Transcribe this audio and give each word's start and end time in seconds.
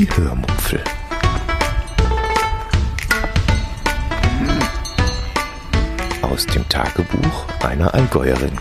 Die 0.00 0.08
Hörmupfel. 0.16 0.80
Aus 6.22 6.46
dem 6.46 6.66
Tagebuch 6.70 7.46
einer 7.62 7.92
Allgäuerin. 7.92 8.52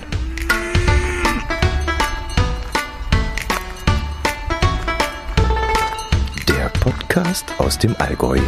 Der 6.49 6.67
Podcast 6.81 7.45
aus 7.57 7.79
dem 7.79 7.95
Allgäu. 7.99 8.39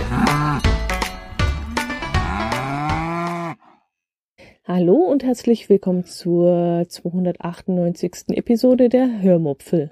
Hallo 4.65 4.95
und 4.95 5.23
herzlich 5.23 5.69
willkommen 5.69 6.03
zur 6.03 6.85
298. 6.89 8.35
Episode 8.35 8.89
der 8.89 9.21
Hörmupfel. 9.21 9.91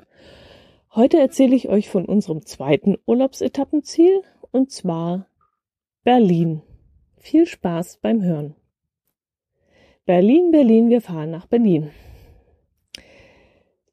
Heute 0.96 1.20
erzähle 1.20 1.56
ich 1.56 1.70
euch 1.70 1.88
von 1.88 2.06
unserem 2.06 2.48
zweiten 2.48 2.98
Urlaubsetappenziel 3.06 4.24
und 4.50 4.72
zwar 4.72 5.28
Berlin. 6.04 6.64
Viel 7.18 7.46
Spaß 7.46 8.00
beim 8.02 8.24
Hören. 8.24 8.56
Berlin, 10.08 10.50
Berlin, 10.50 10.90
wir 10.90 11.02
fahren 11.02 11.30
nach 11.30 11.46
Berlin. 11.46 11.92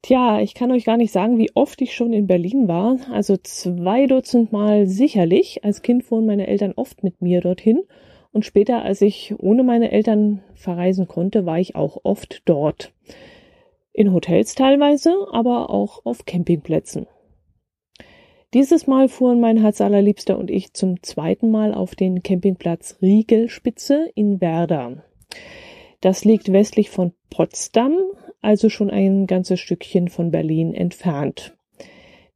Tja, 0.01 0.41
ich 0.41 0.55
kann 0.55 0.71
euch 0.71 0.85
gar 0.85 0.97
nicht 0.97 1.11
sagen, 1.11 1.37
wie 1.37 1.51
oft 1.53 1.79
ich 1.81 1.93
schon 1.93 2.13
in 2.13 2.25
Berlin 2.25 2.67
war. 2.67 2.97
Also 3.11 3.37
zwei 3.37 4.07
Dutzend 4.07 4.51
Mal 4.51 4.87
sicherlich. 4.87 5.63
Als 5.63 5.83
Kind 5.83 6.03
fuhren 6.03 6.25
meine 6.25 6.47
Eltern 6.47 6.73
oft 6.75 7.03
mit 7.03 7.21
mir 7.21 7.41
dorthin. 7.41 7.83
Und 8.31 8.43
später, 8.43 8.81
als 8.81 9.01
ich 9.01 9.35
ohne 9.37 9.63
meine 9.63 9.91
Eltern 9.91 10.41
verreisen 10.55 11.07
konnte, 11.07 11.45
war 11.45 11.59
ich 11.59 11.75
auch 11.75 11.99
oft 12.03 12.41
dort. 12.45 12.91
In 13.97 14.13
Hotels 14.13 14.53
teilweise, 14.53 15.11
aber 15.31 15.71
auch 15.71 16.05
auf 16.05 16.25
Campingplätzen. 16.25 17.07
Dieses 18.53 18.85
Mal 18.85 19.09
fuhren 19.09 19.39
mein 19.39 19.57
Herz 19.57 19.81
allerliebster 19.81 20.37
und 20.37 20.51
ich 20.51 20.71
zum 20.73 21.01
zweiten 21.01 21.49
Mal 21.49 21.73
auf 21.73 21.95
den 21.95 22.21
Campingplatz 22.21 22.99
Riegelspitze 23.01 24.07
in 24.13 24.39
Werder. 24.39 25.03
Das 25.99 26.23
liegt 26.23 26.53
westlich 26.53 26.91
von 26.91 27.13
Potsdam, 27.31 27.97
also 28.39 28.69
schon 28.69 28.91
ein 28.91 29.25
ganzes 29.25 29.59
Stückchen 29.59 30.09
von 30.09 30.29
Berlin 30.29 30.75
entfernt. 30.75 31.57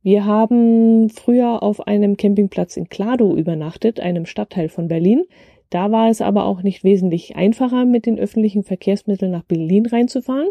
Wir 0.01 0.25
haben 0.25 1.11
früher 1.11 1.61
auf 1.61 1.85
einem 1.85 2.17
Campingplatz 2.17 2.75
in 2.75 2.89
Klado 2.89 3.35
übernachtet, 3.35 3.99
einem 3.99 4.25
Stadtteil 4.25 4.67
von 4.67 4.87
Berlin. 4.87 5.25
Da 5.69 5.91
war 5.91 6.09
es 6.09 6.21
aber 6.21 6.45
auch 6.45 6.63
nicht 6.63 6.83
wesentlich 6.83 7.35
einfacher, 7.35 7.85
mit 7.85 8.07
den 8.07 8.17
öffentlichen 8.17 8.63
Verkehrsmitteln 8.63 9.31
nach 9.31 9.43
Berlin 9.43 9.85
reinzufahren 9.85 10.47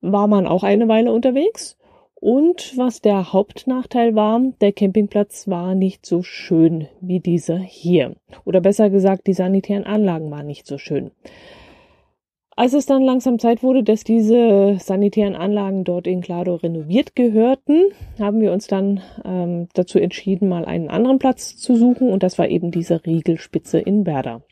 war 0.00 0.26
man 0.26 0.46
auch 0.46 0.62
eine 0.62 0.88
Weile 0.88 1.12
unterwegs. 1.12 1.76
Und 2.14 2.76
was 2.76 3.00
der 3.00 3.32
Hauptnachteil 3.32 4.14
war, 4.14 4.42
der 4.60 4.72
Campingplatz 4.72 5.48
war 5.48 5.74
nicht 5.74 6.04
so 6.04 6.22
schön 6.22 6.86
wie 7.00 7.20
dieser 7.20 7.58
hier. 7.58 8.14
Oder 8.44 8.60
besser 8.60 8.90
gesagt, 8.90 9.26
die 9.26 9.32
sanitären 9.32 9.84
Anlagen 9.84 10.30
waren 10.30 10.46
nicht 10.46 10.66
so 10.66 10.76
schön. 10.76 11.12
Als 12.56 12.74
es 12.74 12.84
dann 12.84 13.02
langsam 13.02 13.38
Zeit 13.38 13.62
wurde, 13.62 13.82
dass 13.82 14.04
diese 14.04 14.76
sanitären 14.80 15.34
Anlagen 15.34 15.82
dort 15.84 16.06
in 16.06 16.20
Klado 16.20 16.56
renoviert 16.56 17.16
gehörten, 17.16 17.84
haben 18.18 18.42
wir 18.42 18.52
uns 18.52 18.66
dann 18.66 19.00
ähm, 19.24 19.68
dazu 19.72 19.98
entschieden, 19.98 20.50
mal 20.50 20.66
einen 20.66 20.90
anderen 20.90 21.18
Platz 21.18 21.56
zu 21.56 21.74
suchen. 21.74 22.10
Und 22.10 22.22
das 22.22 22.38
war 22.38 22.48
eben 22.48 22.70
diese 22.70 23.06
Riegelspitze 23.06 23.78
in 23.78 24.04
Werder. 24.04 24.42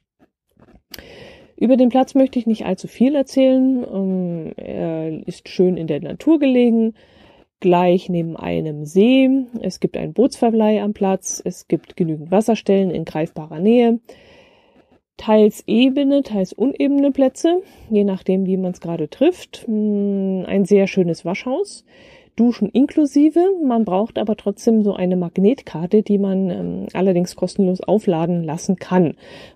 Über 1.61 1.77
den 1.77 1.89
Platz 1.89 2.15
möchte 2.15 2.39
ich 2.39 2.47
nicht 2.47 2.67
allzu 2.67 2.87
viel 2.87 3.17
erzählen. 3.17 3.85
Ähm, 3.93 4.53
er 4.57 5.27
ist 5.27 5.49
schön 5.49 5.77
in 5.77 5.89
der 5.89 6.01
Natur 6.01 6.39
gelegen, 6.39 6.95
gleich 7.59 8.09
neben 8.09 8.37
einem 8.37 8.85
See. 8.85 9.29
Es 9.61 9.81
gibt 9.81 9.97
einen 9.97 10.13
Bootsverleih 10.13 10.81
am 10.81 10.93
Platz. 10.93 11.43
Es 11.45 11.67
gibt 11.67 11.97
genügend 11.97 12.31
Wasserstellen 12.31 12.93
in 12.93 13.05
greifbarer 13.05 13.59
Nähe. 13.59 13.99
Teils 15.17 15.65
ebene, 15.67 16.23
teils 16.23 16.53
unebene 16.53 17.11
Plätze, 17.11 17.61
je 17.91 18.05
nachdem, 18.05 18.47
wie 18.47 18.57
man 18.57 18.71
es 18.71 18.81
gerade 18.81 19.11
trifft. 19.11 19.67
Hm, 19.67 20.45
ein 20.47 20.65
sehr 20.65 20.87
schönes 20.87 21.25
Waschhaus. 21.25 21.85
Duschen 22.39 22.69
inklusive. 22.69 23.41
Man 23.65 23.85
braucht 23.85 24.17
aber 24.17 24.37
trotzdem 24.37 24.85
so 24.85 24.95
eine 24.95 25.17
Magnetkarte, 25.17 26.03
die 26.03 26.19
man 26.19 26.51
ähm, 26.51 26.87
allerdings 26.93 27.35
kostenlos 27.35 27.81
aufladen 27.81 28.45
lassen 28.45 28.77
kann. 28.77 29.15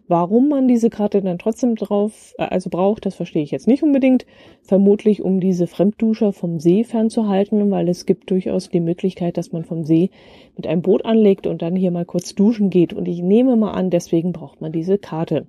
Warum 0.08 0.48
man 0.48 0.66
diese 0.66 0.90
Karte 0.90 1.22
dann 1.22 1.38
trotzdem 1.38 1.76
drauf, 1.76 2.34
äh, 2.38 2.42
also 2.42 2.70
braucht, 2.70 3.06
das 3.06 3.14
verstehe 3.14 3.44
ich 3.44 3.52
jetzt 3.52 3.68
nicht 3.68 3.84
unbedingt. 3.84 4.26
Vermutlich, 4.62 5.22
um 5.22 5.38
diese 5.38 5.68
Fremdduscher 5.68 6.32
vom 6.32 6.58
See 6.58 6.82
fernzuhalten, 6.82 7.70
weil 7.70 7.88
es 7.88 8.04
gibt 8.04 8.30
durchaus 8.30 8.68
die 8.68 8.80
Möglichkeit, 8.80 9.36
dass 9.36 9.52
man 9.52 9.64
vom 9.64 9.84
See 9.84 10.10
mit 10.56 10.66
einem 10.66 10.82
Boot 10.82 11.04
anlegt 11.04 11.46
und 11.46 11.62
dann 11.62 11.76
hier 11.76 11.92
mal 11.92 12.04
kurz 12.04 12.34
duschen 12.34 12.68
geht. 12.68 12.92
Und 12.92 13.06
ich 13.06 13.22
nehme 13.22 13.54
mal 13.54 13.72
an, 13.72 13.90
deswegen 13.90 14.32
braucht 14.32 14.60
man 14.60 14.72
diese 14.72 14.98
Karte. 14.98 15.46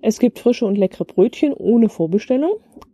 Es 0.00 0.18
gibt 0.18 0.38
frische 0.38 0.64
und 0.64 0.78
leckere 0.78 1.04
Brötchen 1.04 1.52
ohne 1.52 1.90
Vorbestellung. 1.90 2.52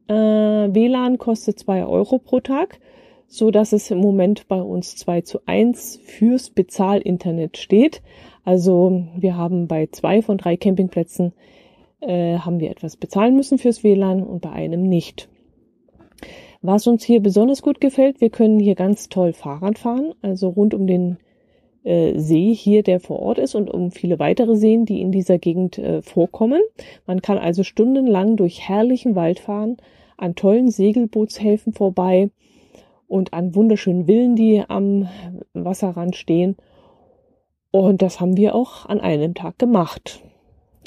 Äh, 0.09 0.15
WLAN 0.15 1.19
kostet 1.19 1.61
zwei 1.61 1.87
Euro 1.87 2.19
pro 2.19 2.41
Tag 2.41 2.81
so 3.29 3.51
dass 3.51 3.73
es 3.73 3.91
im 3.91 3.99
Moment 3.99 4.49
bei 4.49 4.61
uns 4.61 4.97
2 4.97 5.23
zu 5.23 5.41
1 5.47 6.01
fürs 6.05 6.51
Bezahlinternet 6.51 7.57
steht. 7.59 8.03
Also 8.45 9.05
wir 9.17 9.37
haben 9.37 9.67
bei 9.67 9.89
zwei 9.91 10.23
von 10.23 10.39
drei 10.39 10.57
Campingplätzen 10.57 11.33
äh, 12.01 12.39
haben 12.39 12.61
wir 12.61 12.71
etwas 12.71 12.97
bezahlen 12.97 13.37
müssen 13.37 13.59
fürs 13.59 13.83
WLAN 13.83 14.23
und 14.23 14.41
bei 14.41 14.51
einem 14.51 14.83
nicht. 14.83 15.29
Was 16.63 16.87
uns 16.87 17.05
hier 17.05 17.21
besonders 17.21 17.63
gut 17.63 17.81
gefällt, 17.81 18.21
wir 18.21 18.31
können 18.31 18.59
hier 18.59 18.75
ganz 18.75 19.09
toll 19.09 19.33
Fahrrad 19.33 19.79
fahren, 19.79 20.15
also 20.23 20.49
rund 20.49 20.75
um 20.75 20.87
den 20.87 21.19
äh, 21.85 22.19
See 22.19 22.55
hier, 22.55 22.83
der 22.83 23.01
vor 23.01 23.21
Ort 23.21 23.39
ist 23.39 23.55
und 23.55 23.71
um 23.71 23.91
viele 23.91 24.19
weitere 24.19 24.57
Seen, 24.57 24.85
die 24.85 25.01
in 25.01 25.13
dieser 25.13 25.39
Gegend 25.39 25.79
äh, 25.79 26.03
vorkommen. 26.03 26.61
Man 27.07 27.23
kann 27.23 27.39
also 27.39 27.63
stundenlang 27.63 28.37
durch 28.37 28.69
herrlichen 28.69 29.15
Wald 29.15 29.39
fahren, 29.39 29.77
an 30.17 30.35
tollen 30.35 30.71
Segelbootshäfen 30.71 31.73
vorbei 31.73 32.31
und 33.09 33.33
an 33.33 33.55
wunderschönen 33.55 34.07
Villen, 34.07 34.37
die 34.37 34.63
am 34.67 35.09
Wasserrand 35.53 36.17
stehen. 36.17 36.57
Und 37.71 38.03
das 38.03 38.21
haben 38.21 38.37
wir 38.37 38.55
auch 38.55 38.87
an 38.87 39.01
einem 39.01 39.35
Tag 39.35 39.59
gemacht. 39.59 40.23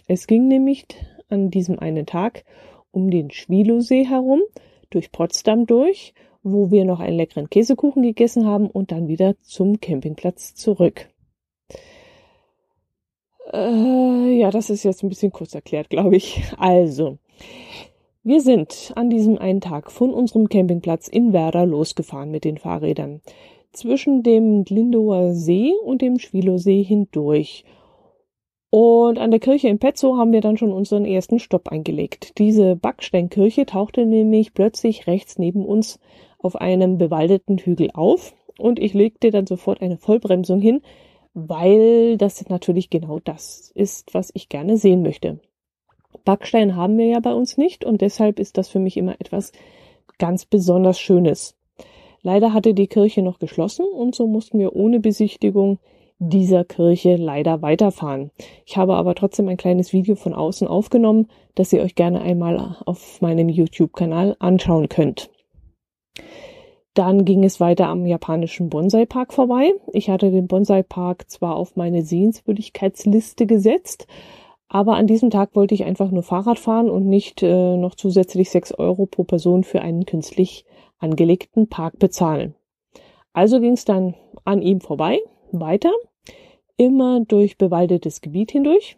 Es 0.08 0.28
ging 0.28 0.48
nämlich 0.48 0.86
an 1.30 1.52
diesem 1.52 1.80
einen 1.80 2.06
Tag 2.06 2.44
um 2.92 3.12
den 3.12 3.32
Schwilosee 3.32 4.06
herum, 4.06 4.42
durch 4.90 5.12
Potsdam 5.12 5.68
durch, 5.68 6.14
wo 6.42 6.72
wir 6.72 6.86
noch 6.86 7.00
einen 7.00 7.18
leckeren 7.18 7.50
Käsekuchen 7.50 8.02
gegessen 8.02 8.48
haben 8.48 8.68
und 8.68 8.92
dann 8.92 9.08
wieder 9.08 9.36
zum 9.42 9.80
Campingplatz 9.80 10.56
zurück. 10.56 11.10
Äh, 13.52 14.40
ja, 14.40 14.52
das 14.52 14.70
ist 14.70 14.84
jetzt 14.84 15.04
ein 15.04 15.10
bisschen 15.10 15.32
kurz 15.32 15.54
erklärt, 15.54 15.90
glaube 15.90 16.16
ich. 16.16 16.42
Also, 16.58 17.18
wir 18.24 18.42
sind 18.42 18.92
an 18.96 19.10
diesem 19.10 19.38
einen 19.38 19.62
Tag 19.62 19.92
von 19.92 20.14
unserem 20.14 20.50
Campingplatz 20.50 21.08
in 21.08 21.32
Werder 21.32 21.66
losgefahren 21.66 22.32
mit 22.32 22.44
den 22.44 22.58
Fahrrädern. 22.58 23.22
Zwischen 23.72 24.24
dem 24.24 24.66
Glindower 24.66 25.34
See 25.34 25.74
und 25.86 26.02
dem 26.02 26.20
Schwilosee 26.20 26.84
hindurch. 26.84 27.64
Und 28.72 29.18
an 29.18 29.32
der 29.32 29.40
Kirche 29.40 29.68
in 29.68 29.80
Petzow 29.80 30.18
haben 30.18 30.32
wir 30.32 30.42
dann 30.42 30.58
schon 30.58 30.74
unseren 30.74 31.06
ersten 31.06 31.40
Stopp 31.40 31.70
eingelegt. 31.70 32.38
Diese 32.38 32.76
Backsteinkirche 32.76 33.66
tauchte 33.66 34.06
nämlich 34.06 34.54
plötzlich 34.54 35.08
rechts 35.08 35.40
neben 35.40 35.66
uns 35.66 36.00
auf 36.38 36.56
einem 36.56 36.98
bewaldeten 36.98 37.58
Hügel 37.58 37.90
auf 37.94 38.36
und 38.60 38.80
ich 38.80 38.94
legte 38.94 39.32
dann 39.32 39.48
sofort 39.48 39.82
eine 39.82 39.98
Vollbremsung 39.98 40.62
hin, 40.62 40.82
weil 41.34 42.18
das 42.18 42.48
natürlich 42.50 42.90
genau 42.90 43.20
das 43.20 43.72
ist, 43.76 44.14
was 44.14 44.30
ich 44.34 44.50
gerne 44.50 44.78
sehen 44.78 45.02
möchte. 45.02 45.40
Backstein 46.24 46.76
haben 46.76 46.98
wir 46.98 47.06
ja 47.06 47.20
bei 47.20 47.34
uns 47.34 47.58
nicht 47.58 47.86
und 47.86 48.02
deshalb 48.02 48.40
ist 48.40 48.58
das 48.58 48.70
für 48.70 48.80
mich 48.80 48.98
immer 48.98 49.16
etwas 49.20 49.52
ganz 50.18 50.46
besonders 50.46 51.00
Schönes. 51.00 51.56
Leider 52.22 52.54
hatte 52.54 52.74
die 52.74 52.88
Kirche 52.88 53.22
noch 53.22 53.40
geschlossen 53.40 53.86
und 53.86 54.14
so 54.14 54.28
mussten 54.28 54.60
wir 54.60 54.76
ohne 54.76 55.00
Besichtigung 55.00 55.80
dieser 56.20 56.66
Kirche 56.66 57.16
leider 57.16 57.62
weiterfahren. 57.62 58.32
Ich 58.66 58.76
habe 58.76 58.96
aber 58.96 59.16
trotzdem 59.16 59.48
ein 59.48 59.58
kleines 59.58 59.94
Video 59.94 60.16
von 60.16 60.34
außen 60.34 60.68
aufgenommen, 60.68 61.28
das 61.56 61.72
ihr 61.72 61.82
euch 61.82 61.96
gerne 61.96 62.22
einmal 62.22 62.76
auf 62.86 63.22
meinem 63.22 63.48
YouTube-Kanal 63.48 64.36
anschauen 64.40 64.90
könnt. 64.90 65.30
Dann 66.94 67.24
ging 67.24 67.46
es 67.46 67.62
weiter 67.62 67.88
am 67.88 68.06
japanischen 68.06 68.70
Bonsai-Park 68.70 69.32
vorbei. 69.32 69.72
Ich 69.94 70.10
hatte 70.10 70.32
den 70.32 70.48
Bonsai-Park 70.48 71.30
zwar 71.30 71.56
auf 71.56 71.78
meine 71.78 72.02
Sehenswürdigkeitsliste 72.02 73.46
gesetzt, 73.46 74.06
aber 74.70 74.96
an 74.96 75.08
diesem 75.08 75.32
Tag 75.32 75.56
wollte 75.56 75.74
ich 75.74 75.84
einfach 75.84 76.12
nur 76.12 76.24
Fahrrad 76.24 76.60
fahren 76.60 76.90
und 76.90 77.08
nicht 77.08 77.42
äh, 77.44 77.76
noch 77.76 77.96
zusätzlich 77.96 78.52
sechs 78.52 78.72
Euro 78.72 79.08
pro 79.08 79.24
Person 79.24 79.64
für 79.64 79.82
einen 79.82 80.06
künstlich 80.06 80.66
angelegten 81.00 81.68
Park 81.68 81.98
bezahlen. 81.98 82.56
Also 83.34 83.60
ging 83.60 83.74
es 83.74 83.86
dann 83.86 84.14
an 84.46 84.62
ihm 84.62 84.80
vorbei, 84.80 85.20
weiter, 85.52 85.92
immer 86.78 87.20
durch 87.22 87.58
bewaldetes 87.58 88.22
Gebiet 88.22 88.52
hindurch, 88.52 88.98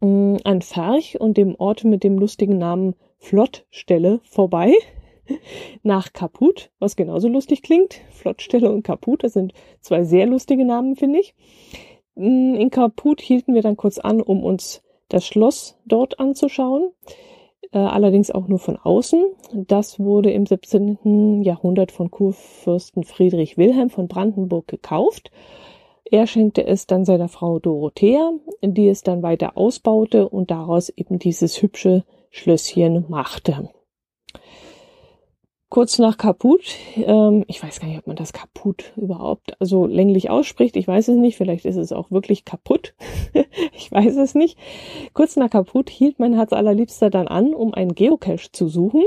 mh, 0.00 0.08
mm, 0.08 0.36
an 0.44 0.62
Ferch 0.62 1.18
und 1.18 1.36
dem 1.36 1.54
Ort 1.56 1.84
mit 1.84 2.04
dem 2.04 2.18
lustigen 2.18 2.58
Namen 2.58 2.94
Flottstelle 3.18 4.20
vorbei. 4.24 4.74
nach 5.82 6.12
Kaput, 6.12 6.70
was 6.78 6.96
genauso 6.96 7.28
lustig 7.28 7.62
klingt. 7.62 8.00
Flottstelle 8.10 8.70
und 8.70 8.82
Kaput, 8.82 9.24
das 9.24 9.34
sind 9.34 9.52
zwei 9.80 10.04
sehr 10.04 10.26
lustige 10.26 10.64
Namen, 10.64 10.96
finde 10.96 11.20
ich. 11.20 11.34
Mm, 12.14 12.54
in 12.54 12.70
Kaput 12.70 13.20
hielten 13.20 13.54
wir 13.54 13.62
dann 13.62 13.76
kurz 13.76 13.98
an, 13.98 14.20
um 14.20 14.44
uns 14.44 14.82
das 15.08 15.26
Schloss 15.26 15.78
dort 15.86 16.18
anzuschauen, 16.18 16.90
äh, 17.72 17.78
allerdings 17.78 18.30
auch 18.30 18.48
nur 18.48 18.58
von 18.58 18.76
außen. 18.76 19.24
Das 19.52 20.00
wurde 20.00 20.30
im 20.30 20.46
17. 20.46 21.42
Jahrhundert 21.42 21.92
von 21.92 22.10
Kurfürsten 22.10 23.04
Friedrich 23.04 23.58
Wilhelm 23.58 23.90
von 23.90 24.08
Brandenburg 24.08 24.68
gekauft. 24.68 25.30
Er 26.04 26.26
schenkte 26.26 26.66
es 26.66 26.86
dann 26.86 27.04
seiner 27.04 27.28
Frau 27.28 27.58
Dorothea, 27.58 28.32
die 28.62 28.88
es 28.88 29.02
dann 29.02 29.22
weiter 29.22 29.56
ausbaute 29.56 30.28
und 30.28 30.50
daraus 30.50 30.90
eben 30.90 31.18
dieses 31.18 31.62
hübsche 31.62 32.04
Schlösschen 32.30 33.06
machte 33.08 33.70
kurz 35.72 35.98
nach 35.98 36.18
Kaput. 36.18 36.76
Ähm, 36.96 37.44
ich 37.48 37.62
weiß 37.62 37.80
gar 37.80 37.88
nicht, 37.88 37.96
ob 37.96 38.06
man 38.06 38.14
das 38.14 38.34
Kaput 38.34 38.92
überhaupt 38.94 39.58
also 39.58 39.86
länglich 39.86 40.28
ausspricht. 40.28 40.76
Ich 40.76 40.86
weiß 40.86 41.08
es 41.08 41.16
nicht. 41.16 41.38
Vielleicht 41.38 41.64
ist 41.64 41.76
es 41.76 41.92
auch 41.92 42.10
wirklich 42.10 42.44
kaputt. 42.44 42.94
ich 43.72 43.90
weiß 43.90 44.16
es 44.16 44.34
nicht. 44.34 44.58
Kurz 45.14 45.36
nach 45.36 45.48
Kaput 45.48 45.88
hielt 45.88 46.18
mein 46.18 46.34
Herz 46.34 46.52
allerliebster 46.52 47.08
dann 47.08 47.26
an, 47.26 47.54
um 47.54 47.72
einen 47.72 47.94
Geocache 47.94 48.52
zu 48.52 48.68
suchen, 48.68 49.02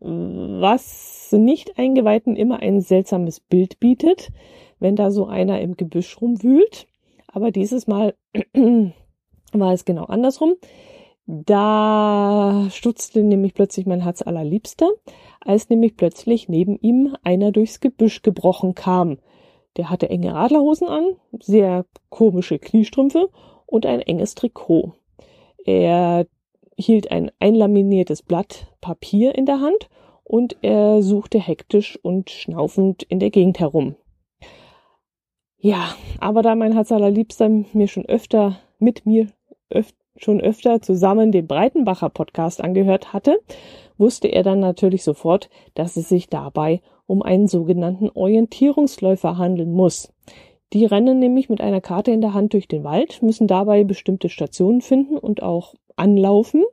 was 0.00 1.32
nicht 1.32 1.78
Eingeweihten 1.78 2.34
immer 2.34 2.60
ein 2.60 2.80
seltsames 2.80 3.40
Bild 3.40 3.78
bietet, 3.78 4.30
wenn 4.78 4.96
da 4.96 5.10
so 5.10 5.26
einer 5.26 5.60
im 5.60 5.76
Gebüsch 5.76 6.18
rumwühlt. 6.18 6.86
Aber 7.28 7.50
dieses 7.50 7.88
Mal 7.88 8.14
war 9.52 9.72
es 9.74 9.84
genau 9.84 10.04
andersrum. 10.04 10.54
Da 11.26 12.68
stutzte 12.70 13.22
nämlich 13.22 13.52
plötzlich 13.52 13.84
mein 13.84 14.00
Herz 14.00 14.22
allerliebster, 14.22 14.88
als 15.46 15.68
nämlich 15.68 15.96
plötzlich 15.96 16.48
neben 16.48 16.78
ihm 16.78 17.16
einer 17.22 17.52
durchs 17.52 17.80
Gebüsch 17.80 18.22
gebrochen 18.22 18.74
kam. 18.74 19.18
Der 19.76 19.90
hatte 19.90 20.08
enge 20.08 20.34
Radlerhosen 20.34 20.88
an, 20.88 21.16
sehr 21.38 21.84
komische 22.08 22.58
Kniestrümpfe 22.58 23.28
und 23.66 23.86
ein 23.86 24.00
enges 24.00 24.34
Trikot. 24.34 24.92
Er 25.64 26.26
hielt 26.76 27.10
ein 27.10 27.30
einlaminiertes 27.38 28.22
Blatt 28.22 28.66
Papier 28.80 29.34
in 29.34 29.46
der 29.46 29.60
Hand 29.60 29.88
und 30.24 30.56
er 30.62 31.02
suchte 31.02 31.38
hektisch 31.38 31.98
und 32.02 32.30
schnaufend 32.30 33.02
in 33.04 33.20
der 33.20 33.30
Gegend 33.30 33.60
herum. 33.60 33.96
Ja, 35.58 35.94
aber 36.20 36.42
da 36.42 36.54
mein 36.54 36.72
Herz 36.72 36.92
allerliebster 36.92 37.48
mir 37.48 37.88
schon 37.88 38.06
öfter 38.06 38.58
mit 38.78 39.06
mir 39.06 39.28
öfter 39.70 40.05
schon 40.18 40.40
öfter 40.40 40.80
zusammen 40.80 41.32
den 41.32 41.46
Breitenbacher 41.46 42.08
Podcast 42.08 42.62
angehört 42.62 43.12
hatte, 43.12 43.38
wusste 43.98 44.28
er 44.28 44.42
dann 44.42 44.60
natürlich 44.60 45.02
sofort, 45.02 45.48
dass 45.74 45.96
es 45.96 46.08
sich 46.08 46.28
dabei 46.28 46.80
um 47.06 47.22
einen 47.22 47.46
sogenannten 47.48 48.10
Orientierungsläufer 48.10 49.38
handeln 49.38 49.72
muss. 49.72 50.12
Die 50.72 50.84
rennen 50.84 51.18
nämlich 51.18 51.48
mit 51.48 51.60
einer 51.60 51.80
Karte 51.80 52.10
in 52.10 52.20
der 52.20 52.34
Hand 52.34 52.52
durch 52.52 52.66
den 52.68 52.84
Wald, 52.84 53.22
müssen 53.22 53.46
dabei 53.46 53.84
bestimmte 53.84 54.28
Stationen 54.28 54.80
finden 54.80 55.16
und 55.16 55.42
auch 55.42 55.74
anlaufen 55.94 56.64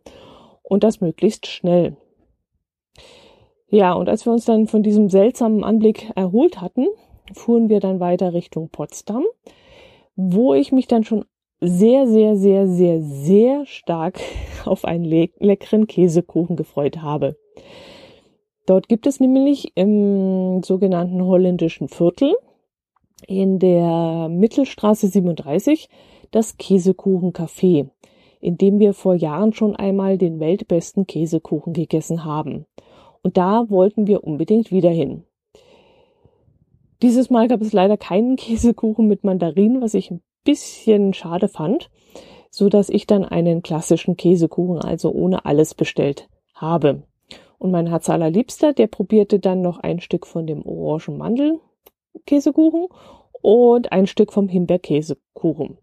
und 0.63 0.83
das 0.83 1.01
möglichst 1.01 1.45
schnell. 1.47 1.95
Ja, 3.67 3.93
und 3.93 4.09
als 4.09 4.25
wir 4.25 4.33
uns 4.33 4.45
dann 4.45 4.67
von 4.67 4.83
diesem 4.83 5.09
seltsamen 5.09 5.63
Anblick 5.63 6.11
erholt 6.15 6.61
hatten, 6.61 6.87
fuhren 7.33 7.69
wir 7.69 7.79
dann 7.79 7.99
weiter 7.99 8.33
Richtung 8.33 8.69
Potsdam, 8.69 9.23
wo 10.15 10.53
ich 10.53 10.71
mich 10.71 10.87
dann 10.87 11.03
schon 11.03 11.25
sehr, 11.65 12.07
sehr, 12.07 12.35
sehr, 12.35 12.67
sehr, 12.67 13.01
sehr 13.01 13.65
stark 13.65 14.19
auf 14.65 14.83
einen 14.83 15.05
le 15.05 15.29
leckeren 15.39 15.87
Käsekuchen 15.87 16.57
gefreut 16.57 17.01
habe. 17.01 17.37
Dort 18.65 18.89
gibt 18.89 19.07
es 19.07 19.19
nämlich 19.19 19.71
im 19.75 20.61
sogenannten 20.63 21.23
holländischen 21.23 21.87
Viertel 21.87 22.35
in 23.27 23.59
der 23.59 24.27
Mittelstraße 24.29 25.07
37 25.07 25.89
das 26.31 26.57
Käsekuchencafé, 26.57 27.89
in 28.41 28.57
dem 28.57 28.79
wir 28.79 28.93
vor 28.93 29.15
Jahren 29.15 29.53
schon 29.53 29.75
einmal 29.75 30.17
den 30.17 30.39
weltbesten 30.39 31.07
Käsekuchen 31.07 31.73
gegessen 31.73 32.25
haben. 32.25 32.65
Und 33.21 33.37
da 33.37 33.69
wollten 33.69 34.07
wir 34.07 34.25
unbedingt 34.25 34.71
wieder 34.71 34.89
hin. 34.89 35.23
Dieses 37.01 37.29
Mal 37.29 37.47
gab 37.47 37.61
es 37.61 37.71
leider 37.71 37.95
keinen 37.95 38.35
Käsekuchen 38.37 39.07
mit 39.07 39.23
Mandarinen, 39.23 39.81
was 39.81 39.93
ich 39.93 40.11
ein 40.11 40.21
bisschen 40.43 41.13
schade 41.13 41.47
fand, 41.47 41.89
so 42.49 42.69
dass 42.69 42.89
ich 42.89 43.07
dann 43.07 43.25
einen 43.25 43.63
klassischen 43.63 44.17
Käsekuchen, 44.17 44.79
also 44.79 45.11
ohne 45.11 45.45
alles 45.45 45.73
bestellt 45.73 46.27
habe. 46.53 47.03
Und 47.57 47.71
mein 47.71 47.87
Herz 47.87 48.09
allerliebster, 48.09 48.73
der 48.73 48.87
probierte 48.87 49.39
dann 49.39 49.61
noch 49.61 49.79
ein 49.79 49.99
Stück 49.99 50.27
von 50.27 50.45
dem 50.45 50.65
orangen 50.65 51.17
Mandelkäsekuchen 51.17 52.87
und 53.41 53.91
ein 53.91 54.07
Stück 54.07 54.33
vom 54.33 54.47
Himbeerkäsekuchen. 54.47 55.77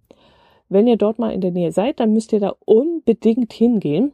Wenn 0.69 0.87
ihr 0.87 0.97
dort 0.97 1.19
mal 1.19 1.33
in 1.33 1.41
der 1.41 1.51
Nähe 1.51 1.73
seid, 1.73 1.99
dann 1.99 2.13
müsst 2.13 2.33
ihr 2.33 2.41
da 2.41 2.55
unbedingt 2.65 3.53
hingehen, 3.53 4.13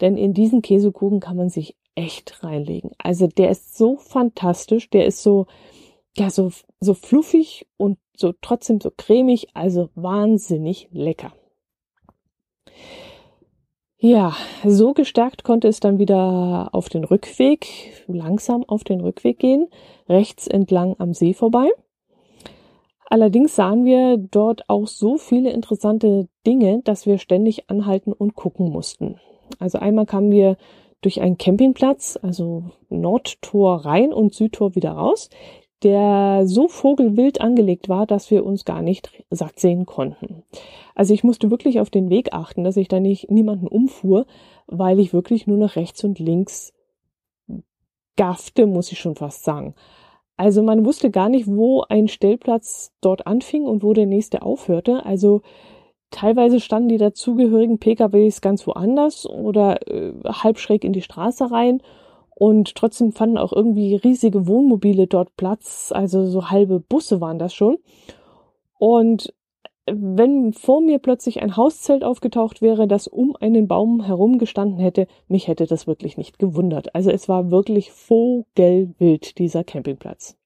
denn 0.00 0.16
in 0.16 0.34
diesen 0.34 0.60
Käsekuchen 0.60 1.20
kann 1.20 1.36
man 1.36 1.48
sich 1.48 1.76
echt 1.94 2.42
reinlegen. 2.42 2.90
Also 2.98 3.26
der 3.26 3.50
ist 3.50 3.76
so 3.76 3.96
fantastisch, 3.96 4.90
der 4.90 5.06
ist 5.06 5.22
so, 5.22 5.46
ja, 6.16 6.30
so, 6.30 6.50
so 6.82 6.94
fluffig 6.94 7.66
und 7.76 7.98
so 8.16 8.32
trotzdem 8.40 8.80
so 8.80 8.90
cremig, 8.94 9.48
also 9.54 9.88
wahnsinnig 9.94 10.88
lecker. 10.92 11.32
Ja, 13.98 14.34
so 14.64 14.92
gestärkt 14.92 15.44
konnte 15.44 15.68
es 15.68 15.78
dann 15.78 16.00
wieder 16.00 16.70
auf 16.72 16.88
den 16.88 17.04
Rückweg, 17.04 18.02
langsam 18.08 18.64
auf 18.64 18.82
den 18.82 19.00
Rückweg 19.00 19.38
gehen, 19.38 19.68
rechts 20.08 20.48
entlang 20.48 20.96
am 20.98 21.14
See 21.14 21.34
vorbei. 21.34 21.70
Allerdings 23.06 23.54
sahen 23.54 23.84
wir 23.84 24.16
dort 24.16 24.68
auch 24.68 24.88
so 24.88 25.18
viele 25.18 25.50
interessante 25.52 26.28
Dinge, 26.46 26.80
dass 26.82 27.06
wir 27.06 27.18
ständig 27.18 27.70
anhalten 27.70 28.12
und 28.12 28.34
gucken 28.34 28.70
mussten. 28.70 29.20
Also 29.60 29.78
einmal 29.78 30.06
kamen 30.06 30.32
wir 30.32 30.56
durch 31.00 31.20
einen 31.20 31.36
Campingplatz, 31.38 32.18
also 32.20 32.64
Nordtor 32.88 33.84
rein 33.84 34.12
und 34.12 34.34
Südtor 34.34 34.74
wieder 34.74 34.92
raus 34.92 35.28
der 35.82 36.42
so 36.44 36.68
vogelwild 36.68 37.40
angelegt 37.40 37.88
war, 37.88 38.06
dass 38.06 38.30
wir 38.30 38.44
uns 38.44 38.64
gar 38.64 38.82
nicht 38.82 39.24
satt 39.30 39.58
sehen 39.58 39.86
konnten. 39.86 40.42
Also 40.94 41.14
ich 41.14 41.24
musste 41.24 41.50
wirklich 41.50 41.80
auf 41.80 41.90
den 41.90 42.10
Weg 42.10 42.32
achten, 42.32 42.64
dass 42.64 42.76
ich 42.76 42.88
da 42.88 43.00
nicht 43.00 43.30
niemanden 43.30 43.66
umfuhr, 43.66 44.26
weil 44.66 45.00
ich 45.00 45.12
wirklich 45.12 45.46
nur 45.46 45.58
nach 45.58 45.76
rechts 45.76 46.04
und 46.04 46.18
links 46.18 46.72
gaffte, 48.16 48.66
muss 48.66 48.92
ich 48.92 48.98
schon 48.98 49.16
fast 49.16 49.44
sagen. 49.44 49.74
Also 50.36 50.62
man 50.62 50.84
wusste 50.84 51.10
gar 51.10 51.28
nicht, 51.28 51.46
wo 51.46 51.82
ein 51.88 52.08
Stellplatz 52.08 52.92
dort 53.00 53.26
anfing 53.26 53.64
und 53.64 53.82
wo 53.82 53.92
der 53.92 54.06
nächste 54.06 54.42
aufhörte. 54.42 55.04
Also 55.04 55.42
teilweise 56.10 56.60
standen 56.60 56.88
die 56.88 56.98
dazugehörigen 56.98 57.78
PKWs 57.78 58.40
ganz 58.40 58.66
woanders 58.66 59.26
oder 59.28 59.86
äh, 59.88 60.12
halb 60.24 60.58
schräg 60.58 60.84
in 60.84 60.92
die 60.92 61.02
Straße 61.02 61.50
rein 61.50 61.82
und 62.42 62.74
trotzdem 62.74 63.12
fanden 63.12 63.38
auch 63.38 63.52
irgendwie 63.52 63.94
riesige 63.94 64.48
Wohnmobile 64.48 65.06
dort 65.06 65.36
Platz, 65.36 65.92
also 65.94 66.26
so 66.26 66.50
halbe 66.50 66.80
Busse 66.80 67.20
waren 67.20 67.38
das 67.38 67.54
schon. 67.54 67.78
Und 68.80 69.32
wenn 69.86 70.52
vor 70.52 70.80
mir 70.80 70.98
plötzlich 70.98 71.40
ein 71.40 71.56
Hauszelt 71.56 72.02
aufgetaucht 72.02 72.60
wäre, 72.60 72.88
das 72.88 73.06
um 73.06 73.36
einen 73.36 73.68
Baum 73.68 74.02
herum 74.02 74.38
gestanden 74.38 74.80
hätte, 74.80 75.06
mich 75.28 75.46
hätte 75.46 75.66
das 75.66 75.86
wirklich 75.86 76.16
nicht 76.16 76.40
gewundert. 76.40 76.96
Also 76.96 77.12
es 77.12 77.28
war 77.28 77.52
wirklich 77.52 77.92
vogelwild, 77.92 79.38
dieser 79.38 79.62
Campingplatz. 79.62 80.36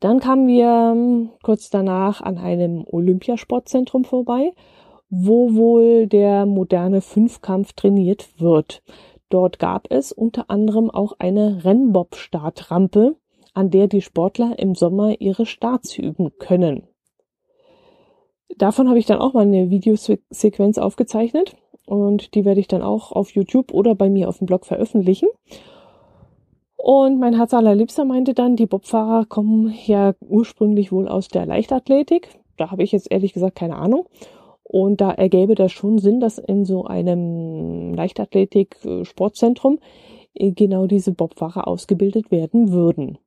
Dann 0.00 0.18
kamen 0.18 0.48
wir 0.48 0.92
ähm, 0.92 1.30
kurz 1.44 1.70
danach 1.70 2.20
an 2.20 2.36
einem 2.36 2.84
Olympiasportzentrum 2.84 4.02
vorbei, 4.02 4.50
wo 5.08 5.54
wohl 5.54 6.08
der 6.08 6.46
moderne 6.46 7.00
Fünfkampf 7.00 7.74
trainiert 7.74 8.40
wird. 8.40 8.82
Dort 9.30 9.58
gab 9.58 9.90
es 9.90 10.12
unter 10.12 10.50
anderem 10.50 10.90
auch 10.90 11.14
eine 11.18 11.64
Rennbob-Startrampe, 11.64 13.16
an 13.54 13.70
der 13.70 13.86
die 13.86 14.02
Sportler 14.02 14.58
im 14.58 14.74
Sommer 14.74 15.20
ihre 15.20 15.46
Starts 15.46 15.96
üben 15.96 16.32
können. 16.38 16.82
Davon 18.58 18.88
habe 18.88 18.98
ich 18.98 19.06
dann 19.06 19.20
auch 19.20 19.32
mal 19.32 19.42
eine 19.42 19.70
Videosequenz 19.70 20.78
aufgezeichnet 20.78 21.56
und 21.86 22.34
die 22.34 22.44
werde 22.44 22.60
ich 22.60 22.68
dann 22.68 22.82
auch 22.82 23.12
auf 23.12 23.30
YouTube 23.30 23.72
oder 23.72 23.94
bei 23.94 24.10
mir 24.10 24.28
auf 24.28 24.38
dem 24.38 24.46
Blog 24.46 24.66
veröffentlichen. 24.66 25.28
Und 26.76 27.20
mein 27.20 27.36
Herz 27.36 27.54
allerliebster 27.54 28.04
meinte 28.04 28.34
dann, 28.34 28.56
die 28.56 28.66
Bobfahrer 28.66 29.26
kommen 29.26 29.72
ja 29.86 30.14
ursprünglich 30.20 30.90
wohl 30.90 31.08
aus 31.08 31.28
der 31.28 31.46
Leichtathletik. 31.46 32.28
Da 32.56 32.70
habe 32.70 32.82
ich 32.82 32.90
jetzt 32.90 33.10
ehrlich 33.10 33.32
gesagt 33.32 33.54
keine 33.54 33.76
Ahnung. 33.76 34.06
Und 34.72 35.00
da 35.00 35.10
ergäbe 35.10 35.56
das 35.56 35.72
schon 35.72 35.98
Sinn, 35.98 36.20
dass 36.20 36.38
in 36.38 36.64
so 36.64 36.84
einem 36.84 37.92
Leichtathletik-Sportzentrum 37.92 39.80
äh, 40.34 40.52
genau 40.52 40.86
diese 40.86 41.10
Bobfahrer 41.10 41.66
ausgebildet 41.66 42.30
werden 42.30 42.70
würden. 42.70 43.18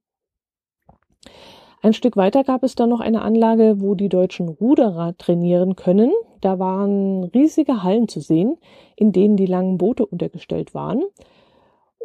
Ein 1.81 1.91
Stück 1.91 2.15
weiter 2.15 2.45
gab 2.45 2.63
es 2.63 2.75
dann 2.75 2.89
noch 2.89 3.01
eine 3.01 3.23
Anlage, 3.23 3.81
wo 3.81 3.93
die 3.93 4.07
deutschen 4.07 4.47
Ruderer 4.47 5.17
trainieren 5.17 5.75
können. 5.75 6.13
Da 6.39 6.59
waren 6.59 7.25
riesige 7.25 7.83
Hallen 7.83 8.07
zu 8.07 8.21
sehen, 8.21 8.55
in 8.95 9.11
denen 9.11 9.35
die 9.35 9.45
langen 9.45 9.77
Boote 9.77 10.05
untergestellt 10.05 10.73
waren. 10.73 11.03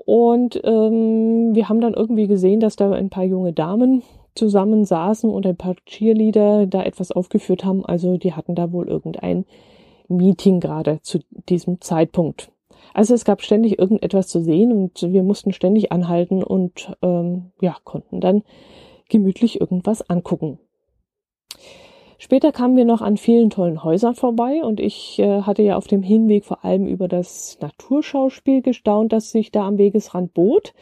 Und 0.05 0.61
ähm, 0.65 1.55
wir 1.55 1.69
haben 1.69 1.81
dann 1.81 1.95
irgendwie 1.95 2.27
gesehen, 2.27 2.59
dass 2.59 2.75
da 2.75 2.91
ein 2.91 3.09
paar 3.09 3.23
junge 3.23 3.53
Damen 3.53 4.03
zusammen 4.39 4.85
saßen 4.85 5.29
und 5.29 5.47
ein 5.47 5.57
paar 5.57 5.77
Cheerleader 5.85 6.67
da 6.67 6.83
etwas 6.83 7.13
aufgeführt 7.13 7.65
haben. 7.65 7.85
Also 7.85 8.17
die 8.17 8.33
hatten 8.33 8.55
da 8.55 8.73
wohl 8.73 8.89
irgendein 8.89 9.45
Meeting 10.09 10.61
gerade 10.61 11.01
zu 11.03 11.19
diesem 11.49 11.81
Zeitpunkt. 11.81 12.51
Also 12.95 13.15
es 13.15 13.25
gab 13.25 13.43
ständig 13.43 13.79
irgendetwas 13.79 14.29
zu 14.29 14.41
sehen 14.41 14.73
und 14.73 15.03
wir 15.03 15.23
mussten 15.23 15.53
ständig 15.53 15.93
anhalten 15.93 16.43
und 16.43 16.97
ähm, 17.03 17.51
ja, 17.61 17.77
konnten 17.85 18.21
dann 18.21 18.43
gemütlich 19.09 19.61
irgendwas 19.61 20.09
angucken. 20.09 20.59
Später 22.19 22.51
kamen 22.51 22.77
wir 22.77 22.85
noch 22.85 23.01
an 23.01 23.17
vielen 23.17 23.51
tollen 23.51 23.85
Häusern 23.85 24.15
vorbei 24.15 24.63
und 24.65 24.81
ich 24.81 25.21
äh, 25.21 25.43
hatte 25.43 25.63
ja 25.63 25.77
auf 25.77 25.87
dem 25.87 26.03
Hinweg 26.03 26.45
vor 26.45 26.65
allem 26.65 26.87
über 26.87 27.07
das 27.07 27.59
Naturschauspiel 27.61 28.61
gestaunt, 28.61 29.13
das 29.13 29.31
sich 29.31 29.53
da 29.53 29.67
am 29.67 29.79
Wegesrand 29.79 30.35
bot. 30.35 30.75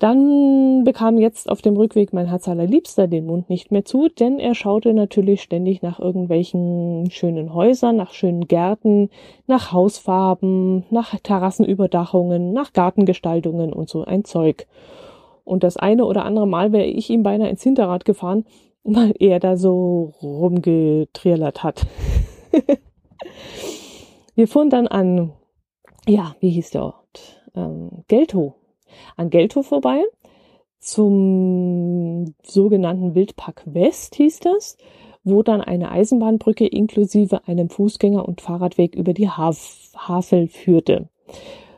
Dann 0.00 0.82
bekam 0.84 1.18
jetzt 1.18 1.50
auf 1.50 1.60
dem 1.60 1.76
Rückweg 1.76 2.14
mein 2.14 2.26
Herz 2.26 2.48
allerliebster 2.48 3.06
den 3.06 3.26
Mund 3.26 3.50
nicht 3.50 3.70
mehr 3.70 3.84
zu, 3.84 4.08
denn 4.08 4.38
er 4.38 4.54
schaute 4.54 4.94
natürlich 4.94 5.42
ständig 5.42 5.82
nach 5.82 6.00
irgendwelchen 6.00 7.10
schönen 7.10 7.52
Häusern, 7.52 7.96
nach 7.96 8.14
schönen 8.14 8.48
Gärten, 8.48 9.10
nach 9.46 9.72
Hausfarben, 9.72 10.86
nach 10.88 11.14
Terrassenüberdachungen, 11.20 12.54
nach 12.54 12.72
Gartengestaltungen 12.72 13.74
und 13.74 13.90
so 13.90 14.02
ein 14.02 14.24
Zeug. 14.24 14.66
Und 15.44 15.64
das 15.64 15.76
eine 15.76 16.06
oder 16.06 16.24
andere 16.24 16.48
Mal 16.48 16.72
wäre 16.72 16.86
ich 16.86 17.10
ihm 17.10 17.22
beinahe 17.22 17.50
ins 17.50 17.62
Hinterrad 17.62 18.06
gefahren, 18.06 18.46
weil 18.84 19.12
er 19.18 19.38
da 19.38 19.58
so 19.58 20.14
rumgetrillert 20.22 21.62
hat. 21.62 21.86
Wir 24.34 24.48
fuhren 24.48 24.70
dann 24.70 24.88
an, 24.88 25.34
ja, 26.08 26.34
wie 26.40 26.48
hieß 26.48 26.70
der 26.70 26.84
Ort? 26.84 27.42
Ähm, 27.54 28.04
Gelto 28.08 28.54
an 29.16 29.30
Geltow 29.30 29.66
vorbei 29.66 30.04
zum 30.80 32.34
sogenannten 32.42 33.14
Wildpark 33.14 33.62
West 33.66 34.14
hieß 34.14 34.40
das, 34.40 34.78
wo 35.22 35.42
dann 35.42 35.60
eine 35.60 35.90
Eisenbahnbrücke 35.90 36.66
inklusive 36.66 37.46
einem 37.46 37.68
Fußgänger- 37.68 38.24
und 38.24 38.40
Fahrradweg 38.40 38.94
über 38.94 39.12
die 39.12 39.28
Haf 39.28 39.92
Havel 39.94 40.48
führte. 40.48 41.08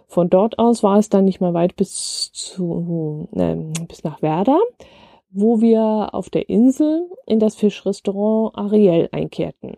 Von 0.07 0.31
dort 0.31 0.59
aus 0.59 0.85
war 0.85 0.99
es 0.99 1.09
dann 1.09 1.25
nicht 1.25 1.41
mehr 1.41 1.53
weit 1.53 1.75
bis 1.75 2.31
zu 2.33 3.29
äh, 3.35 3.57
bis 3.89 4.05
nach 4.05 4.23
Werder, 4.23 4.61
wo 5.31 5.61
wir 5.61 6.11
auf 6.13 6.31
der 6.31 6.49
Insel 6.49 7.11
in 7.27 7.41
das 7.41 7.57
Fischrestaurant 7.57 8.57
Ariel 8.57 9.09
einkehrten. 9.11 9.77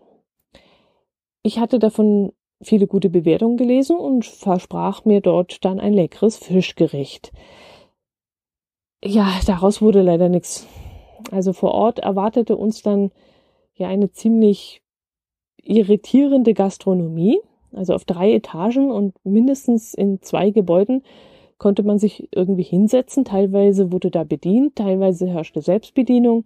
Ich 1.42 1.58
hatte 1.58 1.78
davon 1.78 2.32
viele 2.62 2.86
gute 2.86 3.10
Bewertungen 3.10 3.56
gelesen 3.56 3.96
und 3.96 4.24
versprach 4.24 5.04
mir 5.04 5.20
dort 5.20 5.64
dann 5.64 5.80
ein 5.80 5.92
leckeres 5.92 6.36
Fischgericht. 6.36 7.32
Ja, 9.04 9.28
daraus 9.46 9.82
wurde 9.82 10.02
leider 10.02 10.28
nichts. 10.28 10.66
Also 11.30 11.52
vor 11.52 11.72
Ort 11.72 11.98
erwartete 11.98 12.56
uns 12.56 12.82
dann 12.82 13.10
ja 13.74 13.88
eine 13.88 14.10
ziemlich 14.10 14.82
irritierende 15.62 16.54
Gastronomie. 16.54 17.38
Also 17.72 17.94
auf 17.94 18.04
drei 18.04 18.32
Etagen 18.32 18.90
und 18.90 19.14
mindestens 19.24 19.94
in 19.94 20.22
zwei 20.22 20.50
Gebäuden 20.50 21.02
konnte 21.58 21.82
man 21.82 21.98
sich 21.98 22.28
irgendwie 22.34 22.62
hinsetzen. 22.62 23.24
Teilweise 23.24 23.92
wurde 23.92 24.10
da 24.10 24.24
bedient, 24.24 24.76
teilweise 24.76 25.26
herrschte 25.26 25.60
Selbstbedienung. 25.60 26.44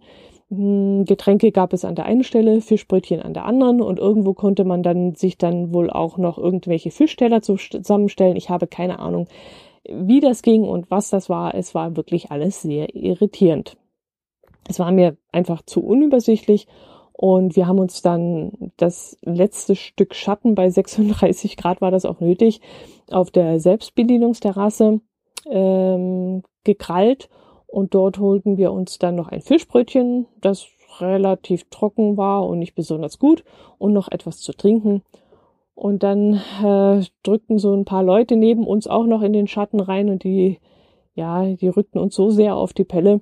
Hm, 0.49 1.05
Getränke 1.05 1.51
gab 1.51 1.73
es 1.73 1.85
an 1.85 1.95
der 1.95 2.05
einen 2.05 2.23
Stelle, 2.23 2.61
Fischbrötchen 2.61 3.21
an 3.21 3.33
der 3.33 3.45
anderen 3.45 3.81
und 3.81 3.99
irgendwo 3.99 4.33
konnte 4.33 4.63
man 4.63 4.81
dann 4.83 5.15
sich 5.15 5.37
dann 5.37 5.73
wohl 5.73 5.89
auch 5.89 6.17
noch 6.17 6.37
irgendwelche 6.37 6.91
Fischteller 6.91 7.41
zusammenstellen. 7.41 8.35
Ich 8.35 8.49
habe 8.49 8.67
keine 8.67 8.99
Ahnung, 8.99 9.27
wie 9.87 10.19
das 10.19 10.41
ging 10.41 10.63
und 10.63 10.89
was 10.89 11.09
das 11.09 11.29
war. 11.29 11.53
Es 11.53 11.75
war 11.75 11.95
wirklich 11.95 12.31
alles 12.31 12.61
sehr 12.61 12.95
irritierend. 12.95 13.77
Es 14.67 14.79
war 14.79 14.91
mir 14.91 15.17
einfach 15.31 15.61
zu 15.63 15.83
unübersichtlich 15.83 16.67
und 17.13 17.55
wir 17.55 17.67
haben 17.67 17.79
uns 17.79 18.01
dann 18.01 18.71
das 18.77 19.17
letzte 19.23 19.75
Stück 19.75 20.15
Schatten 20.15 20.55
bei 20.55 20.69
36 20.71 21.57
Grad 21.57 21.81
war 21.81 21.91
das 21.91 22.05
auch 22.05 22.21
nötig 22.21 22.61
auf 23.11 23.29
der 23.29 23.59
Selbstbedienungsterrasse 23.59 25.01
ähm, 25.47 26.43
gekrallt 26.63 27.29
und 27.71 27.93
dort 27.93 28.19
holten 28.19 28.57
wir 28.57 28.71
uns 28.71 28.97
dann 28.97 29.15
noch 29.15 29.27
ein 29.27 29.41
Fischbrötchen, 29.41 30.25
das 30.41 30.67
relativ 30.99 31.69
trocken 31.69 32.17
war 32.17 32.47
und 32.47 32.59
nicht 32.59 32.75
besonders 32.75 33.19
gut 33.19 33.43
und 33.77 33.93
noch 33.93 34.09
etwas 34.11 34.39
zu 34.39 34.53
trinken. 34.53 35.03
Und 35.75 36.03
dann 36.03 36.41
äh, 36.63 37.05
drückten 37.23 37.57
so 37.57 37.73
ein 37.73 37.85
paar 37.85 38.03
Leute 38.03 38.35
neben 38.35 38.67
uns 38.67 38.87
auch 38.87 39.05
noch 39.05 39.21
in 39.21 39.33
den 39.33 39.47
Schatten 39.47 39.79
rein 39.79 40.09
und 40.09 40.23
die, 40.23 40.59
ja, 41.13 41.45
die 41.45 41.69
rückten 41.69 41.99
uns 41.99 42.15
so 42.15 42.31
sehr 42.31 42.55
auf 42.55 42.73
die 42.73 42.83
Pelle, 42.83 43.21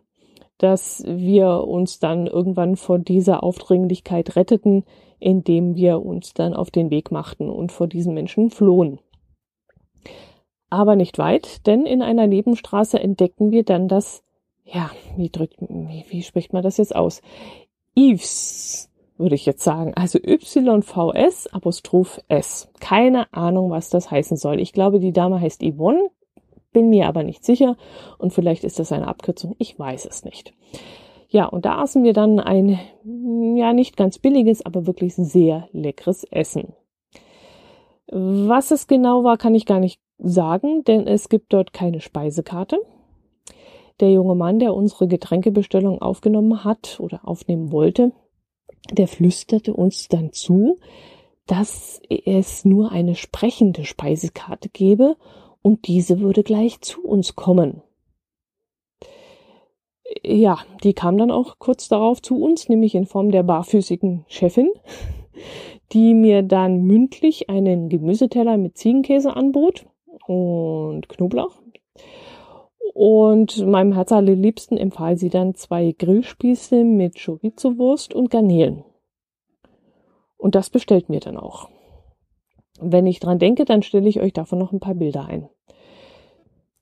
dass 0.57 1.03
wir 1.05 1.67
uns 1.67 1.99
dann 1.99 2.25
irgendwann 2.25 2.75
vor 2.75 2.97
dieser 2.97 3.43
Aufdringlichkeit 3.43 4.35
retteten, 4.35 4.85
indem 5.19 5.75
wir 5.75 6.03
uns 6.03 6.33
dann 6.33 6.53
auf 6.53 6.71
den 6.71 6.89
Weg 6.89 7.11
machten 7.11 7.49
und 7.49 7.71
vor 7.71 7.87
diesen 7.87 8.13
Menschen 8.13 8.49
flohen. 8.49 8.99
Aber 10.69 10.95
nicht 10.95 11.17
weit, 11.17 11.65
denn 11.67 11.85
in 11.85 12.01
einer 12.01 12.27
Nebenstraße 12.27 12.99
entdeckten 12.99 13.51
wir 13.51 13.63
dann 13.63 13.87
das 13.87 14.23
ja, 14.71 14.91
wie 15.15 15.29
drückt, 15.29 15.55
wie, 15.59 16.05
wie 16.09 16.23
spricht 16.23 16.53
man 16.53 16.63
das 16.63 16.77
jetzt 16.77 16.95
aus? 16.95 17.21
Yves, 17.95 18.89
würde 19.17 19.35
ich 19.35 19.45
jetzt 19.45 19.63
sagen. 19.63 19.93
Also 19.95 20.19
YVS 20.19 21.47
Apostroph 21.47 22.21
S. 22.27 22.69
Keine 22.79 23.31
Ahnung, 23.33 23.71
was 23.71 23.89
das 23.89 24.11
heißen 24.11 24.37
soll. 24.37 24.59
Ich 24.59 24.73
glaube, 24.73 24.99
die 24.99 25.13
Dame 25.13 25.39
heißt 25.39 25.63
Yvonne, 25.63 26.09
bin 26.73 26.89
mir 26.89 27.07
aber 27.07 27.23
nicht 27.23 27.43
sicher. 27.43 27.77
Und 28.17 28.33
vielleicht 28.33 28.63
ist 28.63 28.79
das 28.79 28.91
eine 28.91 29.07
Abkürzung. 29.07 29.55
Ich 29.57 29.79
weiß 29.79 30.05
es 30.05 30.23
nicht. 30.25 30.53
Ja, 31.29 31.45
und 31.45 31.65
da 31.65 31.79
aßen 31.79 32.03
wir 32.03 32.13
dann 32.13 32.39
ein, 32.39 32.79
ja, 33.55 33.73
nicht 33.73 33.97
ganz 33.97 34.19
billiges, 34.19 34.65
aber 34.65 34.85
wirklich 34.85 35.15
sehr 35.15 35.67
leckeres 35.71 36.23
Essen. 36.25 36.73
Was 38.09 38.71
es 38.71 38.87
genau 38.87 39.23
war, 39.23 39.37
kann 39.37 39.55
ich 39.55 39.65
gar 39.65 39.79
nicht 39.79 39.99
sagen, 40.17 40.83
denn 40.85 41.07
es 41.07 41.27
gibt 41.29 41.51
dort 41.51 41.73
keine 41.73 41.99
Speisekarte. 41.99 42.79
Der 43.99 44.11
junge 44.11 44.35
Mann, 44.35 44.59
der 44.59 44.75
unsere 44.75 45.07
Getränkebestellung 45.07 46.01
aufgenommen 46.01 46.63
hat 46.63 46.99
oder 46.99 47.27
aufnehmen 47.27 47.71
wollte, 47.71 48.11
der 48.91 49.07
flüsterte 49.07 49.73
uns 49.73 50.07
dann 50.07 50.31
zu, 50.33 50.77
dass 51.47 52.01
es 52.09 52.65
nur 52.65 52.91
eine 52.91 53.15
sprechende 53.15 53.85
Speisekarte 53.85 54.69
gebe 54.69 55.15
und 55.61 55.87
diese 55.87 56.19
würde 56.19 56.43
gleich 56.43 56.81
zu 56.81 57.03
uns 57.03 57.35
kommen. 57.35 57.81
Ja, 60.23 60.59
die 60.83 60.93
kam 60.93 61.17
dann 61.17 61.31
auch 61.31 61.59
kurz 61.59 61.89
darauf 61.89 62.21
zu 62.21 62.41
uns, 62.41 62.69
nämlich 62.69 62.95
in 62.95 63.05
Form 63.05 63.31
der 63.31 63.43
barfüßigen 63.43 64.25
Chefin, 64.27 64.69
die 65.91 66.13
mir 66.13 66.43
dann 66.43 66.83
mündlich 66.83 67.49
einen 67.49 67.89
Gemüseteller 67.89 68.57
mit 68.57 68.77
Ziegenkäse 68.77 69.35
anbot 69.35 69.85
und 70.27 71.09
Knoblauch 71.09 71.61
und 72.93 73.65
meinem 73.65 73.93
Herz 73.93 74.11
allerliebsten 74.11 74.77
empfahl 74.77 75.17
sie 75.17 75.29
dann 75.29 75.55
zwei 75.55 75.93
Grillspieße 75.97 76.83
mit 76.83 77.15
Chorizo-Wurst 77.23 78.13
und 78.13 78.29
Garnelen. 78.29 78.83
Und 80.37 80.55
das 80.55 80.69
bestellt 80.69 81.09
mir 81.09 81.19
dann 81.19 81.37
auch. 81.37 81.69
Wenn 82.79 83.07
ich 83.07 83.19
dran 83.19 83.39
denke, 83.39 83.65
dann 83.65 83.81
stelle 83.81 84.07
ich 84.07 84.21
euch 84.21 84.33
davon 84.33 84.59
noch 84.59 84.71
ein 84.71 84.79
paar 84.79 84.95
Bilder 84.95 85.25
ein. 85.25 85.49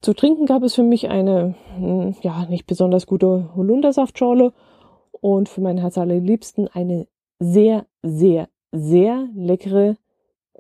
Zu 0.01 0.13
trinken 0.13 0.45
gab 0.45 0.61
es 0.63 0.75
für 0.75 0.83
mich 0.83 1.09
eine, 1.09 1.55
hm, 1.77 2.15
ja, 2.21 2.45
nicht 2.45 2.67
besonders 2.67 3.07
gute 3.07 3.49
Holundersaftschorle 3.55 4.53
und 5.11 5.49
für 5.49 5.61
mein 5.61 5.77
Herz 5.77 5.97
allerliebsten 5.97 6.67
eine 6.67 7.07
sehr, 7.39 7.85
sehr, 8.03 8.49
sehr 8.71 9.27
leckere 9.33 9.95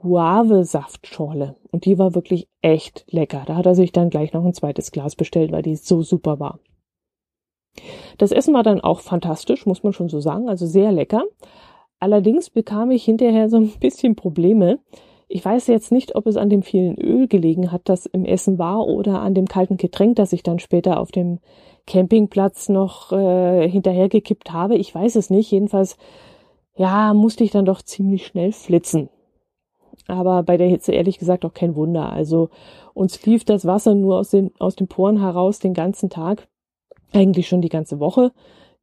Guave-Saftschorle. 0.01 1.55
Und 1.71 1.85
die 1.85 1.97
war 1.97 2.15
wirklich 2.15 2.47
echt 2.61 3.05
lecker. 3.09 3.43
Da 3.45 3.55
hat 3.55 3.65
er 3.65 3.75
sich 3.75 3.91
dann 3.91 4.09
gleich 4.09 4.33
noch 4.33 4.45
ein 4.45 4.53
zweites 4.53 4.91
Glas 4.91 5.15
bestellt, 5.15 5.51
weil 5.51 5.61
die 5.61 5.75
so 5.75 6.01
super 6.01 6.39
war. 6.39 6.59
Das 8.17 8.31
Essen 8.31 8.53
war 8.53 8.63
dann 8.63 8.81
auch 8.81 9.01
fantastisch, 9.01 9.65
muss 9.65 9.83
man 9.83 9.93
schon 9.93 10.09
so 10.09 10.19
sagen, 10.19 10.47
also 10.47 10.65
sehr 10.65 10.91
lecker. 10.91 11.23
Allerdings 11.99 12.49
bekam 12.49 12.91
ich 12.91 13.03
hinterher 13.03 13.49
so 13.49 13.57
ein 13.57 13.71
bisschen 13.79 14.15
Probleme. 14.15 14.79
Ich 15.27 15.43
weiß 15.43 15.67
jetzt 15.67 15.91
nicht, 15.91 16.15
ob 16.15 16.27
es 16.27 16.37
an 16.37 16.49
dem 16.49 16.61
vielen 16.61 16.97
Öl 16.99 17.27
gelegen 17.27 17.71
hat, 17.71 17.89
das 17.89 18.05
im 18.05 18.25
Essen 18.25 18.59
war, 18.59 18.87
oder 18.87 19.21
an 19.21 19.33
dem 19.33 19.47
kalten 19.47 19.77
Getränk, 19.77 20.17
das 20.17 20.33
ich 20.33 20.43
dann 20.43 20.59
später 20.59 20.99
auf 20.99 21.11
dem 21.11 21.39
Campingplatz 21.87 22.69
noch 22.69 23.11
äh, 23.11 23.67
hinterhergekippt 23.67 24.51
habe. 24.51 24.75
Ich 24.75 24.93
weiß 24.93 25.15
es 25.15 25.29
nicht. 25.29 25.49
Jedenfalls, 25.51 25.97
ja, 26.75 27.13
musste 27.13 27.43
ich 27.43 27.51
dann 27.51 27.65
doch 27.65 27.81
ziemlich 27.81 28.27
schnell 28.27 28.51
flitzen. 28.51 29.09
Aber 30.07 30.43
bei 30.43 30.57
der 30.57 30.67
Hitze 30.67 30.91
ehrlich 30.91 31.19
gesagt 31.19 31.45
auch 31.45 31.53
kein 31.53 31.75
Wunder. 31.75 32.11
Also 32.11 32.49
uns 32.93 33.25
lief 33.25 33.43
das 33.43 33.65
Wasser 33.65 33.95
nur 33.95 34.19
aus 34.19 34.29
den, 34.29 34.51
aus 34.59 34.75
den 34.75 34.87
Poren 34.87 35.19
heraus 35.19 35.59
den 35.59 35.73
ganzen 35.73 36.09
Tag, 36.09 36.47
eigentlich 37.11 37.47
schon 37.47 37.61
die 37.61 37.69
ganze 37.69 37.99
Woche. 37.99 38.31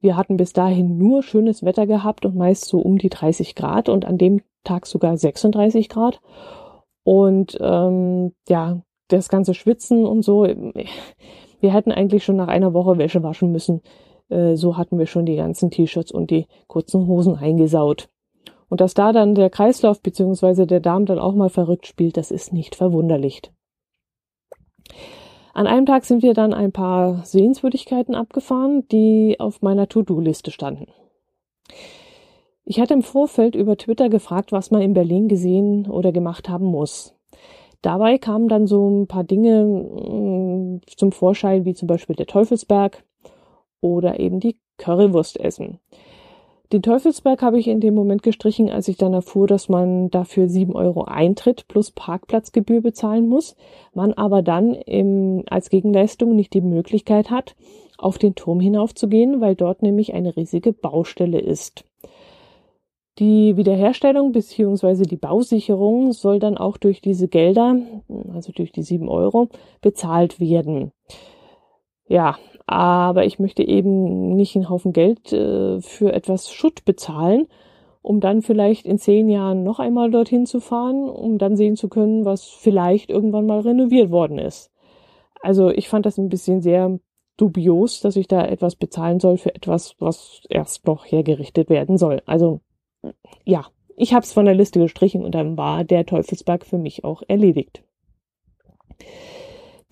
Wir 0.01 0.17
hatten 0.17 0.37
bis 0.37 0.53
dahin 0.53 0.99
nur 0.99 1.23
schönes 1.23 1.65
Wetter 1.65 1.87
gehabt 1.87 2.27
und 2.27 2.35
meist 2.35 2.65
so 2.65 2.79
um 2.79 2.99
die 2.99 3.09
30 3.09 3.55
Grad 3.55 3.89
und 3.89 4.05
an 4.05 4.19
dem 4.19 4.43
Tag 4.65 4.87
sogar 4.87 5.17
36 5.17 5.89
Grad. 5.89 6.21
Und 7.05 7.57
ähm, 7.61 8.33
ja, 8.49 8.83
das 9.09 9.29
ganze 9.29 9.55
Schwitzen 9.55 10.05
und 10.05 10.23
so. 10.23 10.43
Wir 10.45 11.73
hätten 11.73 11.93
eigentlich 11.93 12.25
schon 12.25 12.37
nach 12.37 12.49
einer 12.49 12.75
Woche 12.75 12.99
Wäsche 12.99 13.23
waschen 13.23 13.53
müssen. 13.53 13.81
Äh, 14.29 14.57
so 14.57 14.77
hatten 14.77 14.99
wir 14.99 15.07
schon 15.07 15.27
die 15.27 15.37
ganzen 15.37 15.71
T-Shirts 15.71 16.11
und 16.11 16.31
die 16.31 16.47
kurzen 16.67 17.07
Hosen 17.07 17.37
eingesaut. 17.37 18.09
Und 18.73 18.81
dass 18.81 18.95
da 18.95 19.13
dann 19.13 19.35
der 19.35 19.51
Kreislauf 19.51 20.01
bzw. 20.01 20.65
der 20.65 20.81
Darm 20.81 21.05
dann 21.05 21.19
auch 21.19 21.35
mal 21.35 21.51
verrückt 21.51 21.87
spielt, 21.87 22.17
das 22.17 22.31
ist 22.31 22.55
nicht 22.55 22.75
verwunderlich. 22.75 23.43
An 25.53 25.67
einem 25.67 25.85
Tag 25.85 26.07
sind 26.07 26.23
wir 26.23 26.33
dann 26.33 26.55
ein 26.55 26.73
paar 26.73 27.23
Sehenswürdigkeiten 27.23 28.15
abgefahren, 28.15 28.89
die 28.89 29.37
auf 29.39 29.61
meiner 29.61 29.91
To-Do-Liste 29.91 30.51
standen. 30.51 30.87
Ich 32.65 32.81
hatte 32.81 32.95
im 32.95 33.03
Vorfeld 33.03 33.57
über 33.57 33.77
Twitter 33.77 34.09
gefragt, 34.09 34.53
was 34.53 34.71
man 34.71 34.81
in 34.81 34.95
Berlin 34.95 35.29
gesehen 35.29 35.87
oder 35.87 36.11
gemacht 36.11 36.49
haben 36.49 36.65
muss. 36.65 37.15
Dabei 37.83 38.17
kamen 38.17 38.49
dann 38.49 38.67
so 38.67 38.89
ein 38.89 39.07
paar 39.07 39.25
Dinge 39.25 39.67
mm, 39.67 40.81
zum 40.97 41.13
Vorschein, 41.13 41.67
wie 41.67 41.75
zum 41.75 41.89
Beispiel 41.89 42.17
der 42.17 42.27
Teufelsberg 42.27 43.05
oder 43.83 44.19
eben 44.19 44.41
die 44.41 44.57
Currywurst 44.79 45.39
essen. 45.39 45.79
Den 46.73 46.81
Teufelsberg 46.81 47.43
habe 47.43 47.59
ich 47.59 47.69
in 47.69 47.81
dem 47.81 47.95
Moment 47.95 48.23
gestrichen, 48.23 48.71
als 48.71 48.89
ich 48.89 48.97
dann 48.97 49.13
erfuhr, 49.13 49.47
dass 49.47 49.69
man 49.69 50.09
dafür 50.09 50.49
sieben 50.49 50.75
Euro 50.75 51.05
Eintritt 51.05 51.69
plus 51.69 51.91
Parkplatzgebühr 51.91 52.81
bezahlen 52.81 53.29
muss, 53.29 53.57
man 53.93 54.15
aber 54.15 54.41
dann 54.41 54.75
im, 54.75 55.45
als 55.51 55.69
Gegenleistung 55.69 56.35
nicht 56.35 56.55
die 56.55 56.63
Möglichkeit 56.63 57.31
hat, 57.31 57.57
auf 57.99 58.17
den 58.17 58.35
Turm 58.35 58.59
hinaufzugehen, 58.59 59.43
weil 59.43 59.55
dort 59.55 59.83
nämlich 59.83 60.15
eine 60.15 60.35
riesige 60.35 60.73
Baustelle 60.73 61.41
ist. 61.41 61.85
Die 63.19 63.59
Wiederherstellung 63.59 64.33
bzw. 64.33 65.03
die 65.03 65.19
Bausicherung 65.19 66.13
soll 66.13 66.39
dann 66.39 66.57
auch 66.57 66.79
durch 66.79 67.03
diese 67.03 67.29
Gelder, 67.29 67.77
also 68.33 68.51
durch 68.51 68.73
die 68.73 68.83
sieben 68.83 69.11
Euro, 69.11 69.51
bezahlt 69.83 70.41
werden. 70.41 70.93
Ja, 72.13 72.37
aber 72.67 73.25
ich 73.25 73.39
möchte 73.39 73.63
eben 73.63 74.37
nicht 74.37 74.55
einen 74.55 74.69
Haufen 74.69 74.93
Geld 74.93 75.33
äh, 75.33 75.81
für 75.81 76.13
etwas 76.13 76.53
Schutt 76.53 76.85
bezahlen, 76.85 77.49
um 78.03 78.21
dann 78.21 78.43
vielleicht 78.43 78.85
in 78.85 78.99
zehn 78.99 79.31
Jahren 79.31 79.63
noch 79.63 79.79
einmal 79.79 80.11
dorthin 80.11 80.45
zu 80.45 80.61
fahren, 80.61 81.09
um 81.09 81.39
dann 81.39 81.57
sehen 81.57 81.75
zu 81.75 81.89
können, 81.89 82.27
was 82.27 82.45
vielleicht 82.45 83.09
irgendwann 83.09 83.47
mal 83.47 83.61
renoviert 83.61 84.11
worden 84.11 84.39
ist. 84.39 84.71
Also 85.41 85.71
ich 85.71 85.89
fand 85.89 86.05
das 86.05 86.19
ein 86.19 86.29
bisschen 86.29 86.61
sehr 86.61 87.01
dubios, 87.39 88.03
dass 88.03 88.17
ich 88.17 88.29
da 88.29 88.45
etwas 88.45 88.77
bezahlen 88.77 89.19
soll 89.19 89.39
für 89.39 89.55
etwas, 89.55 89.97
was 89.99 90.43
erst 90.51 90.87
noch 90.87 91.07
hergerichtet 91.07 91.71
werden 91.71 91.97
soll. 91.97 92.21
Also 92.27 92.61
ja, 93.47 93.65
ich 93.97 94.13
habe 94.13 94.25
es 94.25 94.35
von 94.35 94.45
der 94.45 94.55
Liste 94.55 94.81
gestrichen 94.81 95.25
und 95.25 95.35
dann 95.35 95.57
war 95.57 95.83
der 95.83 96.05
Teufelsberg 96.05 96.67
für 96.67 96.77
mich 96.77 97.05
auch 97.05 97.23
erledigt. 97.27 97.83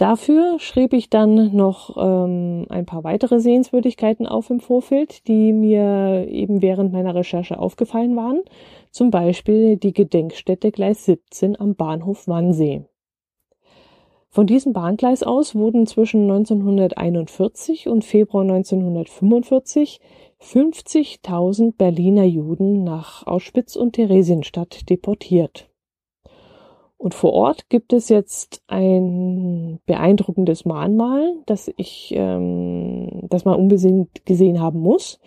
Dafür 0.00 0.58
schrieb 0.60 0.94
ich 0.94 1.10
dann 1.10 1.54
noch 1.54 1.94
ähm, 1.98 2.64
ein 2.70 2.86
paar 2.86 3.04
weitere 3.04 3.38
Sehenswürdigkeiten 3.38 4.26
auf 4.26 4.48
im 4.48 4.58
Vorfeld, 4.58 5.28
die 5.28 5.52
mir 5.52 6.26
eben 6.26 6.62
während 6.62 6.90
meiner 6.90 7.14
Recherche 7.14 7.58
aufgefallen 7.58 8.16
waren. 8.16 8.40
Zum 8.90 9.10
Beispiel 9.10 9.76
die 9.76 9.92
Gedenkstätte 9.92 10.72
Gleis 10.72 11.04
17 11.04 11.60
am 11.60 11.74
Bahnhof 11.74 12.28
Wannsee. 12.28 12.86
Von 14.30 14.46
diesem 14.46 14.72
Bahngleis 14.72 15.22
aus 15.22 15.54
wurden 15.54 15.86
zwischen 15.86 16.22
1941 16.22 17.86
und 17.86 18.02
Februar 18.02 18.44
1945 18.44 20.00
50.000 20.40 21.76
Berliner 21.76 22.24
Juden 22.24 22.84
nach 22.84 23.26
Auschwitz 23.26 23.76
und 23.76 23.96
Theresienstadt 23.96 24.88
deportiert. 24.88 25.69
Und 27.00 27.14
vor 27.14 27.32
Ort 27.32 27.70
gibt 27.70 27.94
es 27.94 28.10
jetzt 28.10 28.62
ein 28.66 29.80
beeindruckendes 29.86 30.66
Mahnmal, 30.66 31.32
das 31.46 31.72
ich, 31.78 32.12
ähm, 32.14 33.26
das 33.30 33.46
man 33.46 33.54
unbedingt 33.54 34.26
gesehen 34.26 34.60
haben 34.60 34.80
muss. 34.80 35.18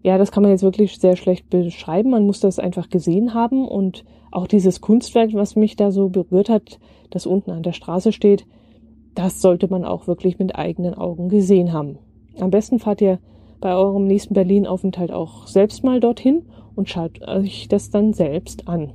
Ja, 0.03 0.17
das 0.17 0.31
kann 0.31 0.43
man 0.43 0.51
jetzt 0.51 0.63
wirklich 0.63 0.99
sehr 0.99 1.15
schlecht 1.15 1.49
beschreiben. 1.49 2.09
Man 2.09 2.25
muss 2.25 2.39
das 2.39 2.59
einfach 2.59 2.89
gesehen 2.89 3.33
haben 3.33 3.67
und 3.67 4.03
auch 4.31 4.47
dieses 4.47 4.81
Kunstwerk, 4.81 5.33
was 5.33 5.55
mich 5.55 5.75
da 5.75 5.91
so 5.91 6.09
berührt 6.09 6.49
hat, 6.49 6.79
das 7.09 7.25
unten 7.25 7.51
an 7.51 7.63
der 7.63 7.73
Straße 7.73 8.11
steht, 8.11 8.45
das 9.13 9.41
sollte 9.41 9.67
man 9.67 9.85
auch 9.85 10.07
wirklich 10.07 10.39
mit 10.39 10.55
eigenen 10.55 10.93
Augen 10.93 11.29
gesehen 11.29 11.73
haben. 11.73 11.99
Am 12.39 12.49
besten 12.49 12.79
fahrt 12.79 13.01
ihr 13.01 13.19
bei 13.59 13.75
eurem 13.75 14.05
nächsten 14.07 14.33
Berlin-Aufenthalt 14.33 15.11
auch 15.11 15.47
selbst 15.47 15.83
mal 15.83 15.99
dorthin 15.99 16.43
und 16.75 16.89
schaut 16.89 17.21
euch 17.27 17.67
das 17.67 17.89
dann 17.89 18.13
selbst 18.13 18.67
an. 18.67 18.93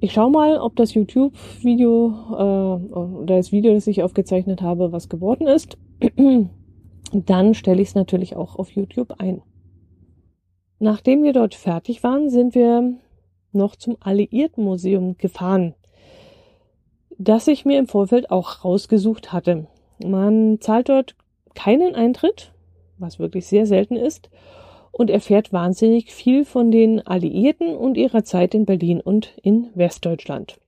Ich 0.00 0.12
schaue 0.12 0.30
mal, 0.30 0.58
ob 0.58 0.76
das 0.76 0.94
YouTube-Video 0.94 2.08
äh, 2.32 2.94
oder 2.94 3.36
das 3.36 3.52
Video, 3.52 3.72
das 3.72 3.86
ich 3.86 4.02
aufgezeichnet 4.02 4.60
habe, 4.60 4.92
was 4.92 5.08
geworden 5.08 5.46
ist. 5.46 5.78
dann 7.12 7.54
stelle 7.54 7.80
ich 7.80 7.88
es 7.88 7.94
natürlich 7.94 8.36
auch 8.36 8.56
auf 8.56 8.70
YouTube 8.70 9.14
ein. 9.18 9.42
Nachdem 10.78 11.22
wir 11.22 11.32
dort 11.32 11.54
fertig 11.54 12.02
waren, 12.02 12.28
sind 12.28 12.54
wir 12.54 12.98
noch 13.54 13.76
zum 13.76 13.96
Alliiertenmuseum 14.00 15.16
gefahren, 15.18 15.74
das 17.18 17.48
ich 17.48 17.64
mir 17.64 17.78
im 17.78 17.86
Vorfeld 17.86 18.30
auch 18.30 18.64
rausgesucht 18.64 19.32
hatte. 19.32 19.66
Man 20.04 20.60
zahlt 20.60 20.88
dort 20.88 21.14
keinen 21.54 21.94
Eintritt, 21.94 22.52
was 22.98 23.18
wirklich 23.18 23.46
sehr 23.46 23.66
selten 23.66 23.96
ist, 23.96 24.30
und 24.90 25.10
erfährt 25.10 25.52
wahnsinnig 25.52 26.12
viel 26.12 26.44
von 26.44 26.70
den 26.70 27.04
Alliierten 27.04 27.74
und 27.74 27.96
ihrer 27.96 28.24
Zeit 28.24 28.54
in 28.54 28.64
Berlin 28.64 29.00
und 29.00 29.36
in 29.42 29.68
Westdeutschland. 29.74 30.60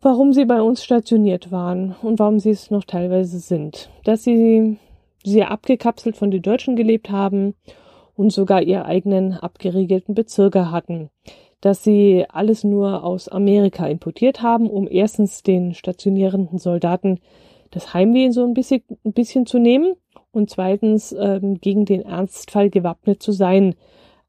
Warum 0.00 0.32
sie 0.32 0.44
bei 0.44 0.60
uns 0.60 0.84
stationiert 0.84 1.50
waren 1.50 1.96
und 2.02 2.18
warum 2.18 2.38
sie 2.38 2.50
es 2.50 2.70
noch 2.70 2.84
teilweise 2.84 3.38
sind. 3.38 3.90
Dass 4.04 4.22
sie 4.22 4.76
sehr 5.24 5.50
abgekapselt 5.50 6.16
von 6.16 6.30
den 6.30 6.42
Deutschen 6.42 6.76
gelebt 6.76 7.10
haben 7.10 7.54
und 8.16 8.30
sogar 8.30 8.62
ihre 8.62 8.84
eigenen 8.84 9.34
abgeriegelten 9.34 10.14
Bezirke 10.14 10.70
hatten 10.70 11.10
dass 11.64 11.82
sie 11.82 12.26
alles 12.28 12.62
nur 12.62 13.04
aus 13.04 13.30
Amerika 13.30 13.86
importiert 13.86 14.42
haben, 14.42 14.68
um 14.68 14.86
erstens 14.86 15.42
den 15.42 15.72
stationierenden 15.72 16.58
Soldaten 16.58 17.20
das 17.70 17.94
Heimweh 17.94 18.32
so 18.32 18.44
ein 18.44 18.52
bisschen, 18.52 18.82
ein 19.02 19.14
bisschen 19.14 19.46
zu 19.46 19.58
nehmen 19.58 19.94
und 20.30 20.50
zweitens 20.50 21.16
ähm, 21.18 21.58
gegen 21.62 21.86
den 21.86 22.02
Ernstfall 22.02 22.68
gewappnet 22.68 23.22
zu 23.22 23.32
sein. 23.32 23.76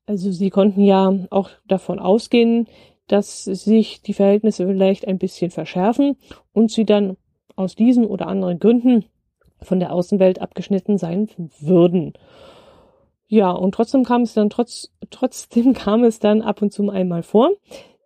Also 0.06 0.32
sie 0.32 0.50
konnten 0.50 0.82
ja 0.82 1.14
auch 1.30 1.50
davon 1.68 2.00
ausgehen, 2.00 2.70
dass 3.08 3.44
sich 3.44 4.02
die 4.02 4.14
Verhältnisse 4.14 4.66
vielleicht 4.66 5.06
ein 5.06 5.18
bisschen 5.18 5.52
verschärfen 5.52 6.16
und 6.54 6.72
sie 6.72 6.86
dann 6.86 7.18
aus 7.58 7.76
diesen 7.76 8.06
oder 8.06 8.28
anderen 8.28 8.60
Gründen 8.60 9.04
von 9.62 9.82
der 9.82 9.92
Außenwelt 9.92 10.40
abgeschnitten 10.40 10.98
sein 10.98 11.28
würden. 11.60 12.14
Ja, 13.28 13.52
und 13.52 13.74
trotzdem 13.74 14.04
kam 14.04 14.22
es 14.22 14.34
dann 14.34 14.50
trotz, 14.50 14.92
trotzdem 15.10 15.74
kam 15.76 16.04
es 16.04 16.20
dann 16.20 16.42
ab 16.42 16.62
und 16.62 16.72
zu 16.72 16.90
einmal 16.90 17.24
vor, 17.24 17.52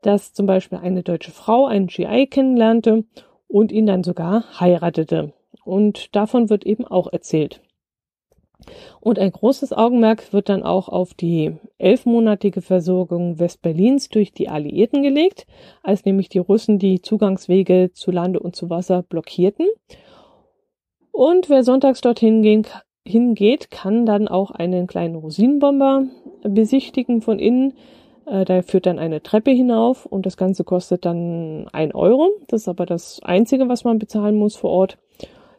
dass 0.01 0.33
zum 0.33 0.45
Beispiel 0.45 0.77
eine 0.77 1.03
deutsche 1.03 1.31
Frau 1.31 1.65
einen 1.65 1.87
GI 1.87 2.27
kennenlernte 2.27 3.03
und 3.47 3.71
ihn 3.71 3.85
dann 3.85 4.03
sogar 4.03 4.59
heiratete. 4.59 5.33
Und 5.65 6.15
davon 6.15 6.49
wird 6.49 6.65
eben 6.65 6.85
auch 6.85 7.11
erzählt. 7.11 7.61
Und 8.99 9.19
ein 9.19 9.31
großes 9.31 9.73
Augenmerk 9.73 10.33
wird 10.33 10.49
dann 10.49 10.63
auch 10.63 10.89
auf 10.89 11.13
die 11.13 11.55
elfmonatige 11.77 12.61
Versorgung 12.61 13.39
Westberlins 13.39 14.09
durch 14.09 14.33
die 14.33 14.49
Alliierten 14.49 15.01
gelegt, 15.01 15.47
als 15.81 16.05
nämlich 16.05 16.29
die 16.29 16.39
Russen 16.39 16.77
die 16.77 17.01
Zugangswege 17.01 17.91
zu 17.93 18.11
Lande 18.11 18.39
und 18.39 18.55
zu 18.55 18.69
Wasser 18.69 19.03
blockierten. 19.03 19.67
Und 21.11 21.49
wer 21.49 21.63
sonntags 21.63 22.01
dorthin 22.01 22.41
gehen, 22.41 22.65
hingeht, 23.05 23.71
kann 23.71 24.05
dann 24.05 24.27
auch 24.27 24.51
einen 24.51 24.87
kleinen 24.87 25.15
Rosinenbomber 25.15 26.05
besichtigen 26.43 27.21
von 27.21 27.39
innen. 27.39 27.73
Äh, 28.25 28.45
da 28.45 28.61
führt 28.61 28.85
dann 28.85 28.99
eine 28.99 29.21
Treppe 29.23 29.51
hinauf 29.51 30.05
und 30.05 30.25
das 30.25 30.37
Ganze 30.37 30.63
kostet 30.63 31.05
dann 31.05 31.67
ein 31.71 31.93
Euro. 31.93 32.29
Das 32.47 32.61
ist 32.61 32.67
aber 32.67 32.85
das 32.85 33.21
Einzige, 33.23 33.67
was 33.69 33.83
man 33.83 33.99
bezahlen 33.99 34.35
muss 34.35 34.55
vor 34.55 34.71
Ort. 34.71 34.97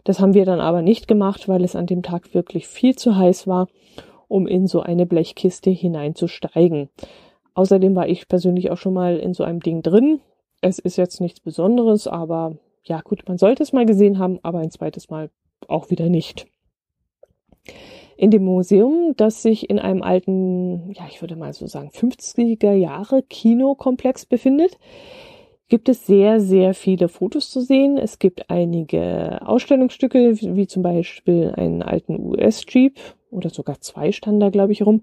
Das 0.04 0.20
haben 0.20 0.34
wir 0.34 0.44
dann 0.44 0.60
aber 0.60 0.82
nicht 0.82 1.08
gemacht, 1.08 1.48
weil 1.48 1.64
es 1.64 1.76
an 1.76 1.86
dem 1.86 2.02
Tag 2.02 2.34
wirklich 2.34 2.66
viel 2.66 2.96
zu 2.96 3.16
heiß 3.16 3.46
war, 3.46 3.68
um 4.28 4.46
in 4.46 4.66
so 4.66 4.80
eine 4.80 5.06
Blechkiste 5.06 5.70
hineinzusteigen. 5.70 6.88
Außerdem 7.54 7.94
war 7.94 8.08
ich 8.08 8.28
persönlich 8.28 8.70
auch 8.70 8.78
schon 8.78 8.94
mal 8.94 9.18
in 9.18 9.34
so 9.34 9.44
einem 9.44 9.60
Ding 9.60 9.82
drin. 9.82 10.20
Es 10.62 10.78
ist 10.78 10.96
jetzt 10.96 11.20
nichts 11.20 11.40
Besonderes, 11.40 12.06
aber 12.06 12.56
ja 12.84 13.00
gut, 13.00 13.24
man 13.28 13.38
sollte 13.38 13.62
es 13.62 13.72
mal 13.72 13.86
gesehen 13.86 14.18
haben, 14.18 14.38
aber 14.42 14.60
ein 14.60 14.70
zweites 14.70 15.10
Mal 15.10 15.30
auch 15.68 15.90
wieder 15.90 16.08
nicht. 16.08 16.46
In 18.16 18.30
dem 18.30 18.44
Museum, 18.44 19.14
das 19.16 19.42
sich 19.42 19.70
in 19.70 19.78
einem 19.78 20.02
alten, 20.02 20.90
ja, 20.92 21.04
ich 21.08 21.22
würde 21.22 21.36
mal 21.36 21.54
so 21.54 21.66
sagen, 21.66 21.88
50er 21.88 22.72
Jahre 22.72 23.22
Kinokomplex 23.22 24.26
befindet, 24.26 24.76
gibt 25.70 25.88
es 25.88 26.04
sehr, 26.04 26.40
sehr 26.40 26.74
viele 26.74 27.08
Fotos 27.08 27.50
zu 27.50 27.60
sehen. 27.60 27.96
Es 27.96 28.18
gibt 28.18 28.50
einige 28.50 29.40
Ausstellungsstücke, 29.46 30.36
wie 30.40 30.66
zum 30.66 30.82
Beispiel 30.82 31.54
einen 31.56 31.82
alten 31.82 32.20
US-Jeep 32.20 32.98
oder 33.30 33.48
sogar 33.48 33.80
zwei 33.80 34.12
standen 34.12 34.40
da, 34.40 34.50
glaube 34.50 34.72
ich, 34.72 34.84
rum. 34.84 35.02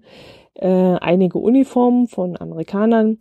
Äh, 0.54 0.68
einige 0.68 1.38
Uniformen 1.38 2.06
von 2.06 2.38
Amerikanern, 2.38 3.18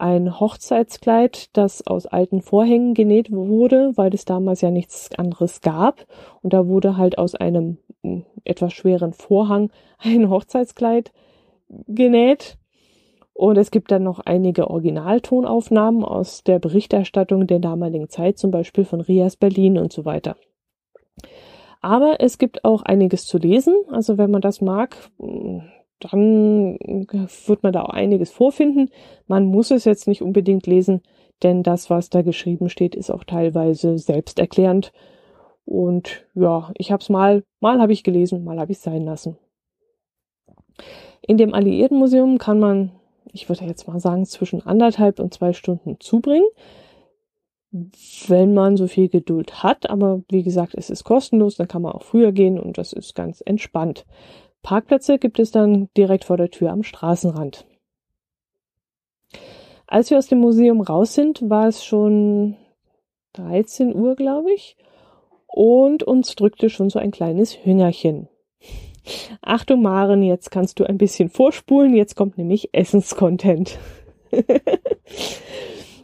ein 0.00 0.40
Hochzeitskleid, 0.40 1.56
das 1.56 1.86
aus 1.86 2.06
alten 2.06 2.42
Vorhängen 2.42 2.94
genäht 2.94 3.30
wurde, 3.30 3.92
weil 3.96 4.14
es 4.14 4.24
damals 4.24 4.60
ja 4.60 4.70
nichts 4.70 5.10
anderes 5.16 5.60
gab. 5.60 6.06
Und 6.42 6.52
da 6.52 6.66
wurde 6.66 6.96
halt 6.96 7.18
aus 7.18 7.34
einem 7.34 7.78
hm, 8.02 8.24
etwas 8.44 8.72
schweren 8.72 9.12
Vorhang 9.12 9.70
ein 9.98 10.30
Hochzeitskleid 10.30 11.12
genäht. 11.86 12.56
Und 13.32 13.56
es 13.56 13.70
gibt 13.70 13.90
dann 13.90 14.02
noch 14.02 14.20
einige 14.20 14.68
Originaltonaufnahmen 14.68 16.04
aus 16.04 16.44
der 16.44 16.58
Berichterstattung 16.58 17.46
der 17.46 17.58
damaligen 17.58 18.08
Zeit, 18.08 18.38
zum 18.38 18.50
Beispiel 18.50 18.84
von 18.84 19.00
Rias 19.00 19.36
Berlin 19.36 19.78
und 19.78 19.92
so 19.92 20.04
weiter. 20.04 20.36
Aber 21.80 22.16
es 22.20 22.36
gibt 22.36 22.64
auch 22.64 22.82
einiges 22.82 23.24
zu 23.24 23.38
lesen. 23.38 23.74
Also 23.90 24.18
wenn 24.18 24.30
man 24.30 24.42
das 24.42 24.60
mag, 24.60 24.96
dann 26.00 26.78
wird 26.78 27.62
man 27.62 27.72
da 27.72 27.82
auch 27.82 27.90
einiges 27.90 28.30
vorfinden. 28.30 28.90
Man 29.26 29.46
muss 29.46 29.70
es 29.70 29.84
jetzt 29.84 30.08
nicht 30.08 30.22
unbedingt 30.22 30.66
lesen, 30.66 31.02
denn 31.42 31.62
das, 31.62 31.90
was 31.90 32.10
da 32.10 32.22
geschrieben 32.22 32.68
steht, 32.68 32.94
ist 32.94 33.10
auch 33.10 33.24
teilweise 33.24 33.98
selbsterklärend. 33.98 34.92
Und 35.64 36.26
ja, 36.34 36.72
ich 36.76 36.90
habe 36.90 37.02
es 37.02 37.08
mal, 37.08 37.44
mal 37.60 37.80
habe 37.80 37.92
ich 37.92 38.02
gelesen, 38.02 38.44
mal 38.44 38.58
habe 38.58 38.72
ich 38.72 38.78
sein 38.78 39.04
lassen. 39.04 39.36
In 41.22 41.36
dem 41.36 41.54
Alliiertenmuseum 41.54 42.38
kann 42.38 42.58
man 42.58 42.92
ich 43.32 43.48
würde 43.48 43.64
jetzt 43.64 43.86
mal 43.88 44.00
sagen, 44.00 44.24
zwischen 44.26 44.64
anderthalb 44.66 45.20
und 45.20 45.34
zwei 45.34 45.52
Stunden 45.52 45.98
zubringen, 46.00 46.46
wenn 48.26 48.54
man 48.54 48.76
so 48.76 48.86
viel 48.86 49.08
Geduld 49.08 49.62
hat. 49.62 49.88
Aber 49.88 50.22
wie 50.28 50.42
gesagt, 50.42 50.74
es 50.74 50.90
ist 50.90 51.04
kostenlos, 51.04 51.56
dann 51.56 51.68
kann 51.68 51.82
man 51.82 51.92
auch 51.92 52.02
früher 52.02 52.32
gehen 52.32 52.58
und 52.58 52.78
das 52.78 52.92
ist 52.92 53.14
ganz 53.14 53.42
entspannt. 53.44 54.06
Parkplätze 54.62 55.18
gibt 55.18 55.38
es 55.38 55.50
dann 55.50 55.88
direkt 55.96 56.24
vor 56.24 56.36
der 56.36 56.50
Tür 56.50 56.70
am 56.70 56.82
Straßenrand. 56.82 57.66
Als 59.86 60.10
wir 60.10 60.18
aus 60.18 60.28
dem 60.28 60.38
Museum 60.38 60.80
raus 60.80 61.14
sind, 61.14 61.48
war 61.48 61.66
es 61.66 61.84
schon 61.84 62.56
13 63.32 63.94
Uhr, 63.94 64.14
glaube 64.14 64.52
ich, 64.52 64.76
und 65.46 66.02
uns 66.02 66.36
drückte 66.36 66.70
schon 66.70 66.90
so 66.90 66.98
ein 66.98 67.10
kleines 67.10 67.64
Hüngerchen. 67.64 68.28
Achtung, 69.42 69.82
Maren, 69.82 70.22
jetzt 70.22 70.50
kannst 70.50 70.78
du 70.78 70.84
ein 70.84 70.98
bisschen 70.98 71.28
vorspulen. 71.28 71.94
Jetzt 71.94 72.14
kommt 72.14 72.38
nämlich 72.38 72.70
Essenscontent. 72.72 73.78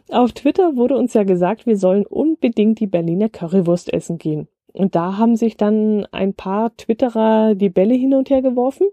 Auf 0.09 0.31
Twitter 0.33 0.75
wurde 0.75 0.97
uns 0.97 1.13
ja 1.13 1.23
gesagt, 1.23 1.65
wir 1.65 1.77
sollen 1.77 2.05
unbedingt 2.05 2.79
die 2.79 2.87
Berliner 2.87 3.29
Currywurst 3.29 3.93
essen 3.93 4.17
gehen. 4.17 4.47
Und 4.77 4.95
da 4.95 5.17
haben 5.17 5.35
sich 5.35 5.57
dann 5.57 6.05
ein 6.11 6.33
paar 6.33 6.75
Twitterer 6.77 7.55
die 7.55 7.69
Bälle 7.69 7.95
hin 7.95 8.13
und 8.13 8.29
her 8.29 8.41
geworfen 8.41 8.87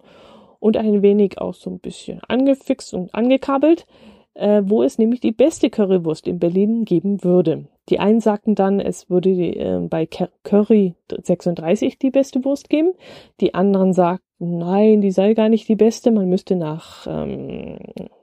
und 0.58 0.76
ein 0.76 1.02
wenig 1.02 1.38
auch 1.38 1.54
so 1.54 1.70
ein 1.70 1.78
bisschen 1.78 2.20
angefixt 2.26 2.94
und 2.94 3.14
angekabelt, 3.14 3.86
äh, 4.32 4.62
wo 4.64 4.82
es 4.82 4.96
nämlich 4.98 5.20
die 5.20 5.32
beste 5.32 5.68
Currywurst 5.68 6.26
in 6.26 6.38
Berlin 6.38 6.84
geben 6.84 7.22
würde. 7.22 7.66
Die 7.90 7.98
einen 7.98 8.20
sagten 8.20 8.54
dann, 8.54 8.80
es 8.80 9.10
würde 9.10 9.30
äh, 9.30 9.78
bei 9.88 10.08
Curry 10.42 10.94
36 11.10 11.98
die 11.98 12.10
beste 12.10 12.44
Wurst 12.44 12.70
geben. 12.70 12.94
Die 13.40 13.54
anderen 13.54 13.92
sagten, 13.92 14.58
nein, 14.58 15.02
die 15.02 15.10
sei 15.10 15.34
gar 15.34 15.50
nicht 15.50 15.68
die 15.68 15.76
beste. 15.76 16.10
Man 16.10 16.30
müsste 16.30 16.56
nach 16.56 17.06
ähm, 17.06 17.76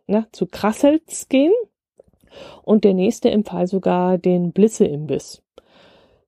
na, 0.07 0.25
zu 0.31 0.47
Krassels 0.47 1.29
gehen. 1.29 1.53
Und 2.63 2.85
der 2.85 2.93
nächste 2.93 3.29
empfahl 3.29 3.67
sogar 3.67 4.17
den 4.17 4.51
Blitze-Imbiss. 4.51 5.40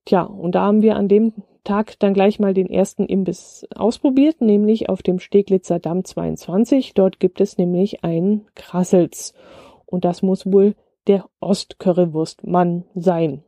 Tja, 0.05 0.23
und 0.23 0.55
da 0.55 0.63
haben 0.63 0.81
wir 0.81 0.95
an 0.95 1.07
dem 1.07 1.33
Tag 1.63 1.97
dann 1.99 2.13
gleich 2.13 2.39
mal 2.39 2.53
den 2.53 2.69
ersten 2.69 3.05
Imbiss 3.05 3.65
ausprobiert, 3.73 4.41
nämlich 4.41 4.89
auf 4.89 5.01
dem 5.01 5.19
Steglitzer 5.19 5.79
Damm 5.79 6.03
22. 6.03 6.93
Dort 6.93 7.19
gibt 7.19 7.39
es 7.39 7.57
nämlich 7.57 8.03
einen 8.03 8.45
Krassels. 8.55 9.33
Und 9.85 10.03
das 10.03 10.21
muss 10.21 10.51
wohl 10.51 10.75
der 11.07 11.25
Ostcurrywurstmann 11.39 12.83
sein. 12.95 13.43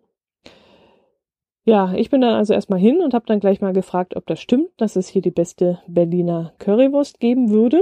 Ja, 1.65 1.93
ich 1.95 2.11
bin 2.11 2.21
dann 2.21 2.35
also 2.35 2.53
erstmal 2.53 2.79
hin 2.79 3.01
und 3.01 3.13
habe 3.13 3.25
dann 3.25 3.39
gleich 3.39 3.59
mal 3.59 3.73
gefragt, 3.73 4.15
ob 4.15 4.27
das 4.27 4.39
stimmt, 4.39 4.69
dass 4.77 4.95
es 4.95 5.07
hier 5.07 5.23
die 5.23 5.31
beste 5.31 5.79
Berliner 5.87 6.53
Currywurst 6.59 7.19
geben 7.19 7.49
würde. 7.49 7.81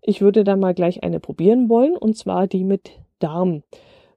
Ich 0.00 0.20
würde 0.20 0.44
dann 0.44 0.60
mal 0.60 0.72
gleich 0.72 1.02
eine 1.02 1.20
probieren 1.20 1.68
wollen, 1.68 1.96
und 1.96 2.16
zwar 2.16 2.46
die 2.46 2.64
mit 2.64 2.92
Darm. 3.18 3.64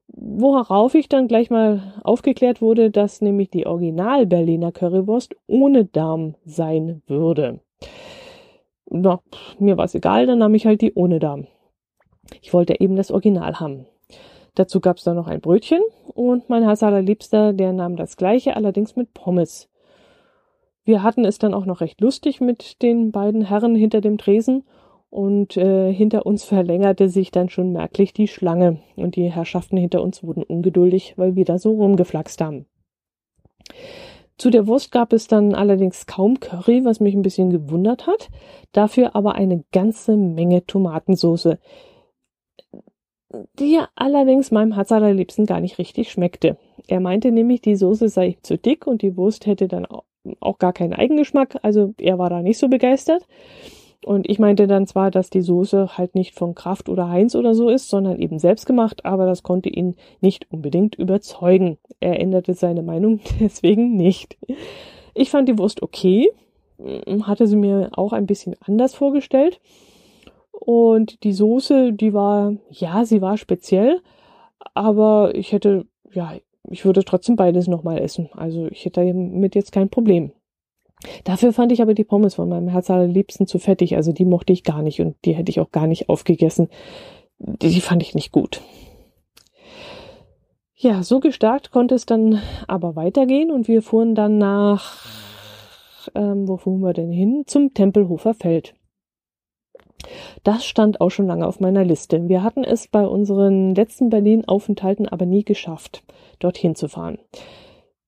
Worauf 0.08 0.94
ich 0.94 1.10
dann 1.10 1.28
gleich 1.28 1.50
mal 1.50 1.94
aufgeklärt 2.04 2.62
wurde, 2.62 2.92
dass 2.92 3.22
nämlich 3.22 3.50
die 3.50 3.66
Original 3.66 4.26
Berliner 4.26 4.72
Currywurst 4.72 5.36
ohne 5.48 5.86
Darm 5.86 6.36
sein 6.46 7.02
würde. 7.08 7.60
Na, 8.88 9.20
mir 9.60 9.78
war 9.78 9.86
es 9.86 9.96
egal, 9.96 10.28
dann 10.28 10.40
nahm 10.40 10.54
ich 10.54 10.66
halt 10.66 10.82
die 10.82 10.94
ohne 10.94 11.20
Darm. 11.20 11.48
Ich 12.42 12.54
wollte 12.54 12.80
eben 12.80 12.96
das 12.96 13.12
Original 13.12 13.60
haben. 13.60 13.88
Dazu 14.54 14.80
gab 14.80 14.98
es 14.98 15.04
dann 15.04 15.16
noch 15.16 15.28
ein 15.28 15.42
Brötchen 15.42 15.82
und 16.14 16.50
mein 16.50 16.64
Herz 16.64 16.82
allerliebster, 16.82 17.52
der 17.52 17.74
nahm 17.74 17.98
das 17.98 18.16
gleiche, 18.16 18.56
allerdings 18.56 18.96
mit 18.96 19.14
Pommes. 19.14 19.70
Wir 20.86 21.04
hatten 21.04 21.26
es 21.26 21.40
dann 21.40 21.54
auch 21.54 21.66
noch 21.66 21.82
recht 21.82 22.00
lustig 22.00 22.40
mit 22.42 22.82
den 22.84 23.12
beiden 23.12 23.42
Herren 23.42 23.76
hinter 23.76 24.02
dem 24.02 24.18
Tresen 24.18 24.64
und 25.16 25.56
äh, 25.56 25.94
hinter 25.94 26.26
uns 26.26 26.44
verlängerte 26.44 27.08
sich 27.08 27.32
dann 27.32 27.48
schon 27.48 27.72
merklich 27.72 28.12
die 28.12 28.28
Schlange 28.28 28.80
und 28.98 29.16
die 29.16 29.32
Herrschaften 29.32 29.78
hinter 29.78 30.02
uns 30.02 30.24
wurden 30.24 30.44
ungeduldig, 30.44 31.14
weil 31.16 31.38
wir 31.38 31.46
da 31.46 31.58
so 31.58 31.72
rumgeflaxt 31.72 32.42
haben. 32.42 32.66
Zu 34.38 34.50
der 34.50 34.68
Wurst 34.68 34.92
gab 34.92 35.14
es 35.14 35.28
dann 35.28 35.56
allerdings 35.56 36.06
kaum 36.06 36.42
Curry, 36.42 36.84
was 36.84 37.00
mich 37.00 37.16
ein 37.16 37.22
bisschen 37.22 37.50
gewundert 37.50 38.08
hat, 38.08 38.30
dafür 38.74 39.16
aber 39.16 39.36
eine 39.36 39.64
ganze 39.72 40.18
Menge 40.18 40.66
Tomatensoße 40.66 41.60
die 43.60 43.82
allerdings 43.96 44.52
meinem 44.52 44.74
Herz 44.74 44.94
allerliebsten 44.94 45.46
gar 45.46 45.60
nicht 45.60 45.78
richtig 45.78 46.10
schmeckte. 46.10 46.58
Er 46.88 47.02
meinte 47.02 47.32
nämlich, 47.32 47.60
die 47.60 47.76
Soße 47.76 48.08
sei 48.08 48.38
zu 48.44 48.58
dick 48.58 48.88
und 48.88 49.02
die 49.02 49.18
Wurst 49.18 49.46
hätte 49.46 49.68
dann 49.68 49.86
auch 50.40 50.58
gar 50.58 50.72
keinen 50.72 50.94
Eigengeschmack, 50.94 51.58
also 51.62 51.94
er 51.98 52.18
war 52.18 52.30
da 52.30 52.42
nicht 52.42 52.58
so 52.58 52.70
begeistert. 52.70 53.28
Und 54.06 54.30
ich 54.30 54.38
meinte 54.38 54.68
dann 54.68 54.86
zwar, 54.86 55.10
dass 55.10 55.32
die 55.32 55.42
Soße 55.42 55.98
halt 55.98 56.14
nicht 56.14 56.36
von 56.36 56.54
Kraft 56.54 56.90
oder 56.90 57.10
Heinz 57.10 57.34
oder 57.34 57.56
so 57.56 57.70
ist, 57.70 57.90
sondern 57.90 58.20
eben 58.20 58.38
selbst 58.38 58.68
gemacht, 58.68 59.04
aber 59.04 59.26
das 59.26 59.42
konnte 59.42 59.68
ihn 59.68 59.96
nicht 60.22 60.46
unbedingt 60.52 60.94
überzeugen. 60.94 61.80
Er 62.02 62.20
änderte 62.20 62.54
seine 62.54 62.84
Meinung 62.84 63.20
deswegen 63.40 63.96
nicht. 63.96 64.38
Ich 65.16 65.32
fand 65.32 65.50
die 65.50 65.58
Wurst 65.58 65.82
okay, 65.82 66.30
hatte 67.24 67.48
sie 67.48 67.56
mir 67.56 67.90
auch 67.96 68.14
ein 68.14 68.28
bisschen 68.28 68.56
anders 68.64 68.94
vorgestellt. 68.94 69.60
Und 70.52 71.24
die 71.24 71.34
Soße, 71.34 71.92
die 71.92 72.14
war, 72.14 72.54
ja, 72.70 73.06
sie 73.06 73.24
war 73.24 73.38
speziell, 73.38 74.02
aber 74.76 75.34
ich 75.34 75.52
hätte, 75.52 75.88
ja, 76.12 76.34
ich 76.70 76.86
würde 76.86 77.04
trotzdem 77.06 77.38
beides 77.38 77.68
nochmal 77.68 77.98
essen. 77.98 78.30
Also 78.34 78.68
ich 78.68 78.86
hätte 78.86 79.04
damit 79.04 79.56
jetzt 79.56 79.72
kein 79.72 79.90
Problem. 79.90 80.32
Dafür 81.24 81.54
fand 81.54 81.72
ich 81.72 81.82
aber 81.82 81.94
die 81.94 82.04
Pommes 82.04 82.36
von 82.36 82.50
meinem 82.50 82.68
Herz 82.68 82.90
allerliebsten 82.90 83.48
zu 83.48 83.60
fettig. 83.60 83.96
Also 83.96 84.12
die 84.12 84.26
mochte 84.26 84.54
ich 84.54 84.64
gar 84.64 84.82
nicht 84.82 85.02
und 85.02 85.16
die 85.26 85.34
hätte 85.34 85.50
ich 85.50 85.60
auch 85.60 85.72
gar 85.72 85.88
nicht 85.88 86.10
aufgegessen. 86.10 86.70
Die 87.38 87.82
fand 87.82 88.02
ich 88.02 88.16
nicht 88.16 88.32
gut. 88.32 88.62
Ja, 90.76 91.04
so 91.04 91.20
gestarkt 91.20 91.72
konnte 91.72 91.96
es 91.96 92.06
dann 92.06 92.42
aber 92.68 92.96
weitergehen 92.96 93.52
und 93.52 93.68
wir 93.68 93.82
fuhren 93.82 94.16
dann 94.16 94.38
nach 94.38 95.06
ähm, 96.14 96.48
wo 96.48 96.58
fuhren 96.58 96.82
wir 96.82 96.94
denn 96.94 97.12
hin? 97.12 97.44
Zum 97.48 97.74
Tempelhofer 97.74 98.34
Feld. 98.34 98.76
Das 100.44 100.66
stand 100.66 101.02
auch 101.02 101.10
schon 101.10 101.26
lange 101.26 101.48
auf 101.48 101.60
meiner 101.60 101.84
Liste. 101.84 102.28
Wir 102.28 102.44
hatten 102.44 102.64
es 102.64 102.88
bei 102.88 103.08
unseren 103.08 103.74
letzten 103.74 104.10
Berlin-Aufenthalten 104.10 105.08
aber 105.08 105.26
nie 105.26 105.44
geschafft, 105.44 106.04
dorthin 106.40 106.76
zu 106.76 106.88
fahren. 106.88 107.18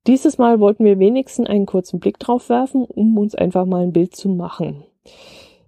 Dieses 0.07 0.37
Mal 0.37 0.61
wollten 0.61 0.85
wir 0.85 0.99
wenigstens 0.99 1.49
einen 1.49 1.65
kurzen 1.65 1.99
Blick 1.99 2.17
drauf 2.17 2.47
werfen, 2.47 2.85
um 2.85 3.17
uns 3.17 3.35
einfach 3.35 3.65
mal 3.65 3.83
ein 3.83 3.91
Bild 3.91 4.15
zu 4.15 4.29
machen. 4.29 4.85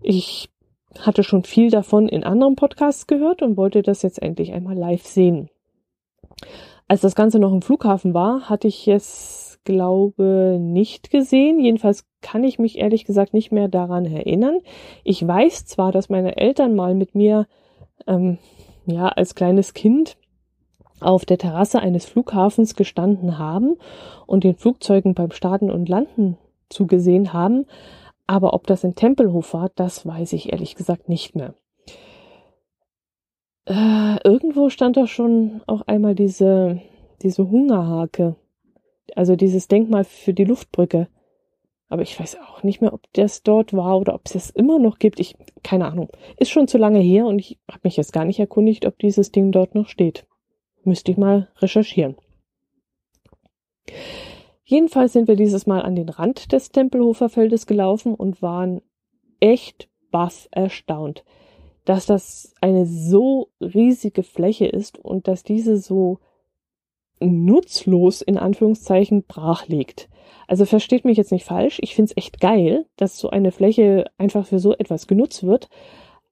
Ich 0.02 0.50
hatte 0.98 1.24
schon 1.24 1.44
viel 1.44 1.70
davon 1.70 2.08
in 2.08 2.24
anderen 2.24 2.56
Podcasts 2.56 3.06
gehört 3.06 3.42
und 3.42 3.58
wollte 3.58 3.82
das 3.82 4.02
jetzt 4.02 4.22
endlich 4.22 4.54
einmal 4.54 4.78
live 4.78 5.06
sehen. 5.06 5.50
Als 6.88 7.02
das 7.02 7.16
Ganze 7.16 7.38
noch 7.38 7.52
im 7.52 7.62
Flughafen 7.62 8.14
war, 8.14 8.50
hatte 8.50 8.70
ich 8.70 8.88
es, 8.88 9.60
glaube, 9.66 10.58
nicht 10.60 11.12
gesehen. 11.12 11.60
Jedenfalls 11.60 12.06
kann 12.22 12.44
ich 12.46 12.60
mich 12.60 12.78
ehrlich 12.78 13.04
gesagt 13.04 13.34
nicht 13.34 13.52
mehr 13.52 13.68
daran 13.68 14.06
erinnern. 14.06 14.60
Ich 15.04 15.26
weiß 15.26 15.66
zwar, 15.66 15.92
dass 15.92 16.10
meine 16.10 16.38
Eltern 16.38 16.76
mal 16.76 16.96
mit 16.96 17.14
mir, 17.14 17.46
ähm, 18.08 18.38
ja, 18.86 19.10
als 19.10 19.36
kleines 19.36 19.74
Kind 19.74 20.18
auf 21.02 21.26
der 21.26 21.38
Terrasse 21.38 21.80
eines 21.80 22.06
Flughafens 22.06 22.76
gestanden 22.76 23.38
haben 23.38 23.78
und 24.26 24.44
den 24.44 24.56
Flugzeugen 24.56 25.14
beim 25.14 25.32
Starten 25.32 25.72
und 25.72 25.90
Landen 25.90 26.38
zugesehen 26.70 27.34
haben, 27.34 27.66
aber 28.30 28.54
ob 28.54 28.68
das 28.68 28.84
in 28.84 28.94
Tempelhof 28.94 29.56
war, 29.56 29.72
das 29.76 30.06
weiß 30.06 30.34
ich 30.34 30.52
ehrlich 30.52 30.76
gesagt 30.76 31.10
nicht 31.10 31.36
mehr. 31.36 31.56
Äh, 33.66 34.18
irgendwo 34.24 34.70
stand 34.70 34.98
doch 34.98 35.08
schon 35.08 35.62
auch 35.66 35.82
einmal 35.82 36.14
diese, 36.14 36.80
diese 37.24 37.50
Hungerhake. 37.50 38.36
Also 39.16 39.36
dieses 39.36 39.68
Denkmal 39.68 40.04
für 40.04 40.36
die 40.36 40.44
Luftbrücke. 40.44 41.08
Aber 41.88 42.04
ich 42.04 42.20
weiß 42.20 42.38
auch 42.48 42.62
nicht 42.62 42.82
mehr, 42.82 42.94
ob 42.94 43.02
das 43.14 43.42
dort 43.42 43.74
war 43.74 44.00
oder 44.00 44.14
ob 44.14 44.22
es 44.26 44.36
es 44.36 44.50
immer 44.52 44.78
noch 44.78 45.00
gibt. 45.00 45.20
Ich, 45.20 45.36
keine 45.64 45.88
Ahnung. 45.88 46.10
Ist 46.38 46.52
schon 46.52 46.68
zu 46.68 46.78
lange 46.78 47.00
her 47.00 47.26
und 47.26 47.40
ich 47.40 47.58
habe 47.68 47.82
mich 47.84 47.98
jetzt 47.98 48.14
gar 48.14 48.26
nicht 48.26 48.40
erkundigt, 48.40 48.86
ob 48.86 49.00
dieses 49.00 49.32
Ding 49.32 49.52
dort 49.52 49.74
noch 49.74 49.88
steht. 49.88 50.28
Müsste 50.84 51.12
ich 51.12 51.18
mal 51.18 51.50
recherchieren. 51.58 52.16
Jedenfalls 54.64 55.14
sind 55.14 55.28
wir 55.28 55.36
dieses 55.36 55.66
Mal 55.66 55.82
an 55.82 55.96
den 55.96 56.10
Rand 56.10 56.52
des 56.52 56.72
Tempelhofer 56.72 57.30
Feldes 57.30 57.66
gelaufen 57.66 58.14
und 58.14 58.42
waren 58.42 58.82
echt 59.40 59.90
baff 60.12 60.48
erstaunt 60.52 61.24
dass 61.90 62.06
das 62.06 62.54
eine 62.62 62.86
so 62.86 63.50
riesige 63.60 64.22
Fläche 64.22 64.68
ist 64.68 65.00
und 65.00 65.28
dass 65.28 65.42
diese 65.42 65.78
so 65.78 66.20
nutzlos 67.20 68.22
in 68.22 68.38
Anführungszeichen 68.38 69.24
brach 69.24 69.68
liegt. 69.68 70.08
Also 70.48 70.66
versteht 70.66 71.04
mich 71.04 71.18
jetzt 71.18 71.32
nicht 71.32 71.46
falsch, 71.46 71.80
ich 71.82 71.96
finde 71.96 72.12
es 72.12 72.18
echt 72.18 72.40
geil, 72.40 72.86
dass 72.96 73.18
so 73.18 73.32
eine 73.32 73.52
Fläche 73.52 74.06
einfach 74.20 74.46
für 74.46 74.60
so 74.60 74.74
etwas 74.74 75.08
genutzt 75.08 75.44
wird. 75.44 75.68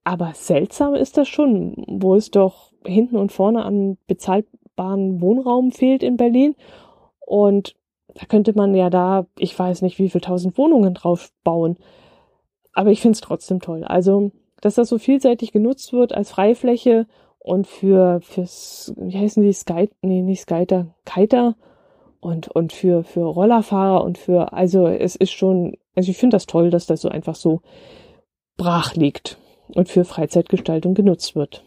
Aber 0.08 0.32
seltsam 0.32 0.94
ist 0.94 1.18
das 1.18 1.28
schon, 1.28 1.74
wo 1.86 2.14
es 2.14 2.30
doch 2.30 2.72
hinten 2.82 3.18
und 3.18 3.30
vorne 3.30 3.62
an 3.62 3.98
bezahlbaren 4.06 5.20
Wohnraum 5.20 5.70
fehlt 5.70 6.02
in 6.02 6.16
Berlin. 6.16 6.54
Und 7.20 7.76
da 8.14 8.24
könnte 8.24 8.54
man 8.54 8.74
ja 8.74 8.88
da, 8.88 9.26
ich 9.38 9.56
weiß 9.58 9.82
nicht, 9.82 9.98
wie 9.98 10.08
viel 10.08 10.22
tausend 10.22 10.56
Wohnungen 10.56 10.94
drauf 10.94 11.30
bauen. 11.44 11.76
Aber 12.72 12.90
ich 12.90 13.02
finde 13.02 13.16
es 13.16 13.20
trotzdem 13.20 13.60
toll. 13.60 13.84
Also 13.84 14.32
dass 14.62 14.76
das 14.76 14.88
so 14.88 14.96
vielseitig 14.96 15.52
genutzt 15.52 15.92
wird 15.92 16.14
als 16.14 16.30
Freifläche 16.30 17.06
und 17.38 17.66
für 17.66 18.22
fürs 18.22 18.94
wie 18.96 19.18
heißen 19.18 19.42
die 19.42 19.52
Sky 19.52 19.90
nee 20.00 20.22
nicht 20.22 20.40
Skyter 20.40 20.86
Kiter 21.04 21.54
und 22.20 22.48
und 22.48 22.72
für 22.72 23.04
für 23.04 23.24
Rollerfahrer 23.24 24.02
und 24.02 24.16
für 24.16 24.54
also 24.54 24.86
es 24.86 25.16
ist 25.16 25.32
schon 25.32 25.76
also 25.94 26.10
ich 26.10 26.16
finde 26.16 26.34
das 26.34 26.46
toll, 26.46 26.70
dass 26.70 26.86
das 26.86 27.02
so 27.02 27.10
einfach 27.10 27.34
so 27.34 27.60
brach 28.56 28.94
liegt 28.94 29.36
und 29.74 29.88
für 29.88 30.04
Freizeitgestaltung 30.04 30.94
genutzt 30.94 31.34
wird. 31.36 31.64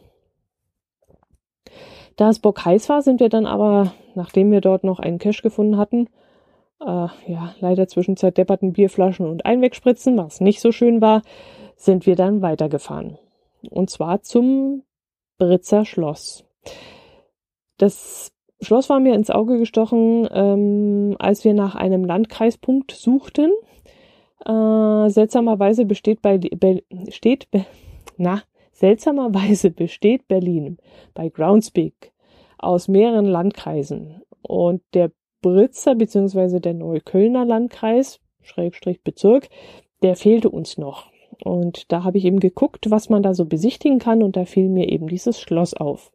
Da 2.15 2.29
es 2.29 2.39
Bock 2.39 2.63
heiß 2.65 2.89
war, 2.89 3.01
sind 3.01 3.19
wir 3.19 3.29
dann 3.29 3.45
aber, 3.45 3.93
nachdem 4.15 4.51
wir 4.51 4.61
dort 4.61 4.83
noch 4.83 4.99
einen 4.99 5.19
Cache 5.19 5.41
gefunden 5.41 5.77
hatten, 5.77 6.07
äh, 6.81 6.85
ja, 6.85 7.55
leider 7.59 7.87
zwischenzeit 7.87 8.37
depperten 8.37 8.73
Bierflaschen 8.73 9.27
und 9.27 9.45
Einwegspritzen, 9.45 10.17
was 10.17 10.41
nicht 10.41 10.61
so 10.61 10.71
schön 10.71 11.01
war, 11.01 11.21
sind 11.75 12.05
wir 12.05 12.15
dann 12.15 12.41
weitergefahren. 12.41 13.17
Und 13.69 13.89
zwar 13.89 14.21
zum 14.21 14.83
Britzer 15.37 15.85
Schloss. 15.85 16.45
Das 17.77 18.31
Schloss 18.61 18.89
war 18.89 18.99
mir 18.99 19.15
ins 19.15 19.31
Auge 19.31 19.57
gestochen, 19.57 20.27
ähm, 20.31 21.15
als 21.17 21.43
wir 21.43 21.53
nach 21.53 21.75
einem 21.75 22.05
Landkreispunkt 22.05 22.91
suchten. 22.91 23.51
Äh, 24.45 25.09
seltsamerweise 25.09 25.85
besteht 25.85 26.21
bei 26.21 26.37
Be 26.37 26.83
steht 27.09 27.47
na 28.21 28.43
seltsamerweise 28.71 29.71
besteht 29.83 30.27
Berlin 30.27 30.77
bei 31.13 31.29
Groundspeak 31.29 32.11
aus 32.57 32.87
mehreren 32.87 33.25
Landkreisen 33.25 34.21
und 34.41 34.81
der 34.93 35.11
Britzer 35.41 35.95
bzw. 35.95 36.59
der 36.59 36.75
Neuköllner 36.75 37.45
Landkreis 37.45 38.19
Schrägstrich 38.43 39.03
Bezirk, 39.03 39.49
der 40.01 40.15
fehlte 40.15 40.49
uns 40.49 40.77
noch. 40.77 41.11
Und 41.43 41.91
da 41.91 42.03
habe 42.03 42.17
ich 42.17 42.25
eben 42.25 42.39
geguckt, 42.39 42.89
was 42.89 43.09
man 43.09 43.23
da 43.23 43.33
so 43.33 43.45
besichtigen 43.45 43.99
kann 43.99 44.21
und 44.21 44.35
da 44.35 44.45
fiel 44.45 44.69
mir 44.69 44.89
eben 44.89 45.07
dieses 45.07 45.39
Schloss 45.39 45.73
auf. 45.73 46.11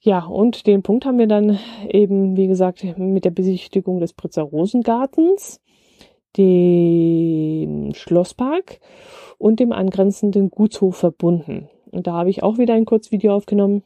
Ja, 0.00 0.24
und 0.24 0.66
den 0.66 0.82
Punkt 0.82 1.04
haben 1.04 1.18
wir 1.18 1.26
dann 1.26 1.58
eben, 1.88 2.36
wie 2.36 2.46
gesagt, 2.46 2.84
mit 2.96 3.24
der 3.24 3.30
Besichtigung 3.30 4.00
des 4.00 4.12
Pritzer 4.12 4.42
Rosengartens, 4.42 5.60
dem 6.36 7.92
Schlosspark 7.94 8.80
und 9.38 9.60
dem 9.60 9.72
angrenzenden 9.72 10.50
Gutshof 10.50 10.96
verbunden. 10.96 11.68
Und 11.90 12.06
da 12.06 12.12
habe 12.12 12.30
ich 12.30 12.42
auch 12.42 12.58
wieder 12.58 12.74
ein 12.74 12.84
Kurzvideo 12.84 13.34
aufgenommen. 13.34 13.82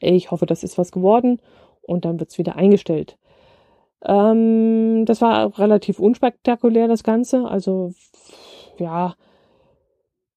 Ich 0.00 0.30
hoffe, 0.30 0.46
das 0.46 0.62
ist 0.62 0.78
was 0.78 0.92
geworden 0.92 1.40
und 1.82 2.04
dann 2.04 2.20
wird 2.20 2.30
es 2.30 2.38
wieder 2.38 2.56
eingestellt. 2.56 3.16
Ähm, 4.04 5.04
das 5.06 5.20
war 5.20 5.58
relativ 5.58 5.98
unspektakulär, 5.98 6.88
das 6.88 7.02
Ganze. 7.02 7.46
Also, 7.46 7.92
ja, 8.78 9.14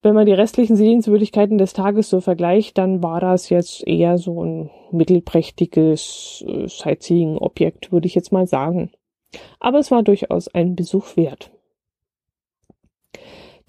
wenn 0.04 0.15
man 0.15 0.26
die 0.26 0.34
restlichen 0.34 0.76
Sehenswürdigkeiten 0.76 1.58
des 1.58 1.73
Tages 1.73 2.10
so 2.10 2.21
vergleicht, 2.21 2.78
dann 2.78 3.04
war 3.04 3.19
das 3.19 3.50
jetzt 3.50 3.86
eher 3.86 4.17
so 4.17 4.43
ein 4.43 4.69
mittelprächtiges 4.91 6.45
äh, 6.47 6.67
Sightseeing-Objekt, 6.67 7.91
würde 7.91 8.08
ich 8.08 8.15
jetzt 8.15 8.32
mal 8.32 8.47
sagen. 8.47 8.91
Aber 9.60 9.80
es 9.80 9.91
war 9.91 10.04
durchaus 10.04 10.47
ein 10.47 10.76
Besuch 10.76 11.17
wert. 11.17 11.52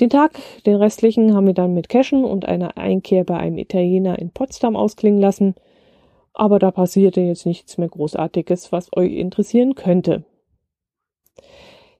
Den 0.00 0.10
Tag, 0.10 0.38
den 0.64 0.76
restlichen, 0.76 1.34
haben 1.34 1.46
wir 1.46 1.54
dann 1.54 1.74
mit 1.74 1.88
Cashen 1.88 2.24
und 2.24 2.46
einer 2.46 2.76
Einkehr 2.76 3.24
bei 3.24 3.36
einem 3.36 3.58
Italiener 3.58 4.18
in 4.18 4.30
Potsdam 4.30 4.76
ausklingen 4.76 5.20
lassen. 5.20 5.54
Aber 6.32 6.60
da 6.60 6.70
passierte 6.70 7.20
jetzt 7.20 7.46
nichts 7.46 7.78
mehr 7.78 7.88
Großartiges, 7.88 8.70
was 8.70 8.96
euch 8.96 9.12
interessieren 9.14 9.74
könnte. 9.74 10.24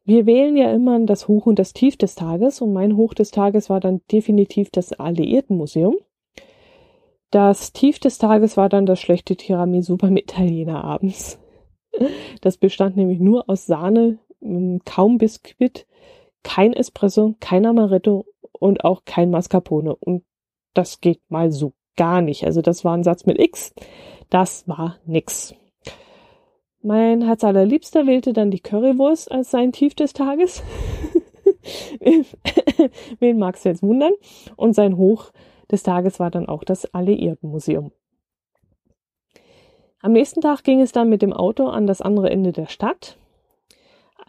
Wir 0.04 0.26
wählen 0.26 0.56
ja 0.56 0.72
immer 0.72 0.98
das 1.00 1.28
Hoch 1.28 1.46
und 1.46 1.58
das 1.58 1.72
Tief 1.72 1.96
des 1.96 2.14
Tages 2.14 2.62
und 2.62 2.72
mein 2.72 2.96
Hoch 2.96 3.14
des 3.14 3.30
Tages 3.30 3.68
war 3.68 3.80
dann 3.80 4.00
definitiv 4.10 4.70
das 4.70 4.92
Alliiertenmuseum. 4.92 5.96
Das 7.30 7.72
Tief 7.74 7.98
des 7.98 8.16
Tages 8.16 8.56
war 8.56 8.70
dann 8.70 8.86
das 8.86 9.00
schlechte 9.00 9.36
Tiramisu 9.36 9.96
beim 9.98 10.16
Italiener 10.16 10.82
abends. 10.82 11.38
Das 12.40 12.56
bestand 12.56 12.96
nämlich 12.96 13.18
nur 13.18 13.50
aus 13.50 13.66
Sahne, 13.66 14.18
kaum 14.84 15.18
Biskuit, 15.18 15.86
kein 16.42 16.72
Espresso, 16.72 17.34
kein 17.40 17.66
Amaretto 17.66 18.26
und 18.52 18.84
auch 18.84 19.04
kein 19.04 19.30
Mascarpone. 19.30 19.94
Und 19.94 20.24
das 20.74 21.00
geht 21.00 21.20
mal 21.28 21.50
so 21.50 21.72
gar 21.96 22.22
nicht. 22.22 22.44
Also 22.44 22.62
das 22.62 22.84
war 22.84 22.96
ein 22.96 23.04
Satz 23.04 23.26
mit 23.26 23.40
X. 23.40 23.74
Das 24.30 24.66
war 24.68 24.96
nix. 25.04 25.54
Mein 26.80 27.22
Herz 27.22 27.42
allerliebster 27.42 28.06
wählte 28.06 28.32
dann 28.32 28.50
die 28.50 28.60
Currywurst 28.60 29.30
als 29.32 29.50
sein 29.50 29.72
Tief 29.72 29.94
des 29.94 30.12
Tages. 30.12 30.62
Wen 33.18 33.38
mag's 33.38 33.64
jetzt 33.64 33.82
wundern? 33.82 34.12
Und 34.56 34.74
sein 34.74 34.96
Hoch 34.96 35.32
des 35.70 35.82
Tages 35.82 36.20
war 36.20 36.30
dann 36.30 36.48
auch 36.48 36.64
das 36.64 36.94
Alliiertenmuseum. 36.94 37.90
Am 40.00 40.12
nächsten 40.12 40.40
Tag 40.40 40.62
ging 40.62 40.80
es 40.80 40.92
dann 40.92 41.08
mit 41.08 41.22
dem 41.22 41.32
Auto 41.32 41.66
an 41.66 41.88
das 41.88 42.00
andere 42.00 42.30
Ende 42.30 42.52
der 42.52 42.66
Stadt. 42.66 43.18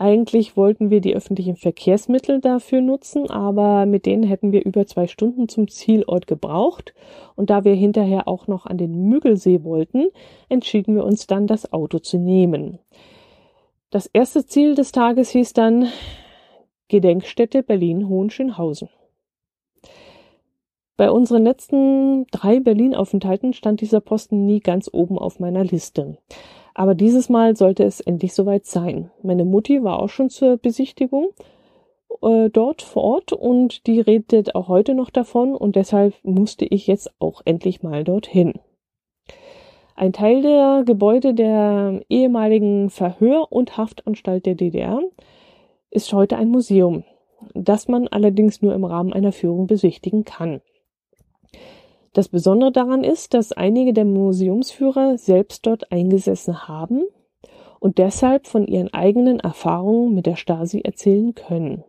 Eigentlich 0.01 0.55
wollten 0.55 0.91
wir 0.91 1.01
die 1.01 1.13
öffentlichen 1.13 1.57
Verkehrsmittel 1.57 2.39
dafür 2.39 2.79
nutzen, 2.79 3.29
aber 3.29 3.85
mit 3.85 4.05
denen 4.05 4.23
hätten 4.23 4.53
wir 4.53 4.65
über 4.65 4.87
zwei 4.87 5.07
Stunden 5.07 5.49
zum 5.49 5.67
Zielort 5.67 6.25
gebraucht. 6.25 6.93
Und 7.35 7.49
da 7.49 7.65
wir 7.65 7.73
hinterher 7.73 8.25
auch 8.25 8.47
noch 8.47 8.65
an 8.65 8.77
den 8.77 9.09
Müggelsee 9.09 9.61
wollten, 9.65 10.07
entschieden 10.47 10.95
wir 10.95 11.03
uns 11.03 11.27
dann, 11.27 11.47
das 11.47 11.73
Auto 11.73 11.99
zu 11.99 12.17
nehmen. 12.17 12.79
Das 13.89 14.05
erste 14.07 14.45
Ziel 14.45 14.73
des 14.73 14.93
Tages 14.93 15.31
hieß 15.31 15.51
dann 15.51 15.89
Gedenkstätte 16.87 17.61
Berlin-Hohenschönhausen. 17.61 18.87
Bei 20.95 21.11
unseren 21.11 21.43
letzten 21.43 22.25
drei 22.27 22.61
Berlin-Aufenthalten 22.61 23.51
stand 23.51 23.81
dieser 23.81 23.99
Posten 23.99 24.45
nie 24.45 24.61
ganz 24.61 24.89
oben 24.93 25.19
auf 25.19 25.41
meiner 25.41 25.65
Liste. 25.65 26.17
Aber 26.79 26.95
dieses 26.95 27.27
Mal 27.27 27.57
sollte 27.57 27.83
es 27.83 27.99
endlich 27.99 28.33
soweit 28.33 28.65
sein. 28.65 29.11
Meine 29.21 29.43
Mutti 29.43 29.83
war 29.83 29.99
auch 29.99 30.07
schon 30.07 30.29
zur 30.29 30.55
Besichtigung 30.55 31.27
äh, 32.21 32.49
dort 32.49 32.81
vor 32.81 33.03
Ort 33.03 33.33
und 33.33 33.85
die 33.85 33.99
redet 33.99 34.55
auch 34.55 34.69
heute 34.69 34.95
noch 34.95 35.09
davon 35.09 35.55
und 35.55 35.75
deshalb 35.75 36.13
musste 36.23 36.63
ich 36.63 36.87
jetzt 36.87 37.11
auch 37.19 37.41
endlich 37.43 37.83
mal 37.83 38.05
dorthin. 38.05 38.53
Ein 39.97 40.13
Teil 40.13 40.41
der 40.41 40.83
Gebäude 40.85 41.33
der 41.33 41.99
ehemaligen 42.07 42.89
Verhör- 42.89 43.51
und 43.51 43.75
Haftanstalt 43.75 44.45
der 44.45 44.55
DDR 44.55 45.01
ist 45.91 46.13
heute 46.13 46.37
ein 46.37 46.47
Museum, 46.47 47.03
das 47.55 47.89
man 47.89 48.07
allerdings 48.07 48.61
nur 48.61 48.73
im 48.73 48.85
Rahmen 48.85 49.11
einer 49.11 49.33
Führung 49.33 49.67
besichtigen 49.67 50.23
kann. 50.23 50.61
Das 52.13 52.29
Besondere 52.29 52.71
daran 52.71 53.03
ist, 53.03 53.33
dass 53.33 53.51
einige 53.51 53.93
der 53.93 54.05
Museumsführer 54.05 55.17
selbst 55.17 55.65
dort 55.65 55.91
eingesessen 55.91 56.67
haben 56.67 57.03
und 57.79 57.97
deshalb 57.97 58.47
von 58.47 58.65
ihren 58.67 58.93
eigenen 58.93 59.39
Erfahrungen 59.39 60.13
mit 60.13 60.25
der 60.25 60.35
Stasi 60.35 60.81
erzählen 60.81 61.35
können. 61.35 61.83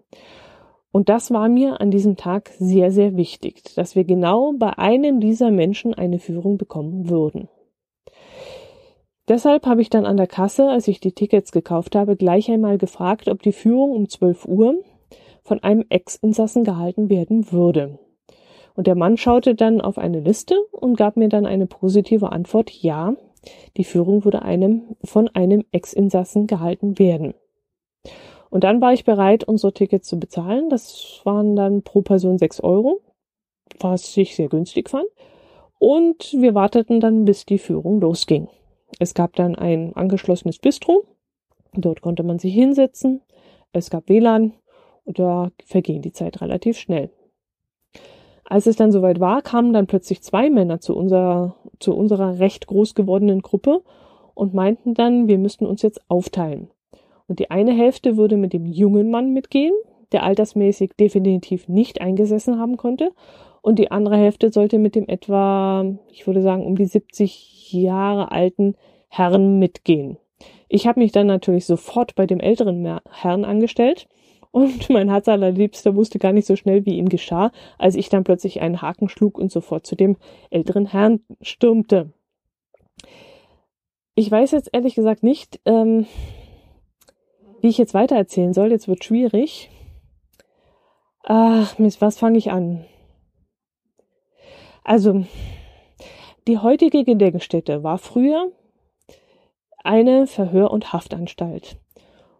Und 0.93 1.09
das 1.09 1.31
war 1.31 1.49
mir 1.49 1.81
an 1.81 1.91
diesem 1.91 2.17
Tag 2.17 2.51
sehr, 2.59 2.91
sehr 2.91 3.17
wichtig, 3.17 3.63
dass 3.77 3.95
wir 3.95 4.05
genau 4.05 4.53
bei 4.59 4.77
einem 4.77 5.21
dieser 5.21 5.51
Menschen 5.51 5.95
eine 5.95 6.19
Führung 6.19 6.59
bekommen 6.59 7.09
würden. 7.09 7.49
Deshalb 9.29 9.67
habe 9.67 9.81
ich 9.81 9.91
dann 9.91 10.07
an 10.07 10.17
der 10.17 10.27
Kasse, 10.27 10.69
als 10.69 10.89
ich 10.89 10.99
die 10.99 11.13
Tickets 11.13 11.53
gekauft 11.53 11.95
habe, 11.95 12.17
gleich 12.17 12.51
einmal 12.51 12.79
gefragt, 12.79 13.29
ob 13.29 13.43
die 13.43 13.53
Führung 13.53 13.93
um 13.93 14.09
12 14.09 14.45
Uhr 14.47 14.83
von 15.45 15.63
einem 15.63 15.85
Ex-Insassen 15.89 16.65
gehalten 16.65 17.09
werden 17.09 17.53
würde. 17.53 18.01
Und 18.75 18.87
der 18.87 18.95
Mann 18.95 19.17
schaute 19.17 19.55
dann 19.55 19.81
auf 19.81 19.99
eine 19.99 20.21
Liste 20.21 20.57
und 20.73 20.97
gab 20.97 21.17
mir 21.17 21.29
dann 21.29 21.47
eine 21.47 21.67
positive 21.67 22.33
Antwort, 22.33 22.71
ja, 22.71 23.15
die 23.77 23.85
Führung 23.85 24.25
würde 24.25 24.43
einem, 24.43 24.97
von 25.05 25.29
einem 25.29 25.65
Ex-Insassen 25.73 26.47
gehalten 26.47 26.99
werden. 26.99 27.35
Und 28.51 28.65
dann 28.65 28.81
war 28.81 28.93
ich 28.93 29.05
bereit, 29.05 29.45
unsere 29.45 29.73
Tickets 29.73 30.09
zu 30.09 30.19
bezahlen. 30.19 30.69
Das 30.69 31.21
waren 31.25 31.55
dann 31.57 31.83
pro 31.83 32.03
Person 32.03 32.37
sechs 32.37 32.61
Euro, 32.61 33.01
was 33.79 34.17
ich 34.17 34.35
sehr 34.35 34.49
günstig 34.49 34.91
fand. 34.91 35.07
Und 35.79 36.35
wir 36.37 36.55
warteten 36.55 37.01
dann, 37.01 37.25
bis 37.25 37.47
die 37.47 37.59
Führung 37.59 38.01
losging. 38.01 38.49
Es 38.99 39.15
gab 39.15 39.37
dann 39.37 39.55
ein 39.55 39.95
angeschlossenes 39.95 40.59
Bistro. 40.59 41.05
Dort 41.73 42.03
konnte 42.03 42.25
man 42.25 42.39
sich 42.39 42.53
hinsetzen. 42.53 43.23
Es 43.73 43.89
gab 43.89 44.09
WLAN 44.09 44.53
und 45.05 45.19
da 45.19 45.51
verging 45.65 46.03
die 46.03 46.13
Zeit 46.13 46.41
relativ 46.41 46.77
schnell. 46.77 47.11
Als 48.51 48.67
es 48.67 48.75
dann 48.75 48.91
soweit 48.91 49.21
war, 49.21 49.43
kamen 49.43 49.73
dann 49.73 49.87
plötzlich 49.87 50.23
zwei 50.23 50.51
Männer 50.51 50.81
zu 50.81 50.97
unserer, 50.97 51.55
zu 51.79 51.95
unserer 51.95 52.41
recht 52.41 52.67
groß 52.67 52.97
gewordenen 52.97 53.43
Gruppe 53.43 53.83
und 54.35 54.55
meinten 54.55 54.93
dann, 54.93 55.29
wir 55.29 55.39
müssten 55.39 55.67
uns 55.67 55.83
jetzt 55.83 56.01
aufteilen. 56.11 56.69
Und 57.29 57.39
die 57.39 57.53
eine 57.53 57.71
Hälfte 57.73 58.17
würde 58.17 58.37
mit 58.37 58.53
dem 58.53 58.67
jungen 58.67 59.09
Mann 59.09 59.33
mitgehen, 59.33 59.73
der 60.11 60.25
altersmäßig 60.25 60.95
definitiv 60.99 61.69
nicht 61.69 62.01
eingesessen 62.01 62.59
haben 62.59 62.77
konnte. 62.77 63.13
Und 63.63 63.79
die 63.79 63.93
andere 63.93 64.17
Hälfte 64.17 64.51
sollte 64.51 64.81
mit 64.81 64.97
dem 64.97 65.09
etwa, 65.09 65.85
ich 66.11 66.27
würde 66.27 66.43
sagen, 66.43 66.67
um 66.67 66.75
die 66.75 66.87
70 66.87 67.73
Jahre 67.73 68.33
alten 68.33 68.75
Herrn 69.07 69.61
mitgehen. 69.61 70.17
Ich 70.69 70.89
habe 70.89 70.99
mich 70.99 71.13
dann 71.13 71.29
natürlich 71.29 71.67
sofort 71.67 72.17
bei 72.17 72.27
dem 72.27 72.41
älteren 72.41 72.99
Herrn 73.13 73.45
angestellt 73.45 74.09
und 74.51 74.91
mein 74.91 75.09
Herz 75.09 75.29
allerliebster 75.29 75.95
wusste 75.95 76.19
gar 76.19 76.33
nicht 76.33 76.47
so 76.47 76.57
schnell, 76.57 76.85
wie 76.87 76.97
ihm 76.97 77.09
geschah, 77.09 77.53
als 77.79 77.95
ich 77.95 78.09
dann 78.09 78.25
plötzlich 78.25 78.61
einen 78.61 78.83
Haken 78.83 79.09
schlug 79.09 79.39
und 79.39 79.53
sofort 79.53 79.87
zu 79.87 79.97
dem 79.97 80.17
älteren 80.51 80.87
Herrn 80.87 81.21
stürmte. 81.41 82.13
Ich 84.15 84.31
weiß 84.31 84.51
jetzt 84.51 84.71
ehrlich 84.73 84.95
gesagt 84.95 85.23
nicht, 85.23 85.61
ähm, 85.65 86.07
wie 87.61 87.69
ich 87.69 87.79
jetzt 87.79 87.95
weitererzählen 87.95 88.53
soll. 88.53 88.71
Jetzt 88.71 88.89
wird 88.89 89.05
schwierig. 89.05 89.71
Ach, 91.23 91.79
Mist, 91.79 92.01
was 92.01 92.19
fange 92.19 92.39
ich 92.39 92.51
an? 92.51 92.85
Also, 94.83 95.25
die 96.49 96.59
heutige 96.59 97.05
Gedenkstätte 97.05 97.83
war 97.83 97.99
früher 97.99 98.51
eine 99.85 100.27
Verhör- 100.27 100.71
und 100.71 100.93
Haftanstalt. 100.93 101.79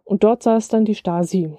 Und 0.03 0.23
dort 0.23 0.43
saß 0.43 0.67
dann 0.67 0.85
die 0.85 0.95
Stasi. 0.95 1.57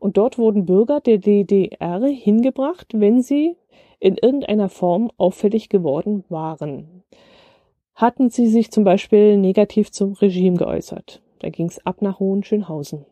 Und 0.00 0.16
dort 0.16 0.38
wurden 0.38 0.64
Bürger 0.64 1.00
der 1.00 1.18
DDR 1.18 2.00
hingebracht, 2.06 2.88
wenn 2.94 3.22
sie 3.22 3.56
in 4.00 4.16
irgendeiner 4.16 4.70
Form 4.70 5.10
auffällig 5.18 5.68
geworden 5.68 6.24
waren. 6.30 7.04
Hatten 7.94 8.30
sie 8.30 8.46
sich 8.46 8.70
zum 8.70 8.82
Beispiel 8.82 9.36
negativ 9.36 9.92
zum 9.92 10.14
Regime 10.14 10.56
geäußert. 10.56 11.22
Da 11.40 11.50
ging 11.50 11.66
es 11.66 11.84
ab 11.84 12.00
nach 12.00 12.18
Hohenschönhausen. 12.18 13.04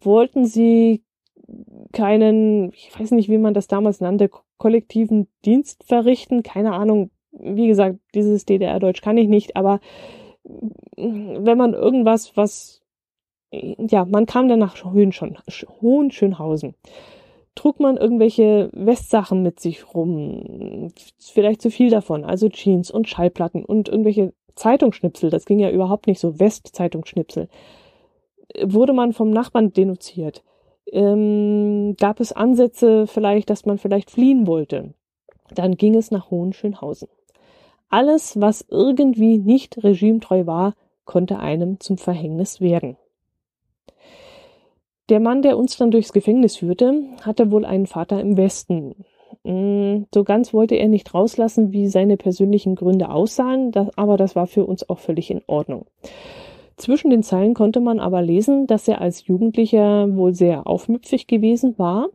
Wollten 0.00 0.44
sie 0.44 1.02
keinen, 1.92 2.72
ich 2.72 2.90
weiß 2.98 3.12
nicht, 3.12 3.30
wie 3.30 3.38
man 3.38 3.54
das 3.54 3.66
damals 3.66 4.00
nannte, 4.00 4.30
kollektiven 4.58 5.28
Dienst 5.46 5.84
verrichten, 5.84 6.42
keine 6.42 6.72
Ahnung. 6.72 7.10
Wie 7.32 7.68
gesagt, 7.68 7.98
dieses 8.14 8.44
DDR-Deutsch 8.44 9.00
kann 9.00 9.16
ich 9.16 9.28
nicht, 9.28 9.56
aber 9.56 9.80
wenn 10.96 11.58
man 11.58 11.72
irgendwas, 11.72 12.36
was 12.36 12.82
ja, 13.52 14.04
man 14.04 14.26
kam 14.26 14.48
dann 14.48 14.58
nach 14.58 14.76
Hohenschönhausen. 14.84 16.74
Trug 17.54 17.80
man 17.80 17.96
irgendwelche 17.96 18.68
Westsachen 18.72 19.42
mit 19.42 19.60
sich 19.60 19.94
rum, 19.94 20.92
vielleicht 21.18 21.62
zu 21.62 21.70
viel 21.70 21.88
davon, 21.90 22.24
also 22.24 22.48
Jeans 22.50 22.90
und 22.90 23.08
Schallplatten 23.08 23.64
und 23.64 23.88
irgendwelche 23.88 24.34
Zeitungsschnipsel, 24.56 25.30
das 25.30 25.46
ging 25.46 25.58
ja 25.58 25.70
überhaupt 25.70 26.06
nicht 26.06 26.20
so, 26.20 26.38
West-Zeitungsschnipsel, 26.38 27.48
wurde 28.62 28.92
man 28.92 29.12
vom 29.12 29.30
Nachbarn 29.30 29.72
denunziert. 29.72 30.42
Ähm, 30.92 31.96
gab 31.98 32.20
es 32.20 32.32
Ansätze 32.32 33.06
vielleicht, 33.06 33.50
dass 33.50 33.64
man 33.64 33.78
vielleicht 33.78 34.10
fliehen 34.10 34.46
wollte. 34.46 34.94
Dann 35.54 35.76
ging 35.76 35.94
es 35.94 36.10
nach 36.10 36.30
Hohenschönhausen. 36.30 37.08
Alles, 37.88 38.40
was 38.40 38.66
irgendwie 38.68 39.38
nicht 39.38 39.82
regimetreu 39.82 40.46
war, 40.46 40.74
konnte 41.04 41.38
einem 41.38 41.80
zum 41.80 41.98
Verhängnis 41.98 42.60
werden. 42.60 42.96
Der 45.08 45.20
Mann, 45.20 45.42
der 45.42 45.56
uns 45.56 45.76
dann 45.76 45.92
durchs 45.92 46.12
Gefängnis 46.12 46.56
führte, 46.56 47.04
hatte 47.22 47.52
wohl 47.52 47.64
einen 47.64 47.86
Vater 47.86 48.20
im 48.20 48.36
Westen. 48.36 49.04
Mm, 49.44 50.04
so 50.12 50.24
ganz 50.24 50.52
wollte 50.52 50.74
er 50.74 50.88
nicht 50.88 51.14
rauslassen, 51.14 51.70
wie 51.70 51.86
seine 51.86 52.16
persönlichen 52.16 52.74
Gründe 52.74 53.10
aussahen, 53.10 53.72
aber 53.94 54.16
das 54.16 54.34
war 54.34 54.48
für 54.48 54.66
uns 54.66 54.88
auch 54.88 54.98
völlig 54.98 55.30
in 55.30 55.42
Ordnung. 55.46 55.86
Zwischen 56.76 57.10
den 57.10 57.22
Zeilen 57.22 57.54
konnte 57.54 57.80
man 57.80 58.00
aber 58.00 58.20
lesen, 58.20 58.66
dass 58.66 58.88
er 58.88 59.00
als 59.00 59.26
Jugendlicher 59.26 60.14
wohl 60.16 60.34
sehr 60.34 60.66
aufmüpfig 60.66 61.28
gewesen 61.28 61.78
war 61.78 62.08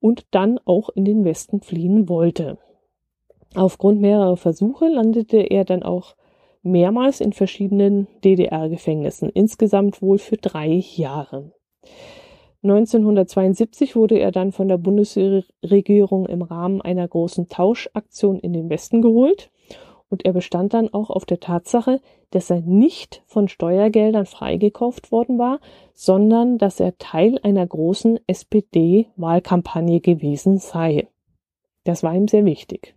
und 0.00 0.26
dann 0.32 0.58
auch 0.64 0.90
in 0.90 1.04
den 1.04 1.24
Westen 1.24 1.60
fliehen 1.60 2.08
wollte. 2.08 2.58
Aufgrund 3.54 4.00
mehrerer 4.00 4.36
Versuche 4.36 4.88
landete 4.88 5.38
er 5.38 5.64
dann 5.64 5.84
auch 5.84 6.16
mehrmals 6.62 7.20
in 7.20 7.32
verschiedenen 7.32 8.08
DDR-Gefängnissen, 8.24 9.30
insgesamt 9.30 10.02
wohl 10.02 10.18
für 10.18 10.36
drei 10.36 10.82
Jahre. 10.96 11.52
1972 12.70 13.96
wurde 13.96 14.18
er 14.18 14.32
dann 14.32 14.52
von 14.52 14.68
der 14.68 14.78
Bundesregierung 14.78 16.26
im 16.26 16.42
Rahmen 16.42 16.80
einer 16.80 17.06
großen 17.06 17.48
Tauschaktion 17.48 18.38
in 18.38 18.52
den 18.52 18.68
Westen 18.70 19.02
geholt 19.02 19.50
und 20.08 20.24
er 20.24 20.32
bestand 20.32 20.74
dann 20.74 20.92
auch 20.92 21.10
auf 21.10 21.24
der 21.24 21.40
Tatsache, 21.40 22.00
dass 22.30 22.50
er 22.50 22.60
nicht 22.60 23.22
von 23.26 23.48
Steuergeldern 23.48 24.26
freigekauft 24.26 25.10
worden 25.10 25.38
war, 25.38 25.60
sondern 25.94 26.58
dass 26.58 26.80
er 26.80 26.98
Teil 26.98 27.38
einer 27.42 27.66
großen 27.66 28.20
SPD-Wahlkampagne 28.26 30.00
gewesen 30.00 30.58
sei. 30.58 31.08
Das 31.84 32.02
war 32.02 32.14
ihm 32.14 32.28
sehr 32.28 32.44
wichtig. 32.44 32.94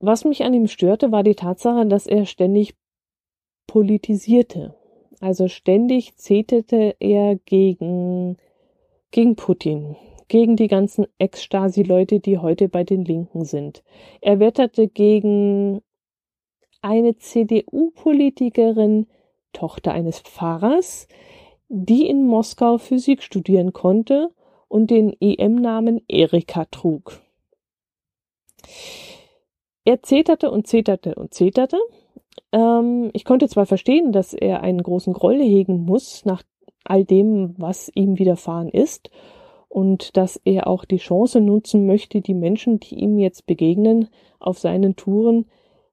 Was 0.00 0.24
mich 0.24 0.44
an 0.44 0.54
ihm 0.54 0.68
störte, 0.68 1.10
war 1.10 1.22
die 1.22 1.34
Tatsache, 1.34 1.86
dass 1.86 2.06
er 2.06 2.24
ständig 2.24 2.74
politisierte. 3.66 4.77
Also 5.20 5.48
ständig 5.48 6.16
zetete 6.16 6.96
er 7.00 7.36
gegen, 7.36 8.36
gegen 9.10 9.36
Putin, 9.36 9.96
gegen 10.28 10.56
die 10.56 10.68
ganzen 10.68 11.06
Ex-Stasi-Leute, 11.18 12.20
die 12.20 12.38
heute 12.38 12.68
bei 12.68 12.84
den 12.84 13.04
Linken 13.04 13.44
sind. 13.44 13.82
Er 14.20 14.38
wetterte 14.38 14.86
gegen 14.88 15.82
eine 16.82 17.16
CDU-Politikerin, 17.16 19.06
Tochter 19.52 19.92
eines 19.92 20.20
Pfarrers, 20.20 21.08
die 21.68 22.06
in 22.06 22.26
Moskau 22.26 22.78
Physik 22.78 23.22
studieren 23.22 23.72
konnte 23.72 24.30
und 24.68 24.90
den 24.90 25.16
EM-Namen 25.20 26.02
Erika 26.06 26.66
trug. 26.66 27.20
Er 29.84 30.02
zeterte 30.02 30.50
und 30.50 30.66
zeterte 30.66 31.14
und 31.14 31.32
zeterte 31.34 31.78
ähm, 32.52 33.10
ich 33.12 33.24
konnte 33.24 33.48
zwar 33.48 33.66
verstehen, 33.66 34.12
dass 34.12 34.34
er 34.34 34.62
einen 34.62 34.82
großen 34.82 35.12
Groll 35.12 35.40
hegen 35.40 35.84
muss 35.84 36.24
nach 36.24 36.42
all 36.84 37.04
dem, 37.04 37.54
was 37.58 37.90
ihm 37.94 38.18
widerfahren 38.18 38.68
ist, 38.68 39.10
und 39.68 40.16
dass 40.16 40.40
er 40.44 40.66
auch 40.66 40.84
die 40.84 40.96
Chance 40.96 41.40
nutzen 41.40 41.86
möchte, 41.86 42.20
die 42.20 42.34
Menschen, 42.34 42.80
die 42.80 42.96
ihm 42.96 43.18
jetzt 43.18 43.46
begegnen, 43.46 44.08
auf 44.40 44.58
seinen 44.58 44.96
Touren 44.96 45.46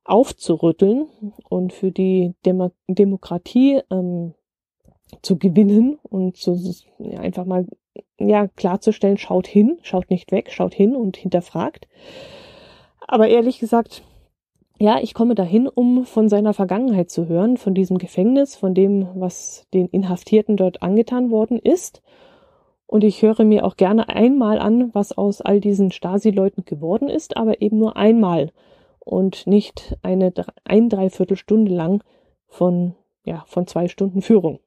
aufzurütteln 0.06 1.08
und 1.50 1.74
für 1.74 1.92
die 1.92 2.34
Demo 2.46 2.72
Demokratie 2.88 3.82
ähm, 3.92 4.34
zu 5.22 5.38
gewinnen 5.38 6.00
und 6.04 6.38
zu, 6.38 6.58
ja, 7.00 7.20
einfach 7.20 7.46
mal 7.46 7.68
ja, 8.20 8.48
klarzustellen, 8.48 9.18
schaut 9.18 9.48
hin, 9.48 9.78
schaut 9.82 10.10
nicht 10.10 10.32
weg, 10.32 10.52
schaut 10.52 10.74
hin 10.74 10.96
und 10.96 11.18
hinterfragt. 11.18 11.88
Aber 13.08 13.28
ehrlich 13.28 13.60
gesagt, 13.60 14.04
ja, 14.78 15.00
ich 15.02 15.14
komme 15.14 15.36
dahin, 15.36 15.68
um 15.68 16.06
von 16.06 16.28
seiner 16.28 16.54
Vergangenheit 16.54 17.10
zu 17.10 17.28
hören, 17.28 17.58
von 17.58 17.74
diesem 17.74 17.98
Gefängnis, 17.98 18.56
von 18.56 18.74
dem, 18.74 19.08
was 19.16 19.66
den 19.74 19.88
Inhaftierten 19.88 20.58
dort 20.58 20.82
angetan 20.82 21.32
worden 21.32 21.60
ist. 21.60 22.02
Und 22.88 23.04
ich 23.04 23.22
höre 23.22 23.44
mir 23.46 23.66
auch 23.66 23.78
gerne 23.78 24.10
einmal 24.10 24.60
an, 24.60 24.94
was 24.94 25.18
aus 25.18 25.42
all 25.42 25.60
diesen 25.60 25.92
Stasi-Leuten 25.92 26.66
geworden 26.66 27.10
ist, 27.10 27.38
aber 27.38 27.62
eben 27.62 27.80
nur 27.80 27.98
einmal 27.98 28.52
und 29.00 29.48
nicht 29.48 29.98
eine 30.02 30.34
ein 30.66 30.90
Dreiviertelstunde 30.90 31.74
lang 31.74 32.04
von, 32.48 32.96
ja, 33.24 33.44
von 33.48 33.68
zwei 33.68 33.88
Stunden 33.88 34.22
Führung. 34.22 34.60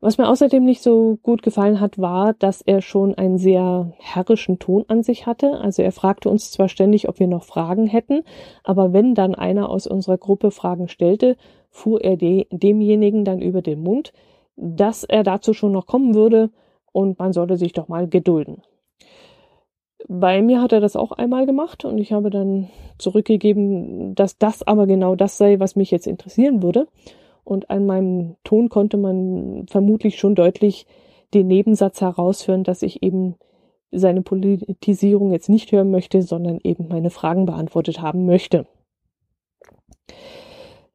Was 0.00 0.16
mir 0.16 0.28
außerdem 0.28 0.64
nicht 0.64 0.80
so 0.80 1.18
gut 1.24 1.42
gefallen 1.42 1.80
hat, 1.80 1.98
war, 1.98 2.32
dass 2.34 2.62
er 2.62 2.82
schon 2.82 3.16
einen 3.16 3.36
sehr 3.36 3.92
herrischen 3.98 4.60
Ton 4.60 4.84
an 4.86 5.02
sich 5.02 5.26
hatte. 5.26 5.58
Also 5.58 5.82
er 5.82 5.90
fragte 5.90 6.28
uns 6.28 6.52
zwar 6.52 6.68
ständig, 6.68 7.08
ob 7.08 7.18
wir 7.18 7.26
noch 7.26 7.42
Fragen 7.42 7.86
hätten, 7.86 8.22
aber 8.62 8.92
wenn 8.92 9.16
dann 9.16 9.34
einer 9.34 9.68
aus 9.68 9.88
unserer 9.88 10.16
Gruppe 10.16 10.52
Fragen 10.52 10.86
stellte, 10.86 11.36
fuhr 11.70 12.00
er 12.00 12.16
de 12.16 12.46
demjenigen 12.52 13.24
dann 13.24 13.42
über 13.42 13.60
den 13.60 13.82
Mund, 13.82 14.12
dass 14.54 15.02
er 15.02 15.24
dazu 15.24 15.52
schon 15.52 15.72
noch 15.72 15.86
kommen 15.86 16.14
würde 16.14 16.50
und 16.92 17.18
man 17.18 17.32
solle 17.32 17.56
sich 17.56 17.72
doch 17.72 17.88
mal 17.88 18.08
gedulden. 18.08 18.62
Bei 20.06 20.42
mir 20.42 20.62
hat 20.62 20.72
er 20.72 20.80
das 20.80 20.94
auch 20.94 21.10
einmal 21.10 21.44
gemacht 21.44 21.84
und 21.84 21.98
ich 21.98 22.12
habe 22.12 22.30
dann 22.30 22.68
zurückgegeben, 22.98 24.14
dass 24.14 24.38
das 24.38 24.62
aber 24.62 24.86
genau 24.86 25.16
das 25.16 25.38
sei, 25.38 25.58
was 25.58 25.74
mich 25.74 25.90
jetzt 25.90 26.06
interessieren 26.06 26.62
würde. 26.62 26.86
Und 27.48 27.70
an 27.70 27.86
meinem 27.86 28.36
Ton 28.44 28.68
konnte 28.68 28.98
man 28.98 29.64
vermutlich 29.70 30.18
schon 30.18 30.34
deutlich 30.34 30.86
den 31.32 31.46
Nebensatz 31.46 32.02
heraushören, 32.02 32.62
dass 32.62 32.82
ich 32.82 33.02
eben 33.02 33.36
seine 33.90 34.20
Politisierung 34.20 35.32
jetzt 35.32 35.48
nicht 35.48 35.72
hören 35.72 35.90
möchte, 35.90 36.20
sondern 36.20 36.58
eben 36.62 36.88
meine 36.88 37.08
Fragen 37.08 37.46
beantwortet 37.46 38.02
haben 38.02 38.26
möchte. 38.26 38.66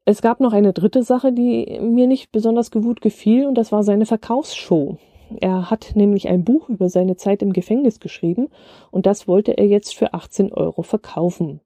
Es 0.06 0.22
gab 0.22 0.42
noch 0.42 0.54
eine 0.54 0.74
dritte 0.74 1.02
Sache, 1.02 1.34
die 1.34 1.80
mir 1.82 2.06
nicht 2.06 2.32
besonders 2.32 2.70
gut 2.70 3.02
gefiel, 3.02 3.48
und 3.48 3.58
das 3.58 3.72
war 3.72 3.84
seine 3.84 4.06
Verkaufsshow. 4.06 4.98
Er 5.42 5.72
hat 5.72 5.94
nämlich 5.96 6.28
ein 6.28 6.44
Buch 6.44 6.70
über 6.70 6.88
seine 6.88 7.16
Zeit 7.16 7.42
im 7.42 7.54
Gefängnis 7.54 8.00
geschrieben, 8.00 8.50
und 8.92 9.08
das 9.08 9.28
wollte 9.28 9.58
er 9.58 9.66
jetzt 9.66 9.96
für 9.96 10.14
18 10.14 10.54
Euro 10.54 10.84
verkaufen. 10.84 11.62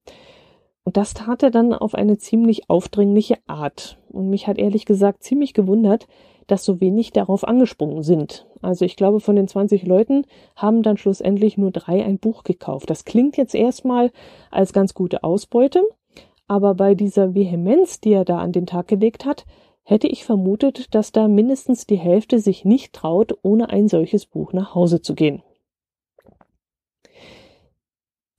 Und 0.88 0.95
das 0.95 1.13
tat 1.13 1.43
er 1.43 1.51
dann 1.51 1.73
auf 1.73 1.95
eine 1.95 2.17
ziemlich 2.17 2.69
aufdringliche 2.69 3.39
Art. 3.45 3.99
Und 4.07 4.29
mich 4.29 4.47
hat 4.47 4.57
ehrlich 4.57 4.85
gesagt 4.85 5.21
ziemlich 5.21 5.53
gewundert, 5.53 6.07
dass 6.47 6.63
so 6.63 6.79
wenig 6.79 7.11
darauf 7.11 7.45
angesprungen 7.45 8.03
sind. 8.03 8.47
Also 8.61 8.85
ich 8.85 8.95
glaube, 8.95 9.19
von 9.19 9.35
den 9.35 9.49
20 9.49 9.85
Leuten 9.85 10.23
haben 10.55 10.83
dann 10.83 10.95
schlussendlich 10.95 11.57
nur 11.57 11.71
drei 11.71 12.05
ein 12.05 12.19
Buch 12.19 12.45
gekauft. 12.45 12.89
Das 12.89 13.03
klingt 13.03 13.35
jetzt 13.35 13.53
erstmal 13.53 14.11
als 14.49 14.71
ganz 14.71 14.93
gute 14.93 15.25
Ausbeute, 15.25 15.83
aber 16.47 16.73
bei 16.73 16.95
dieser 16.95 17.35
Vehemenz, 17.35 17.99
die 17.99 18.13
er 18.13 18.23
da 18.23 18.39
an 18.39 18.53
den 18.53 18.65
Tag 18.65 18.88
gelegt 18.88 19.25
hat, 19.25 19.43
hätte 19.83 20.07
ich 20.07 20.23
vermutet, 20.23 20.95
dass 20.95 21.11
da 21.11 21.27
mindestens 21.27 21.85
die 21.85 21.97
Hälfte 21.97 22.39
sich 22.39 22.63
nicht 22.63 22.93
traut, 22.93 23.38
ohne 23.41 23.71
ein 23.71 23.89
solches 23.89 24.25
Buch 24.25 24.53
nach 24.53 24.73
Hause 24.73 25.01
zu 25.01 25.15
gehen. 25.15 25.43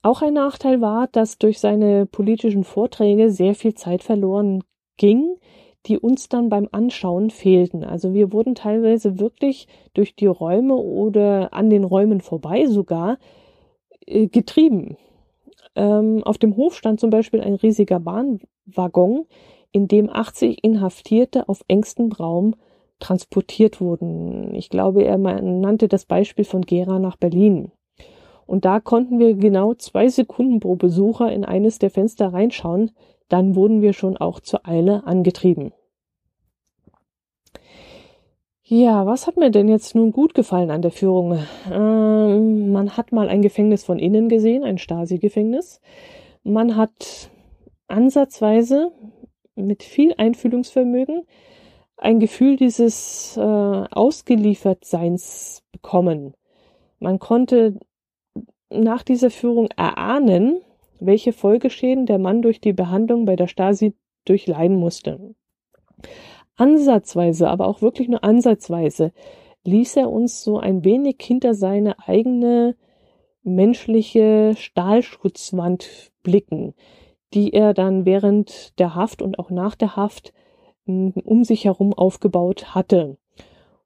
Auch 0.08 0.22
ein 0.22 0.32
Nachteil 0.32 0.80
war, 0.80 1.06
dass 1.08 1.36
durch 1.36 1.60
seine 1.60 2.06
politischen 2.06 2.64
Vorträge 2.64 3.30
sehr 3.30 3.54
viel 3.54 3.74
Zeit 3.74 4.02
verloren 4.02 4.64
ging, 4.96 5.36
die 5.84 5.98
uns 5.98 6.30
dann 6.30 6.48
beim 6.48 6.66
Anschauen 6.72 7.28
fehlten. 7.28 7.84
Also 7.84 8.14
wir 8.14 8.32
wurden 8.32 8.54
teilweise 8.54 9.18
wirklich 9.20 9.68
durch 9.92 10.16
die 10.16 10.24
Räume 10.24 10.76
oder 10.76 11.52
an 11.52 11.68
den 11.68 11.84
Räumen 11.84 12.22
vorbei 12.22 12.64
sogar 12.68 13.18
äh, 14.06 14.28
getrieben. 14.28 14.96
Ähm, 15.76 16.24
auf 16.24 16.38
dem 16.38 16.56
Hof 16.56 16.74
stand 16.74 17.00
zum 17.00 17.10
Beispiel 17.10 17.42
ein 17.42 17.56
riesiger 17.56 18.00
Bahnwaggon, 18.00 19.26
in 19.72 19.88
dem 19.88 20.08
80 20.08 20.64
Inhaftierte 20.64 21.50
auf 21.50 21.62
engstem 21.68 22.12
Raum 22.12 22.54
transportiert 22.98 23.82
wurden. 23.82 24.54
Ich 24.54 24.70
glaube, 24.70 25.04
er 25.04 25.18
nannte 25.18 25.86
das 25.86 26.06
Beispiel 26.06 26.46
von 26.46 26.62
Gera 26.62 26.98
nach 26.98 27.18
Berlin. 27.18 27.72
Und 28.48 28.64
da 28.64 28.80
konnten 28.80 29.18
wir 29.18 29.34
genau 29.34 29.74
zwei 29.74 30.08
Sekunden 30.08 30.58
pro 30.58 30.74
Besucher 30.74 31.30
in 31.30 31.44
eines 31.44 31.78
der 31.78 31.90
Fenster 31.90 32.32
reinschauen. 32.32 32.92
Dann 33.28 33.54
wurden 33.54 33.82
wir 33.82 33.92
schon 33.92 34.16
auch 34.16 34.40
zur 34.40 34.66
Eile 34.66 35.06
angetrieben. 35.06 35.72
Ja, 38.64 39.04
was 39.04 39.26
hat 39.26 39.36
mir 39.36 39.50
denn 39.50 39.68
jetzt 39.68 39.94
nun 39.94 40.12
gut 40.12 40.32
gefallen 40.32 40.70
an 40.70 40.80
der 40.80 40.90
Führung? 40.90 41.38
Ähm, 41.70 42.72
man 42.72 42.96
hat 42.96 43.12
mal 43.12 43.28
ein 43.28 43.42
Gefängnis 43.42 43.84
von 43.84 43.98
innen 43.98 44.30
gesehen, 44.30 44.64
ein 44.64 44.78
Stasi-Gefängnis. 44.78 45.82
Man 46.42 46.74
hat 46.74 47.30
ansatzweise 47.86 48.92
mit 49.56 49.82
viel 49.82 50.14
Einfühlungsvermögen 50.16 51.24
ein 51.98 52.18
Gefühl 52.18 52.56
dieses 52.56 53.36
äh, 53.36 53.40
Ausgeliefertseins 53.40 55.64
bekommen. 55.70 56.32
Man 56.98 57.18
konnte 57.18 57.78
nach 58.70 59.02
dieser 59.02 59.30
Führung 59.30 59.68
erahnen, 59.76 60.60
welche 61.00 61.32
Folgeschäden 61.32 62.06
der 62.06 62.18
Mann 62.18 62.42
durch 62.42 62.60
die 62.60 62.72
Behandlung 62.72 63.24
bei 63.24 63.36
der 63.36 63.46
Stasi 63.46 63.94
durchleiden 64.24 64.76
musste. 64.76 65.34
Ansatzweise, 66.56 67.48
aber 67.48 67.66
auch 67.66 67.82
wirklich 67.82 68.08
nur 68.08 68.24
ansatzweise, 68.24 69.12
ließ 69.64 69.96
er 69.96 70.10
uns 70.10 70.42
so 70.42 70.58
ein 70.58 70.84
wenig 70.84 71.16
hinter 71.20 71.54
seine 71.54 71.96
eigene 72.06 72.76
menschliche 73.42 74.54
Stahlschutzwand 74.56 76.10
blicken, 76.22 76.74
die 77.34 77.52
er 77.52 77.74
dann 77.74 78.04
während 78.04 78.78
der 78.78 78.94
Haft 78.94 79.22
und 79.22 79.38
auch 79.38 79.50
nach 79.50 79.76
der 79.76 79.96
Haft 79.96 80.32
hm, 80.86 81.12
um 81.24 81.44
sich 81.44 81.64
herum 81.64 81.92
aufgebaut 81.94 82.74
hatte 82.74 83.18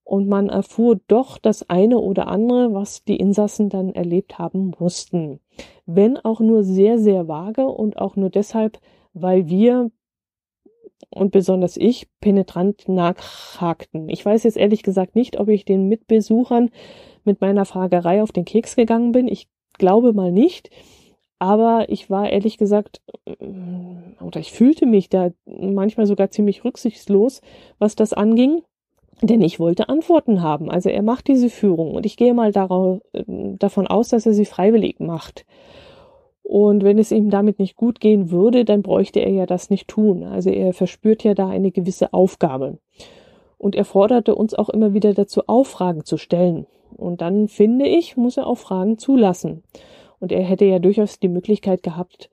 und 0.05 0.29
man 0.29 0.49
erfuhr 0.49 1.01
doch 1.07 1.39
das 1.39 1.69
eine 1.69 1.99
oder 1.99 2.29
andere, 2.29 2.75
was 2.75 3.05
die 3.05 3.17
Insassen 3.17 3.69
dann 3.69 3.95
erlebt 3.95 4.39
haben 4.39 4.73
mussten. 4.79 5.41
Wenn 5.87 6.19
auch 6.19 6.41
nur 6.41 6.65
sehr, 6.65 6.99
sehr 6.99 7.29
vage 7.29 7.67
und 7.67 7.99
auch 7.99 8.17
nur 8.17 8.31
deshalb, 8.31 8.79
weil 9.15 9.49
wir 9.49 9.91
und 11.11 11.31
besonders 11.33 11.77
ich 11.77 12.09
penetrant 12.21 12.89
nachhakten. 12.89 14.09
Ich 14.09 14.25
weiß 14.25 14.45
jetzt 14.45 14.57
ehrlich 14.57 14.83
gesagt 14.83 15.15
nicht, 15.15 15.39
ob 15.39 15.49
ich 15.49 15.65
den 15.65 15.89
Mitbesuchern 15.89 16.71
mit 17.25 17.41
meiner 17.41 17.65
Fragerei 17.65 18.23
auf 18.23 18.33
den 18.33 18.45
Keks 18.45 18.77
gegangen 18.77 19.13
bin. 19.13 19.29
Ich 19.29 19.49
glaube 19.75 20.13
mal 20.13 20.33
nicht. 20.33 20.71
Aber 21.39 21.87
ich 21.89 22.09
war 22.09 22.31
ehrlich 22.31 22.57
gesagt, 22.57 23.03
oder 23.27 24.39
ich 24.39 24.53
fühlte 24.53 24.87
mich 24.87 25.09
da 25.09 25.31
manchmal 25.45 26.07
sogar 26.07 26.31
ziemlich 26.31 26.65
rücksichtslos, 26.65 27.41
was 27.79 27.97
das 27.97 28.13
anging. 28.13 28.63
Denn 29.23 29.41
ich 29.41 29.61
wollte 29.61 29.89
Antworten 29.89 30.43
haben. 30.43 30.69
Also 30.69 30.89
er 30.89 31.03
macht 31.03 31.29
diese 31.29 31.49
Führung 31.49 31.95
und 31.95 32.05
ich 32.07 32.17
gehe 32.17 32.35
mal 32.35 32.51
darauf, 32.51 33.01
äh, 33.13 33.23
davon 33.27 33.87
aus, 33.87 34.09
dass 34.09 34.27
er 34.27 34.35
sie 34.35 34.45
freiwillig 34.45 34.99
macht. 34.99 35.47
Und 36.43 36.83
wenn 36.83 36.99
es 36.99 37.13
ihm 37.13 37.31
damit 37.31 37.61
nicht 37.61 37.77
gut 37.77 38.01
gehen 38.01 38.33
würde, 38.33 38.65
dann 38.65 38.83
bräuchte 38.83 39.21
er 39.21 39.31
ja 39.31 39.47
das 39.47 39.71
nicht 39.71 39.87
tun. 39.87 40.25
Also 40.25 40.51
er 40.51 40.73
verspürt 40.73 41.23
ja 41.23 41.35
da 41.35 41.49
eine 41.49 41.71
gewisse 41.71 42.13
Aufgabe. 42.13 42.79
Und 43.59 43.77
er 43.77 43.85
forderte 43.85 44.35
uns 44.35 44.55
auch 44.55 44.69
immer 44.69 44.93
wieder 44.93 45.15
dazu 45.15 45.43
auf, 45.47 45.69
Fragen 45.69 46.05
zu 46.05 46.17
stellen. 46.17 46.67
Und 46.97 47.21
dann 47.21 47.47
finde 47.47 47.87
ich, 47.87 48.17
muss 48.17 48.37
er 48.37 48.49
auch 48.49 48.59
Fragen 48.59 48.99
zulassen. 48.99 49.63
Und 50.19 50.33
er 50.33 50.43
hätte 50.43 50.65
ja 50.65 50.81
durchaus 50.81 51.21
die 51.21 51.29
Möglichkeit 51.29 51.85
gehabt, 51.85 52.29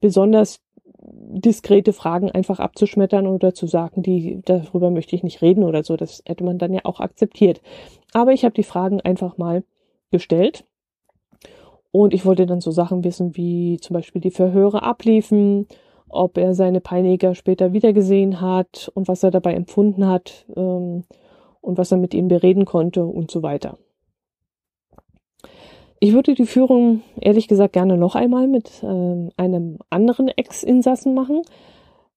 besonders 0.00 0.60
diskrete 1.10 1.92
Fragen 1.92 2.30
einfach 2.30 2.58
abzuschmettern 2.58 3.26
oder 3.26 3.54
zu 3.54 3.66
sagen, 3.66 4.02
die 4.02 4.40
darüber 4.44 4.90
möchte 4.90 5.16
ich 5.16 5.22
nicht 5.22 5.42
reden 5.42 5.64
oder 5.64 5.82
so. 5.82 5.96
Das 5.96 6.22
hätte 6.26 6.44
man 6.44 6.58
dann 6.58 6.72
ja 6.72 6.80
auch 6.84 7.00
akzeptiert. 7.00 7.60
Aber 8.12 8.32
ich 8.32 8.44
habe 8.44 8.54
die 8.54 8.62
Fragen 8.62 9.00
einfach 9.00 9.38
mal 9.38 9.64
gestellt. 10.10 10.64
Und 11.90 12.12
ich 12.12 12.26
wollte 12.26 12.46
dann 12.46 12.60
so 12.60 12.70
Sachen 12.70 13.04
wissen, 13.04 13.36
wie 13.36 13.78
zum 13.80 13.94
Beispiel 13.94 14.20
die 14.20 14.30
Verhöre 14.30 14.82
abliefen, 14.82 15.66
ob 16.08 16.38
er 16.38 16.54
seine 16.54 16.80
Peiniger 16.80 17.34
später 17.34 17.72
wiedergesehen 17.72 18.40
hat 18.40 18.90
und 18.94 19.08
was 19.08 19.22
er 19.22 19.30
dabei 19.30 19.54
empfunden 19.54 20.06
hat 20.06 20.46
ähm, 20.56 21.04
und 21.60 21.78
was 21.78 21.92
er 21.92 21.98
mit 21.98 22.14
ihnen 22.14 22.28
bereden 22.28 22.64
konnte 22.64 23.04
und 23.04 23.30
so 23.30 23.42
weiter. 23.42 23.78
Ich 26.00 26.12
würde 26.12 26.34
die 26.34 26.46
Führung 26.46 27.02
ehrlich 27.20 27.48
gesagt 27.48 27.72
gerne 27.72 27.96
noch 27.96 28.14
einmal 28.14 28.46
mit 28.46 28.70
ähm, 28.82 29.30
einem 29.36 29.78
anderen 29.90 30.28
Ex-Insassen 30.28 31.14
machen. 31.14 31.42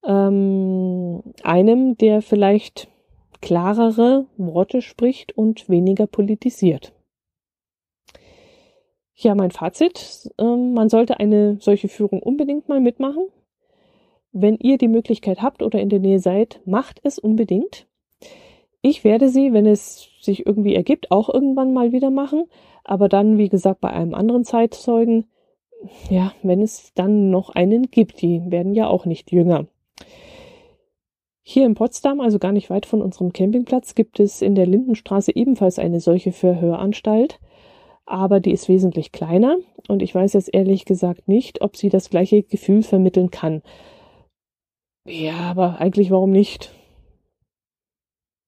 Ähm, 0.06 1.22
einem, 1.44 1.98
der 1.98 2.22
vielleicht 2.22 2.88
klarere 3.42 4.26
Worte 4.38 4.82
spricht 4.82 5.36
und 5.36 5.68
weniger 5.68 6.06
politisiert. 6.06 6.94
Ja, 9.16 9.36
mein 9.36 9.52
Fazit, 9.52 10.32
äh, 10.38 10.44
man 10.44 10.90
sollte 10.90 11.20
eine 11.20 11.58
solche 11.60 11.88
Führung 11.88 12.22
unbedingt 12.22 12.70
mal 12.70 12.80
mitmachen. 12.80 13.28
Wenn 14.32 14.58
ihr 14.58 14.78
die 14.78 14.88
Möglichkeit 14.88 15.42
habt 15.42 15.62
oder 15.62 15.80
in 15.80 15.90
der 15.90 16.00
Nähe 16.00 16.20
seid, 16.20 16.62
macht 16.66 17.00
es 17.04 17.20
unbedingt. 17.20 17.88
Ich 18.82 19.04
werde 19.04 19.30
sie, 19.30 19.54
wenn 19.54 19.66
es 19.66 20.10
sich 20.22 20.46
irgendwie 20.46 20.76
ergibt, 20.76 21.12
auch 21.12 21.30
irgendwann 21.30 21.74
mal 21.74 21.92
wieder 21.92 22.10
machen, 22.10 22.46
aber 22.84 23.10
dann, 23.10 23.38
wie 23.38 23.50
gesagt, 23.50 23.82
bei 23.82 23.92
einem 23.92 24.14
anderen 24.14 24.44
Zeitzeugen, 24.44 25.26
ja, 26.10 26.34
wenn 26.42 26.62
es 26.62 26.94
dann 26.94 27.30
noch 27.30 27.50
einen 27.50 27.92
gibt, 27.92 28.22
die 28.22 28.42
werden 28.50 28.74
ja 28.74 28.88
auch 28.88 29.06
nicht 29.06 29.32
jünger. 29.32 29.68
Hier 31.44 31.66
in 31.66 31.76
Potsdam, 31.76 32.22
also 32.22 32.40
gar 32.40 32.52
nicht 32.52 32.70
weit 32.70 32.86
von 32.86 33.02
unserem 33.02 33.34
Campingplatz, 33.34 33.96
gibt 33.96 34.20
es 34.20 34.42
in 34.42 34.56
der 34.56 34.68
Lindenstraße 34.68 35.36
ebenfalls 35.36 35.80
eine 35.80 36.00
solche 36.00 36.32
Verhöranstalt, 36.32 37.40
aber 38.06 38.40
die 38.40 38.52
ist 38.52 38.70
wesentlich 38.70 39.12
kleiner 39.12 39.58
und 39.88 40.02
ich 40.02 40.14
weiß 40.14 40.34
jetzt 40.34 40.54
ehrlich 40.54 40.86
gesagt 40.86 41.28
nicht, 41.28 41.62
ob 41.62 41.78
sie 41.78 41.90
das 41.90 42.10
gleiche 42.10 42.44
Gefühl 42.44 42.84
vermitteln 42.84 43.32
kann. 43.32 43.62
Ja, 45.06 45.38
aber 45.38 45.80
eigentlich 45.80 46.12
warum 46.12 46.32
nicht? 46.32 46.72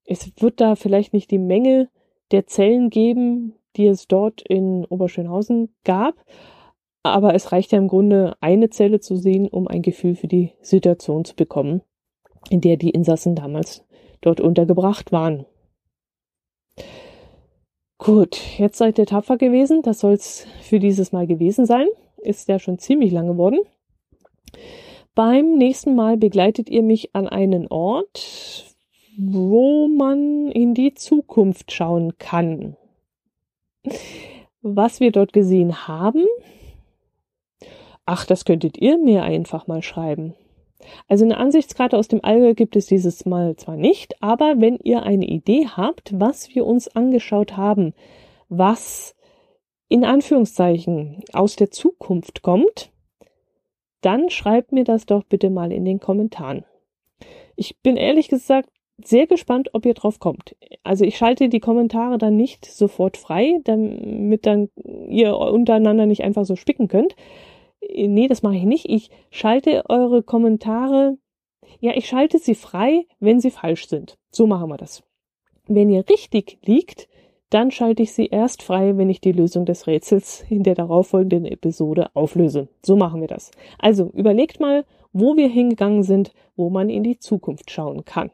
Es 0.05 0.31
wird 0.37 0.59
da 0.59 0.75
vielleicht 0.75 1.13
nicht 1.13 1.31
die 1.31 1.39
Menge 1.39 1.89
der 2.31 2.47
Zellen 2.47 2.89
geben, 2.89 3.53
die 3.75 3.87
es 3.87 4.07
dort 4.07 4.41
in 4.41 4.85
Oberschönhausen 4.85 5.73
gab, 5.83 6.15
aber 7.03 7.35
es 7.35 7.51
reicht 7.51 7.71
ja 7.71 7.77
im 7.77 7.87
Grunde, 7.87 8.35
eine 8.39 8.69
Zelle 8.69 8.99
zu 8.99 9.15
sehen, 9.15 9.47
um 9.47 9.67
ein 9.67 9.81
Gefühl 9.81 10.15
für 10.15 10.27
die 10.27 10.53
Situation 10.61 11.25
zu 11.25 11.35
bekommen, 11.35 11.81
in 12.49 12.61
der 12.61 12.77
die 12.77 12.91
Insassen 12.91 13.35
damals 13.35 13.85
dort 14.21 14.39
untergebracht 14.39 15.11
waren. 15.11 15.45
Gut, 17.97 18.39
jetzt 18.57 18.77
seid 18.77 18.97
ihr 18.97 19.05
tapfer 19.05 19.37
gewesen. 19.37 19.81
Das 19.81 19.99
soll's 19.99 20.45
für 20.61 20.79
dieses 20.79 21.11
Mal 21.11 21.27
gewesen 21.27 21.65
sein. 21.65 21.87
Ist 22.17 22.47
ja 22.47 22.59
schon 22.59 22.79
ziemlich 22.79 23.11
lang 23.11 23.27
geworden. 23.27 23.59
Beim 25.15 25.57
nächsten 25.57 25.95
Mal 25.95 26.17
begleitet 26.17 26.69
ihr 26.69 26.83
mich 26.83 27.15
an 27.15 27.27
einen 27.27 27.67
Ort, 27.67 28.72
wo 29.17 29.87
man 29.87 30.49
in 30.51 30.73
die 30.73 30.93
Zukunft 30.93 31.71
schauen 31.71 32.17
kann. 32.17 32.75
Was 34.61 34.99
wir 34.99 35.11
dort 35.11 35.33
gesehen 35.33 35.87
haben, 35.87 36.25
ach, 38.05 38.25
das 38.25 38.45
könntet 38.45 38.77
ihr 38.77 38.97
mir 38.97 39.23
einfach 39.23 39.67
mal 39.67 39.81
schreiben. 39.81 40.35
Also 41.07 41.25
eine 41.25 41.37
Ansichtskarte 41.37 41.97
aus 41.97 42.07
dem 42.07 42.23
Allgäu 42.23 42.53
gibt 42.53 42.75
es 42.75 42.87
dieses 42.87 43.25
Mal 43.25 43.55
zwar 43.55 43.77
nicht, 43.77 44.21
aber 44.21 44.55
wenn 44.59 44.77
ihr 44.83 45.03
eine 45.03 45.25
Idee 45.25 45.67
habt, 45.67 46.19
was 46.19 46.53
wir 46.55 46.65
uns 46.65 46.89
angeschaut 46.89 47.55
haben, 47.55 47.93
was 48.49 49.15
in 49.87 50.03
Anführungszeichen 50.03 51.23
aus 51.33 51.55
der 51.55 51.71
Zukunft 51.71 52.41
kommt, 52.41 52.91
dann 54.01 54.29
schreibt 54.29 54.71
mir 54.71 54.83
das 54.83 55.05
doch 55.05 55.23
bitte 55.23 55.49
mal 55.49 55.71
in 55.71 55.85
den 55.85 55.99
Kommentaren. 55.99 56.65
Ich 57.55 57.79
bin 57.79 57.95
ehrlich 57.95 58.27
gesagt 58.27 58.69
sehr 59.03 59.27
gespannt, 59.27 59.69
ob 59.73 59.85
ihr 59.85 59.93
drauf 59.93 60.19
kommt. 60.19 60.55
Also 60.83 61.05
ich 61.05 61.17
schalte 61.17 61.49
die 61.49 61.59
Kommentare 61.59 62.17
dann 62.17 62.35
nicht 62.35 62.65
sofort 62.65 63.17
frei, 63.17 63.59
damit 63.63 64.45
dann 64.45 64.69
ihr 65.07 65.35
untereinander 65.35 66.05
nicht 66.05 66.23
einfach 66.23 66.45
so 66.45 66.55
spicken 66.55 66.87
könnt. 66.87 67.15
Nee, 67.81 68.27
das 68.27 68.43
mache 68.43 68.55
ich 68.55 68.63
nicht. 68.63 68.89
Ich 68.89 69.09
schalte 69.31 69.83
eure 69.89 70.23
Kommentare, 70.23 71.17
ja, 71.79 71.91
ich 71.95 72.07
schalte 72.07 72.39
sie 72.39 72.55
frei, 72.55 73.05
wenn 73.19 73.39
sie 73.39 73.51
falsch 73.51 73.87
sind. 73.87 74.17
So 74.31 74.47
machen 74.47 74.69
wir 74.69 74.77
das. 74.77 75.03
Wenn 75.67 75.89
ihr 75.89 76.07
richtig 76.09 76.59
liegt, 76.65 77.07
dann 77.49 77.71
schalte 77.71 78.03
ich 78.03 78.13
sie 78.13 78.27
erst 78.27 78.63
frei, 78.63 78.97
wenn 78.97 79.09
ich 79.09 79.21
die 79.21 79.31
Lösung 79.31 79.65
des 79.65 79.85
Rätsels 79.85 80.43
in 80.49 80.63
der 80.63 80.75
darauffolgenden 80.75 81.45
Episode 81.45 82.09
auflöse. 82.15 82.67
So 82.83 82.95
machen 82.95 83.21
wir 83.21 83.27
das. 83.27 83.51
Also 83.77 84.09
überlegt 84.13 84.59
mal, 84.59 84.85
wo 85.11 85.35
wir 85.35 85.47
hingegangen 85.47 86.03
sind, 86.03 86.33
wo 86.55 86.69
man 86.69 86.89
in 86.89 87.03
die 87.03 87.19
Zukunft 87.19 87.69
schauen 87.69 88.05
kann. 88.05 88.31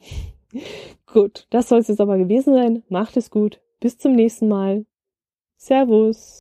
gut, 1.06 1.46
das 1.50 1.68
soll 1.68 1.80
es 1.80 1.88
jetzt 1.88 2.00
aber 2.00 2.18
gewesen 2.18 2.54
sein. 2.54 2.82
Macht 2.88 3.16
es 3.16 3.30
gut. 3.30 3.60
Bis 3.80 3.98
zum 3.98 4.14
nächsten 4.14 4.48
Mal. 4.48 4.86
Servus. 5.56 6.38